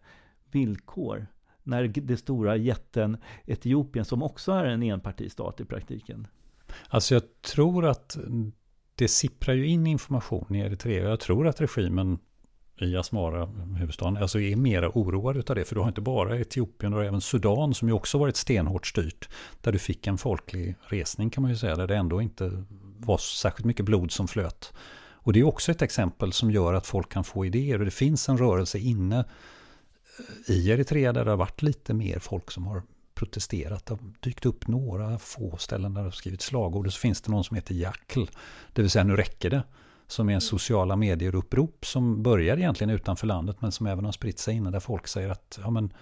villkor? 0.50 1.26
När 1.62 1.88
det 1.88 2.16
stora 2.16 2.56
jätten 2.56 3.16
Etiopien, 3.46 4.04
som 4.04 4.22
också 4.22 4.52
är 4.52 4.64
en 4.64 4.82
enpartistat 4.82 5.60
i 5.60 5.64
praktiken. 5.64 6.26
Alltså 6.88 7.14
jag 7.14 7.22
tror 7.42 7.86
att 7.86 8.18
det 8.94 9.08
sipprar 9.08 9.54
ju 9.54 9.66
in 9.66 9.86
information 9.86 10.54
i 10.54 10.58
Eritrea. 10.60 11.08
Jag 11.08 11.20
tror 11.20 11.46
att 11.46 11.60
regimen 11.60 12.18
i 12.82 12.96
Asmara, 12.96 13.46
huvudstaden, 13.78 14.16
alltså 14.16 14.40
är 14.40 14.56
mera 14.56 14.90
oroad 14.94 15.50
av 15.50 15.56
det. 15.56 15.64
För 15.64 15.74
du 15.74 15.80
har 15.80 15.88
inte 15.88 16.00
bara 16.00 16.38
Etiopien 16.38 16.94
och 16.94 17.04
även 17.04 17.20
Sudan 17.20 17.74
som 17.74 17.88
ju 17.88 17.94
också 17.94 18.18
varit 18.18 18.36
stenhårt 18.36 18.86
styrt. 18.86 19.28
Där 19.60 19.72
du 19.72 19.78
fick 19.78 20.06
en 20.06 20.18
folklig 20.18 20.76
resning 20.80 21.30
kan 21.30 21.42
man 21.42 21.50
ju 21.50 21.56
säga, 21.56 21.76
där 21.76 21.86
det 21.86 21.96
ändå 21.96 22.22
inte 22.22 22.64
var 22.98 23.18
särskilt 23.18 23.66
mycket 23.66 23.84
blod 23.84 24.10
som 24.10 24.28
flöt. 24.28 24.72
Och 25.22 25.32
det 25.32 25.40
är 25.40 25.44
också 25.44 25.72
ett 25.72 25.82
exempel 25.82 26.32
som 26.32 26.50
gör 26.50 26.74
att 26.74 26.86
folk 26.86 27.12
kan 27.12 27.24
få 27.24 27.46
idéer 27.46 27.78
och 27.78 27.84
det 27.84 27.90
finns 27.90 28.28
en 28.28 28.38
rörelse 28.38 28.78
inne 28.78 29.18
eh, 30.48 30.54
i 30.54 30.70
Eritrea 30.70 31.12
där 31.12 31.24
det 31.24 31.30
har 31.30 31.38
varit 31.38 31.62
lite 31.62 31.94
mer 31.94 32.18
folk 32.18 32.50
som 32.50 32.66
har 32.66 32.82
protesterat. 33.14 33.86
Det 33.86 33.94
har 33.94 34.00
dykt 34.20 34.46
upp 34.46 34.68
några 34.68 35.18
få 35.18 35.56
ställen 35.56 35.94
där 35.94 36.00
det 36.00 36.06
har 36.06 36.12
skrivit 36.12 36.42
slagord. 36.42 36.86
Och 36.86 36.92
så 36.92 36.98
finns 36.98 37.20
det 37.20 37.30
någon 37.30 37.44
som 37.44 37.54
heter 37.54 37.74
Jackl, 37.74 38.24
det 38.72 38.82
vill 38.82 38.90
säga 38.90 39.04
nu 39.04 39.16
räcker 39.16 39.50
det. 39.50 39.62
Som 40.10 40.28
är 40.28 40.34
en 40.34 40.40
sociala 40.40 40.96
medier-upprop 40.96 41.84
som 41.84 42.22
börjar 42.22 42.56
egentligen 42.56 42.90
utanför 42.90 43.26
landet 43.26 43.56
men 43.60 43.72
som 43.72 43.86
även 43.86 44.04
har 44.04 44.12
spritt 44.12 44.38
sig 44.38 44.54
innan 44.54 44.72
där 44.72 44.80
folk 44.80 45.08
säger 45.08 45.28
att 45.28 45.58
ja, 45.62 45.70
men, 45.70 45.92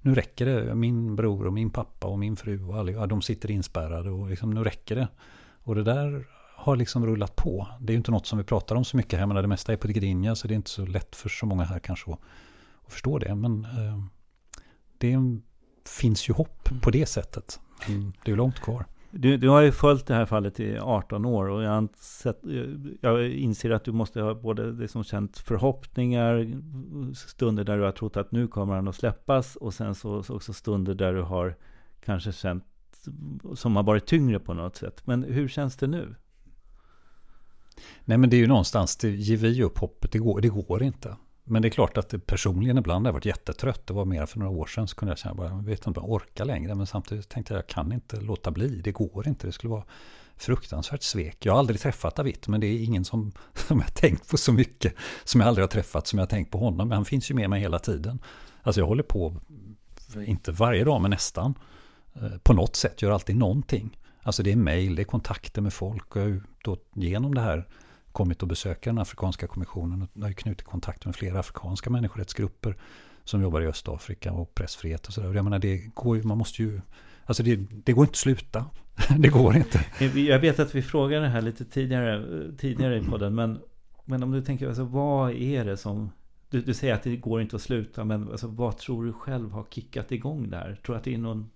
nu 0.00 0.14
räcker 0.14 0.46
det. 0.46 0.74
Min 0.74 1.16
bror 1.16 1.46
och 1.46 1.52
min 1.52 1.70
pappa 1.70 2.06
och 2.06 2.18
min 2.18 2.36
fru 2.36 2.64
och 2.64 2.76
alla, 2.76 2.92
ja, 2.92 3.06
de 3.06 3.22
sitter 3.22 3.50
inspärrade 3.50 4.10
och 4.10 4.30
liksom, 4.30 4.50
nu 4.50 4.64
räcker 4.64 4.96
det. 4.96 5.08
Och 5.62 5.74
det 5.74 5.82
där 5.82 6.26
har 6.54 6.76
liksom 6.76 7.06
rullat 7.06 7.36
på. 7.36 7.68
Det 7.80 7.90
är 7.90 7.94
ju 7.94 7.98
inte 7.98 8.10
något 8.10 8.26
som 8.26 8.38
vi 8.38 8.44
pratar 8.44 8.76
om 8.76 8.84
så 8.84 8.96
mycket 8.96 9.18
här, 9.18 9.26
men 9.26 9.36
det 9.36 9.48
mesta 9.48 9.72
är 9.72 9.76
på 9.76 9.86
Tigrinja 9.86 10.34
så 10.34 10.48
det 10.48 10.54
är 10.54 10.56
inte 10.56 10.70
så 10.70 10.86
lätt 10.86 11.16
för 11.16 11.28
så 11.28 11.46
många 11.46 11.64
här 11.64 11.78
kanske 11.78 12.12
att, 12.12 12.20
att 12.86 12.92
förstå 12.92 13.18
det. 13.18 13.34
Men 13.34 13.64
eh, 13.64 14.04
det 14.98 15.16
finns 15.88 16.28
ju 16.28 16.32
hopp 16.32 16.68
på 16.82 16.90
det 16.90 17.06
sättet. 17.06 17.60
Men 17.86 18.12
det 18.24 18.32
är 18.32 18.36
långt 18.36 18.60
kvar. 18.60 18.86
Du, 19.18 19.36
du 19.36 19.48
har 19.48 19.60
ju 19.60 19.72
följt 19.72 20.06
det 20.06 20.14
här 20.14 20.26
fallet 20.26 20.60
i 20.60 20.78
18 20.78 21.24
år 21.24 21.48
och 21.48 21.62
jag, 21.62 21.88
sett, 21.96 22.40
jag 23.00 23.28
inser 23.30 23.70
att 23.70 23.84
du 23.84 23.92
måste 23.92 24.20
ha 24.20 24.34
både 24.34 24.72
liksom 24.72 25.04
känt 25.04 25.38
förhoppningar, 25.38 26.46
stunder 27.14 27.64
där 27.64 27.78
du 27.78 27.84
har 27.84 27.92
trott 27.92 28.16
att 28.16 28.32
nu 28.32 28.48
kommer 28.48 28.74
han 28.74 28.88
att 28.88 28.94
släppas 28.94 29.56
och 29.56 29.74
sen 29.74 29.94
så, 29.94 30.22
så 30.22 30.36
också 30.36 30.52
stunder 30.52 30.94
där 30.94 31.12
du 31.12 31.22
har 31.22 31.56
kanske 32.04 32.32
känt 32.32 32.64
som 33.54 33.76
har 33.76 33.82
varit 33.82 34.06
tyngre 34.06 34.38
på 34.38 34.54
något 34.54 34.76
sätt. 34.76 35.06
Men 35.06 35.22
hur 35.22 35.48
känns 35.48 35.76
det 35.76 35.86
nu? 35.86 36.14
Nej 38.04 38.18
men 38.18 38.30
det 38.30 38.36
är 38.36 38.38
ju 38.38 38.46
någonstans, 38.46 38.96
det 38.96 39.10
ger 39.10 39.36
vi 39.36 39.62
upp 39.62 39.78
hoppet, 39.78 40.12
det 40.12 40.18
går, 40.18 40.40
det 40.40 40.48
går 40.48 40.82
inte. 40.82 41.16
Men 41.48 41.62
det 41.62 41.68
är 41.68 41.70
klart 41.70 41.96
att 41.96 42.08
det 42.08 42.18
personligen 42.18 42.78
ibland 42.78 43.06
har 43.06 43.08
jag 43.08 43.14
varit 43.14 43.24
jättetrött. 43.24 43.86
Det 43.86 43.94
var 43.94 44.04
mer 44.04 44.26
för 44.26 44.38
några 44.38 44.52
år 44.52 44.66
sedan 44.66 44.88
så 44.88 44.96
kunde 44.96 45.10
jag 45.10 45.18
känna, 45.18 45.34
bara, 45.34 45.48
jag 45.48 45.62
vet 45.62 45.86
inte 45.86 46.00
om 46.00 46.06
jag 46.06 46.12
orkar 46.12 46.44
längre. 46.44 46.74
Men 46.74 46.86
samtidigt 46.86 47.28
tänkte 47.28 47.54
jag, 47.54 47.58
jag 47.58 47.66
kan 47.66 47.92
inte 47.92 48.20
låta 48.20 48.50
bli. 48.50 48.80
Det 48.84 48.92
går 48.92 49.28
inte. 49.28 49.46
Det 49.46 49.52
skulle 49.52 49.70
vara 49.70 49.84
fruktansvärt 50.36 51.02
svek. 51.02 51.46
Jag 51.46 51.52
har 51.52 51.58
aldrig 51.58 51.80
träffat 51.80 52.18
Avit, 52.18 52.48
men 52.48 52.60
det 52.60 52.66
är 52.66 52.84
ingen 52.84 53.04
som, 53.04 53.32
som 53.54 53.80
jag 53.80 53.94
tänkt 53.94 54.30
på 54.30 54.36
så 54.36 54.52
mycket. 54.52 54.94
Som 55.24 55.40
jag 55.40 55.48
aldrig 55.48 55.62
har 55.62 55.68
träffat, 55.68 56.06
som 56.06 56.18
jag 56.18 56.22
har 56.22 56.30
tänkt 56.30 56.50
på 56.50 56.58
honom. 56.58 56.88
Men 56.88 56.96
han 56.96 57.04
finns 57.04 57.30
ju 57.30 57.34
med 57.34 57.50
mig 57.50 57.60
hela 57.60 57.78
tiden. 57.78 58.18
Alltså 58.62 58.80
jag 58.80 58.86
håller 58.86 59.02
på, 59.02 59.36
inte 60.26 60.52
varje 60.52 60.84
dag, 60.84 61.02
men 61.02 61.10
nästan. 61.10 61.54
Eh, 62.14 62.38
på 62.42 62.52
något 62.52 62.76
sätt, 62.76 63.02
gör 63.02 63.10
alltid 63.10 63.36
någonting. 63.36 63.98
Alltså 64.22 64.42
det 64.42 64.52
är 64.52 64.56
mejl, 64.56 64.94
det 64.94 65.02
är 65.02 65.04
kontakter 65.04 65.62
med 65.62 65.72
folk. 65.72 66.16
Och 66.16 66.22
jag 66.22 66.40
då 66.64 66.76
genom 66.94 67.34
det 67.34 67.40
här 67.40 67.68
kommit 68.16 68.42
att 68.42 68.48
besöka 68.48 68.90
den 68.90 68.98
afrikanska 68.98 69.46
kommissionen 69.46 70.02
och 70.02 70.22
har 70.22 70.32
knutit 70.32 70.66
kontakt 70.66 71.04
med 71.04 71.16
flera 71.16 71.38
afrikanska 71.38 71.90
människorättsgrupper 71.90 72.76
som 73.24 73.42
jobbar 73.42 73.60
i 73.60 73.66
Östafrika 73.66 74.32
och 74.32 74.54
pressfrihet 74.54 75.06
och 75.06 75.12
sådär. 75.12 75.34
Jag 75.34 75.44
menar, 75.44 75.58
det 75.58 75.78
går 75.94 76.16
ju, 76.16 76.22
man 76.22 76.38
måste 76.38 76.62
ju, 76.62 76.80
alltså 77.24 77.42
det, 77.42 77.56
det 77.56 77.92
går 77.92 78.04
inte 78.04 78.12
att 78.12 78.16
sluta. 78.16 78.64
det 79.18 79.28
går 79.28 79.56
inte. 79.56 79.84
Eh, 80.00 80.18
jag 80.18 80.38
vet 80.38 80.58
att 80.58 80.74
vi 80.74 80.82
frågade 80.82 81.22
det 81.22 81.28
här 81.28 81.42
lite 81.42 81.64
tidigare, 81.64 82.44
eh, 82.44 82.52
tidigare 82.56 82.98
i 82.98 83.04
podden, 83.04 83.34
men, 83.34 83.58
men 84.04 84.22
om 84.22 84.32
du 84.32 84.42
tänker, 84.42 84.68
alltså, 84.68 84.84
vad 84.84 85.32
är 85.32 85.64
det 85.64 85.76
som 85.76 86.10
du, 86.50 86.60
du 86.60 86.74
säger 86.74 86.94
att 86.94 87.02
det 87.02 87.16
går 87.16 87.40
inte 87.40 87.56
att 87.56 87.62
sluta, 87.62 88.04
men 88.04 88.30
alltså, 88.30 88.46
vad 88.46 88.76
tror 88.76 89.04
du 89.04 89.12
själv 89.12 89.50
har 89.50 89.64
kickat 89.70 90.12
igång 90.12 90.50
där? 90.50 90.80
Tror 90.86 90.96
att 90.96 91.04
det 91.04 91.14
är 91.14 91.18
någon, 91.18 91.50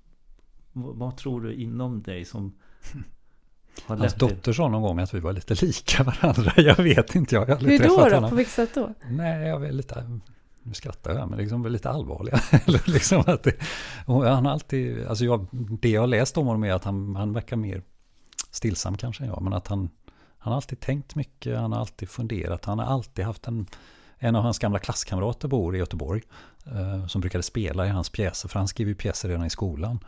vad 0.73 1.17
tror 1.17 1.41
du 1.41 1.55
inom 1.55 2.03
dig 2.03 2.25
som 2.25 2.53
Hans 3.87 4.15
dotter 4.15 4.53
sa 4.53 4.69
någon 4.69 4.83
gång 4.83 4.99
att 4.99 5.15
vi 5.15 5.21
var 5.21 5.33
lite 5.33 5.67
lika 5.67 6.03
varandra. 6.23 6.53
Jag 6.57 6.77
vet 6.77 7.15
inte, 7.15 7.35
jag 7.35 7.47
har 7.47 7.55
aldrig 7.55 7.73
Hur 7.73 7.79
träffat 7.79 7.99
då, 7.99 8.09
då? 8.09 8.15
honom. 8.15 8.31
På 8.31 8.37
vilket 8.37 8.55
sätt 8.55 8.71
då? 8.75 8.95
Nej, 9.09 9.49
jag 9.49 9.67
är 9.67 9.73
lite, 9.73 10.21
nu 10.63 10.75
skrattar 10.75 11.15
jag, 11.15 11.29
men 11.29 11.39
liksom 11.39 11.67
lite 11.67 11.91
allvarliga. 11.91 12.41
Eller 12.67 12.91
liksom 12.91 13.23
att 13.27 13.43
det, 13.43 13.55
han 14.07 14.25
har 14.25 14.53
alltid, 14.53 15.07
alltså 15.07 15.25
jag, 15.25 15.47
det 15.53 15.91
jag 15.91 16.01
har 16.01 16.07
läst 16.07 16.37
om 16.37 16.47
honom 16.47 16.65
är 16.65 16.73
att 16.73 16.85
han, 16.85 17.17
han 17.17 17.33
verkar 17.33 17.57
mer 17.57 17.83
stillsam 18.51 18.97
kanske 18.97 19.25
än 19.25 19.31
jag, 19.31 19.43
men 19.43 19.53
att 19.53 19.69
han, 19.69 19.91
han 20.39 20.51
har 20.53 20.57
alltid 20.57 20.81
tänkt 20.81 21.15
mycket, 21.15 21.59
han 21.59 21.73
har 21.73 21.81
alltid 21.81 22.09
funderat, 22.09 22.65
han 22.65 22.79
har 22.79 22.87
alltid 22.87 23.25
haft 23.25 23.47
en, 23.47 23.67
en 24.19 24.37
av 24.37 24.43
hans 24.43 24.59
gamla 24.59 24.79
klasskamrater 24.79 25.49
bor 25.49 25.77
i 25.77 25.79
Göteborg, 25.79 26.23
eh, 26.67 27.07
som 27.07 27.21
brukade 27.21 27.43
spela 27.43 27.87
i 27.87 27.89
hans 27.89 28.11
pjäser, 28.11 28.49
för 28.49 28.59
han 28.59 28.69
skriver 28.69 28.89
ju 28.89 28.95
pjäser 28.95 29.29
redan 29.29 29.47
i 29.47 29.51
skolan. 29.51 29.99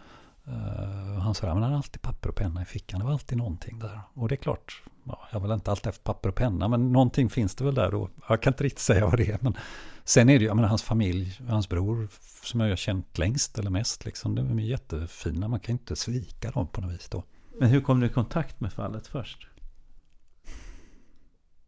Uh, 0.48 1.18
han 1.18 1.34
sa, 1.34 1.54
men 1.54 1.62
han 1.62 1.72
har 1.72 1.78
alltid 1.78 2.02
papper 2.02 2.28
och 2.28 2.34
penna 2.34 2.62
i 2.62 2.64
fickan. 2.64 3.00
Det 3.00 3.06
var 3.06 3.12
alltid 3.12 3.38
någonting 3.38 3.78
där. 3.78 4.00
Och 4.14 4.28
det 4.28 4.34
är 4.34 4.36
klart, 4.36 4.82
ja, 5.04 5.28
jag 5.32 5.40
har 5.40 5.48
väl 5.48 5.54
inte 5.54 5.70
alltid 5.70 5.86
haft 5.86 6.04
papper 6.04 6.28
och 6.28 6.34
penna, 6.34 6.68
men 6.68 6.92
någonting 6.92 7.30
finns 7.30 7.54
det 7.54 7.64
väl 7.64 7.74
där. 7.74 7.94
Och 7.94 8.10
jag 8.28 8.42
kan 8.42 8.52
inte 8.52 8.64
riktigt 8.64 8.80
säga 8.80 9.06
vad 9.06 9.16
det 9.16 9.28
är. 9.28 9.38
Men 9.40 9.56
sen 10.04 10.28
är 10.28 10.38
det 10.38 10.40
ju, 10.40 10.46
jag 10.46 10.56
menar, 10.56 10.68
hans 10.68 10.82
familj, 10.82 11.40
hans 11.48 11.68
bror, 11.68 12.08
som 12.44 12.60
jag 12.60 12.68
har 12.68 12.76
känt 12.76 13.18
längst 13.18 13.58
eller 13.58 13.70
mest, 13.70 14.04
liksom, 14.04 14.34
de 14.34 14.58
är 14.58 14.62
jättefina. 14.62 15.48
Man 15.48 15.60
kan 15.60 15.72
inte 15.72 15.96
svika 15.96 16.50
dem 16.50 16.66
på 16.66 16.80
något 16.80 16.92
vis 16.92 17.08
då. 17.08 17.22
Men 17.58 17.68
hur 17.68 17.80
kom 17.80 18.00
du 18.00 18.06
i 18.06 18.10
kontakt 18.10 18.60
med 18.60 18.72
fallet 18.72 19.06
först? 19.06 19.48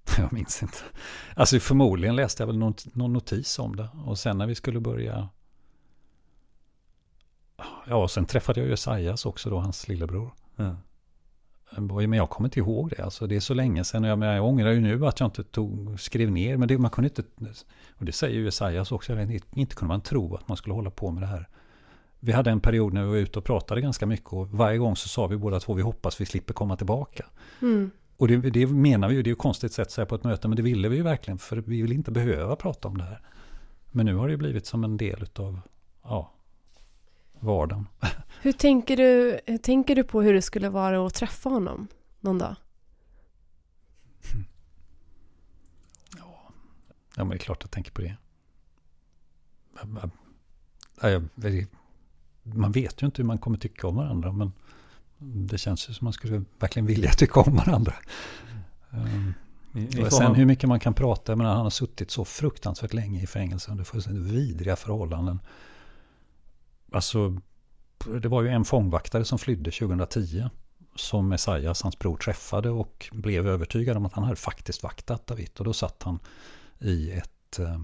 Jag 0.19 0.33
minns 0.33 0.63
inte. 0.63 0.79
Alltså 1.37 1.61
förmodligen 1.61 2.17
läste 2.17 2.43
jag 2.43 2.47
väl 2.47 2.59
någon, 2.59 2.75
någon 2.93 3.13
notis 3.13 3.59
om 3.59 3.77
det. 3.77 3.89
Och 4.05 4.19
sen 4.19 4.39
när 4.39 4.47
vi 4.47 4.55
skulle 4.55 4.81
börja 4.81 5.29
Ja, 7.89 7.97
och 7.97 8.11
sen 8.11 8.27
träffade 8.27 8.61
jag 8.61 8.67
ju 8.67 8.73
Esaias 8.73 9.27
också 9.27 9.51
då, 9.51 9.59
hans 9.59 9.89
lillebror. 9.89 10.31
Ja. 10.57 10.77
Men 11.77 12.13
jag 12.13 12.31
kommer 12.31 12.47
inte 12.47 12.59
ihåg 12.59 12.91
det. 12.97 13.03
Alltså, 13.03 13.27
det 13.27 13.37
är 13.37 13.41
så 13.41 13.55
länge 13.55 13.85
sedan. 13.85 14.05
Jag, 14.05 14.23
jag 14.23 14.45
ångrar 14.45 14.71
ju 14.71 14.81
nu 14.81 15.07
att 15.07 15.21
jag 15.21 15.27
inte 15.27 15.45
tog, 15.45 16.01
skrev 16.01 16.31
ner. 16.31 16.57
Men 16.57 16.69
det, 16.69 16.79
man 16.79 16.91
kunde 16.91 17.09
inte... 17.09 17.23
Och 17.99 18.05
det 18.05 18.13
säger 18.13 18.35
ju 18.35 18.49
Esaias 18.49 18.93
också. 18.93 19.13
Inte 19.55 19.77
kunde 19.77 19.89
man 19.89 20.01
tro 20.01 20.35
att 20.35 20.49
man 20.49 20.57
skulle 20.57 20.75
hålla 20.75 20.91
på 20.91 21.11
med 21.11 21.23
det 21.23 21.27
här. 21.27 21.49
Vi 22.21 22.33
hade 22.33 22.51
en 22.51 22.61
period 22.61 22.93
när 22.93 23.03
vi 23.03 23.09
var 23.09 23.17
ute 23.17 23.39
och 23.39 23.45
pratade 23.45 23.81
ganska 23.81 24.07
mycket. 24.07 24.33
Och 24.33 24.49
varje 24.51 24.79
gång 24.79 24.97
så 24.97 25.09
sa 25.09 25.27
vi 25.27 25.37
båda 25.37 25.61
två 25.61 25.75
vi 25.75 25.83
hoppas 25.83 26.21
vi 26.21 26.27
slipper 26.27 26.55
komma 26.55 26.77
tillbaka. 26.77 27.27
Mm. 27.63 27.91
Och 28.17 28.29
det, 28.29 28.37
det, 28.37 28.67
menar 28.67 29.09
vi 29.09 29.15
ju. 29.15 29.23
Det 29.23 29.29
är 29.29 29.33
ju 29.33 29.37
konstigt 29.37 29.73
sätt 29.73 29.87
att 29.87 29.93
säga 29.93 30.07
på 30.07 30.15
ett 30.15 30.25
möte. 30.25 30.49
Men 30.49 30.57
det 30.57 30.63
ville 30.63 30.89
vi 30.89 30.97
ju 30.97 31.03
verkligen. 31.03 31.39
För 31.39 31.57
vi 31.57 31.83
vill 31.83 31.93
inte 31.93 32.11
behöva 32.11 32.57
prata 32.57 32.89
om 32.89 32.99
det 32.99 33.05
här. 33.05 33.21
Men 33.91 34.07
nu 34.07 34.15
har 34.15 34.29
det 34.29 34.37
blivit 34.37 34.67
som 34.67 34.85
en 34.85 34.97
del 34.97 35.27
av 35.35 35.61
ja, 36.03 36.34
vardagen. 37.45 37.89
Hur 38.43 38.53
tänker, 38.53 38.97
du, 38.97 39.41
hur 39.47 39.59
tänker 39.59 39.97
du 39.97 40.05
på 40.05 40.23
hur 40.23 40.35
det 40.35 40.43
skulle 40.43 40.69
vara 40.69 41.07
att 41.07 41.15
träffa 41.15 41.49
honom 41.49 41.89
någon 42.21 42.39
dag? 42.39 42.57
Ja, 46.17 46.51
ja 47.17 47.25
men 47.25 47.29
det 47.29 47.35
är 47.35 47.39
klart 47.39 47.59
jag 47.61 47.71
tänker 47.71 47.93
på 47.93 48.03
det. 48.03 48.17
Man 52.43 52.73
vet 52.73 53.03
ju 53.03 53.07
inte 53.07 53.23
hur 53.23 53.27
man 53.27 53.39
kommer 53.39 53.59
tycka 53.59 53.87
om 53.87 53.97
varandra, 53.97 54.33
men 54.33 54.53
det 55.19 55.59
känns 55.59 55.89
ju 55.89 55.95
som 55.95 56.05
man 56.05 56.13
skulle 56.13 56.45
verkligen 56.59 56.87
vilja 56.87 57.11
tycka 57.11 57.41
om 57.41 57.57
varandra. 57.57 57.95
Mm. 58.93 59.35
Och 60.05 60.13
sen 60.13 60.35
hur 60.35 60.47
mycket 60.47 60.69
man 60.69 60.81
kan 60.81 60.95
prata, 60.95 61.37
menar, 61.37 61.55
han 61.55 61.63
har 61.63 61.71
suttit 61.71 62.11
så 62.11 62.25
fruktansvärt 62.25 62.93
länge 62.93 63.23
i 63.23 63.27
fängelse 63.27 63.71
under 63.71 63.85
fullständigt 63.85 64.33
vidriga 64.33 64.77
förhållanden. 64.77 65.41
Alltså, 66.95 67.37
det 68.23 68.29
var 68.29 68.43
ju 68.43 68.49
en 68.49 68.65
fångvaktare 68.65 69.25
som 69.25 69.39
flydde 69.39 69.71
2010 69.71 70.49
som 70.97 71.29
Messias, 71.29 71.83
hans 71.83 71.99
bror, 71.99 72.17
träffade 72.17 72.71
och 72.71 73.11
blev 73.13 73.49
övertygad 73.49 73.97
om 73.97 74.07
att 74.07 74.13
han 74.13 74.25
hade 74.25 74.37
faktiskt 74.37 74.83
vaktat 74.83 75.27
David. 75.27 75.51
Och 75.59 75.65
då 75.65 75.73
satt 75.73 76.03
han 76.03 76.19
i 76.79 77.11
ett 77.11 77.59
eh, 77.59 77.81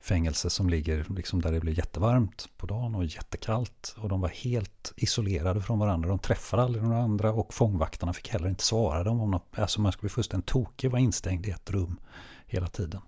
fängelse 0.00 0.50
som 0.50 0.68
ligger 0.68 1.06
liksom 1.08 1.42
där 1.42 1.52
det 1.52 1.60
blir 1.60 1.78
jättevarmt 1.78 2.48
på 2.56 2.66
dagen 2.66 2.94
och 2.94 3.04
jättekallt. 3.04 3.94
Och 3.98 4.08
de 4.08 4.20
var 4.20 4.28
helt 4.28 4.92
isolerade 4.96 5.60
från 5.60 5.78
varandra. 5.78 6.08
De 6.08 6.18
träffade 6.18 6.62
aldrig 6.62 6.84
några 6.84 7.02
andra 7.02 7.32
och 7.32 7.54
fångvaktarna 7.54 8.12
fick 8.12 8.28
heller 8.28 8.48
inte 8.48 8.64
svara 8.64 9.04
dem 9.04 9.20
om 9.20 9.30
något. 9.30 9.58
Alltså 9.58 9.80
man 9.80 9.92
skulle 9.92 10.08
bli 10.08 10.14
fullständigt 10.14 10.48
tokig, 10.48 10.90
var 10.90 10.98
instängd 10.98 11.46
i 11.46 11.50
ett 11.50 11.70
rum 11.70 12.00
hela 12.46 12.66
tiden. 12.66 13.00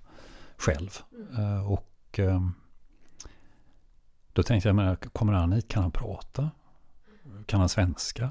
Själv. 0.57 0.91
Mm. 1.37 1.67
och 1.67 2.19
eh, 2.19 2.41
då 4.35 4.43
tänkte 4.43 4.69
jag, 4.69 4.77
men 4.77 4.97
kommer 4.97 5.33
han 5.33 5.53
hit? 5.53 5.69
Kan 5.69 5.83
han 5.83 5.93
prata? 5.93 6.51
Kan 7.47 7.61
han 7.61 7.69
svenska? 7.69 8.31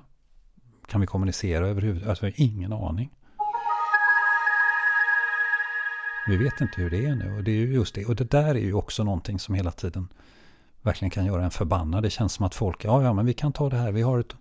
Kan 0.88 1.02
vi 1.02 1.08
kommunicera 1.08 1.68
överhuvudtaget? 1.68 2.10
Alltså, 2.10 2.26
jag 2.26 2.32
har 2.32 2.42
ingen 2.42 2.74
aning. 2.74 3.10
Vi 6.28 6.38
vet 6.38 6.62
inte 6.62 6.74
hur 6.82 6.90
det 6.90 7.06
är 7.06 7.16
nu. 7.16 7.38
Och 7.38 7.44
det 7.44 7.52
är 7.52 7.56
ju 7.56 7.74
just 7.74 7.96
det. 7.96 8.06
Och 8.06 8.16
det 8.16 8.32
där 8.32 8.56
är 8.56 8.60
ju 8.60 8.74
också 8.74 9.04
någonting 9.04 9.40
som 9.40 9.56
hela 9.56 9.72
tiden 9.72 10.08
verkligen 10.82 11.10
kan 11.10 11.26
göra 11.26 11.44
en 11.44 11.52
förbannad. 11.52 12.04
Det 12.04 12.10
känns 12.10 12.34
som 12.34 12.46
att 12.46 12.56
folk, 12.56 12.86
ja, 12.86 13.04
ja, 13.04 13.14
men 13.14 13.26
vi 13.26 13.34
kan 13.34 13.54
ta 13.54 13.70
det 13.70 13.78
här. 13.78 13.92
Vi 13.92 14.02
har 14.02 14.20
ett, 14.20 14.36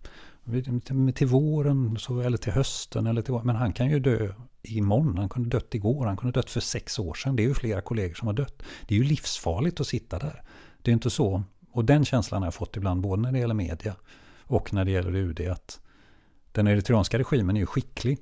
till 1.17 1.27
våren 1.27 1.97
så, 1.99 2.21
eller 2.21 2.39
till 2.39 2.53
hösten. 2.53 3.07
Eller 3.07 3.23
till, 3.23 3.35
men 3.45 3.57
han 3.57 3.73
kan 3.73 3.91
ju 3.91 4.01
dö 4.01 4.35
imorgon. 4.63 5.19
Han 5.19 5.29
kunde 5.29 5.49
dött 5.49 5.75
igår. 5.75 6.07
Han 6.07 6.17
kunde 6.17 6.41
dött 6.41 6.51
för 6.51 6.61
sex 6.61 6.99
år 6.99 7.15
sedan. 7.15 7.37
Det 7.37 7.43
är 7.43 7.49
ju 7.49 7.55
flera 7.55 7.81
kollegor 7.81 8.15
som 8.15 8.27
har 8.27 8.35
dött. 8.35 8.63
Det 8.87 8.95
är 8.95 8.99
ju 8.99 9.05
livsfarligt 9.05 9.81
att 9.81 9.87
sitta 9.87 10.19
där. 10.19 10.43
Det 10.83 10.91
är 10.91 10.93
inte 10.93 11.11
så. 11.11 11.43
Och 11.73 11.85
den 11.85 12.05
känslan 12.05 12.43
har 12.43 12.47
jag 12.47 12.55
fått 12.55 12.77
ibland 12.77 13.01
både 13.01 13.23
när 13.23 13.33
det 13.33 13.39
gäller 13.39 13.55
media 13.55 13.95
och 14.43 14.75
när 14.75 14.85
det 14.85 14.91
gäller 14.91 15.15
UD. 15.15 15.41
Att 15.41 15.81
den 16.53 16.67
eritreanska 16.67 17.19
regimen 17.19 17.57
är 17.57 17.61
ju 17.61 17.67
skicklig. 17.67 18.19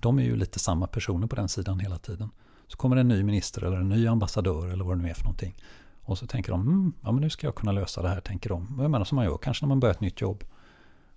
De 0.00 0.18
är 0.18 0.22
ju 0.22 0.36
lite 0.36 0.58
samma 0.58 0.86
personer 0.86 1.26
på 1.26 1.36
den 1.36 1.48
sidan 1.48 1.80
hela 1.80 1.98
tiden. 1.98 2.30
Så 2.66 2.76
kommer 2.76 2.96
en 2.96 3.08
ny 3.08 3.22
minister 3.22 3.64
eller 3.64 3.76
en 3.76 3.88
ny 3.88 4.06
ambassadör 4.06 4.68
eller 4.68 4.84
vad 4.84 4.98
det 4.98 5.02
nu 5.02 5.10
är 5.10 5.14
för 5.14 5.24
någonting. 5.24 5.54
Och 6.02 6.18
så 6.18 6.26
tänker 6.26 6.52
de, 6.52 6.60
mm, 6.60 6.92
ja 7.02 7.12
men 7.12 7.20
nu 7.20 7.30
ska 7.30 7.46
jag 7.46 7.54
kunna 7.54 7.72
lösa 7.72 8.02
det 8.02 8.08
här, 8.08 8.20
tänker 8.20 8.50
de. 8.50 8.76
Jag 8.80 8.90
menar 8.90 9.04
som 9.04 9.16
man 9.16 9.24
gör 9.24 9.38
kanske 9.38 9.64
när 9.64 9.68
man 9.68 9.80
börjar 9.80 9.94
ett 9.94 10.00
nytt 10.00 10.20
jobb. 10.20 10.44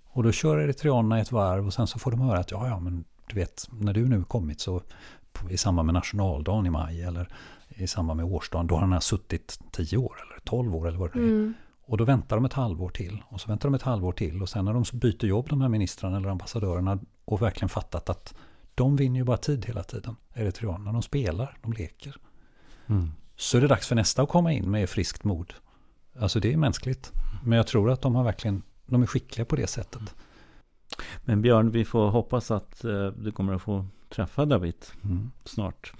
Och 0.04 0.24
då 0.24 0.32
kör 0.32 0.58
eritreanerna 0.58 1.20
ett 1.20 1.32
varv 1.32 1.66
och 1.66 1.74
sen 1.74 1.88
så 1.88 2.00
får 2.00 2.12
de 2.12 2.22
höra 2.22 2.40
att 2.40 2.52
ja, 2.52 2.68
ja, 2.68 2.80
men 2.80 3.06
du 3.28 3.36
vet, 3.36 3.68
när 3.72 3.94
du 3.94 4.08
nu 4.08 4.24
kommit 4.24 4.60
så 4.60 4.82
i 5.50 5.58
samband 5.58 5.86
med 5.86 5.94
nationaldagen 5.94 6.66
i 6.66 6.70
maj 6.70 7.02
eller 7.02 7.30
i 7.82 7.88
samband 7.88 8.18
med 8.18 8.26
årsdagen, 8.26 8.68
då 8.68 8.76
har 8.76 8.82
den 8.82 8.94
här 8.94 9.00
suttit 9.00 9.60
tio 9.72 9.98
år 9.98 10.18
eller 10.26 10.40
tolv 10.40 10.76
år 10.76 10.88
eller 10.88 10.98
vad 10.98 11.14
det 11.14 11.20
är. 11.20 11.24
Mm. 11.24 11.54
Och 11.82 11.98
då 11.98 12.04
väntar 12.04 12.36
de 12.36 12.46
ett 12.46 12.54
halvår 12.54 12.90
till 12.90 13.24
och 13.30 13.42
så 13.42 13.48
väntar 13.48 13.70
de 13.70 13.76
ett 13.76 13.82
halvår 13.82 14.12
till 14.12 14.42
och 14.42 14.50
sen 14.50 14.66
när 14.66 14.74
de 14.74 14.84
byter 14.94 15.26
jobb, 15.26 15.50
de 15.50 15.62
här 15.62 15.70
ministrarna 15.70 16.18
eller 16.18 16.30
ambassadörerna 16.30 17.00
och 17.26 17.42
verkligen 17.42 17.70
fattat 17.70 18.10
att 18.10 18.34
de 18.76 18.96
vinner 18.96 19.20
ju 19.20 19.24
bara 19.24 19.38
tid 19.38 19.66
hela 19.66 19.84
tiden, 19.84 20.16
eritreanerna. 20.34 20.92
De 20.92 21.02
spelar, 21.02 21.58
de 21.62 21.74
leker. 21.74 22.16
Mm. 22.88 23.12
Så 23.36 23.58
är 23.58 23.62
det 23.62 23.68
dags 23.68 23.88
för 23.88 23.96
nästa 23.96 24.22
att 24.22 24.30
komma 24.30 24.54
in 24.54 24.72
med 24.72 24.90
friskt 24.90 25.24
mod. 25.24 25.54
Alltså 26.20 26.40
det 26.40 26.54
är 26.54 26.58
mänskligt. 26.58 27.12
Men 27.44 27.58
jag 27.58 27.68
tror 27.68 27.92
att 27.92 28.02
de 28.02 28.16
har 28.16 28.24
verkligen, 28.24 28.62
de 28.86 29.02
är 29.02 29.08
skickliga 29.08 29.46
på 29.46 29.56
det 29.56 29.68
sättet. 29.68 30.16
Men 31.26 31.42
Björn, 31.42 31.72
vi 31.72 31.86
får 31.86 32.10
hoppas 32.10 32.52
att 32.52 32.86
uh, 32.86 33.08
du 33.08 33.32
kommer 33.32 33.54
att 33.54 33.62
få 33.62 33.86
träffa 34.10 34.46
David 34.46 34.86
mm. 35.04 35.32
snart. 35.46 35.94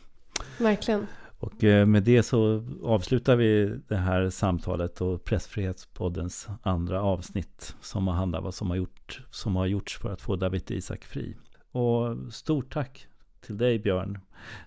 Verkligen. 0.58 1.08
Och 1.40 1.64
eh, 1.64 1.86
med 1.86 2.04
det 2.04 2.24
så 2.24 2.66
avslutar 2.84 3.36
vi 3.36 3.80
det 3.88 3.96
här 3.96 4.30
samtalet 4.30 5.02
och 5.02 5.24
Pressfrihetspoddens 5.24 6.48
andra 6.64 7.02
avsnitt 7.02 7.76
som 7.82 8.08
har 8.08 8.16
handlat 8.16 8.40
om 8.40 8.44
vad 8.44 8.54
som 8.54 8.70
har, 8.70 8.78
gjort, 8.78 9.22
som 9.32 9.56
har 9.56 9.66
gjorts 9.66 9.98
för 9.98 10.14
att 10.14 10.22
få 10.22 10.36
David 10.36 10.72
Isak 10.72 11.06
fri. 11.06 11.38
Och 11.72 12.34
stort 12.34 12.74
tack 12.74 13.08
till 13.42 13.58
dig 13.58 13.80
Björn 13.80 14.20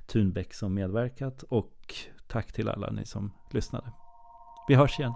Thunbäck 0.06 0.54
som 0.54 0.74
medverkat 0.74 1.42
och 1.42 1.94
tack 2.26 2.52
till 2.52 2.68
alla 2.68 2.90
ni 2.90 3.06
som 3.06 3.32
lyssnade. 3.50 3.92
Vi 4.68 4.74
hörs 4.74 4.98
igen. 4.98 5.12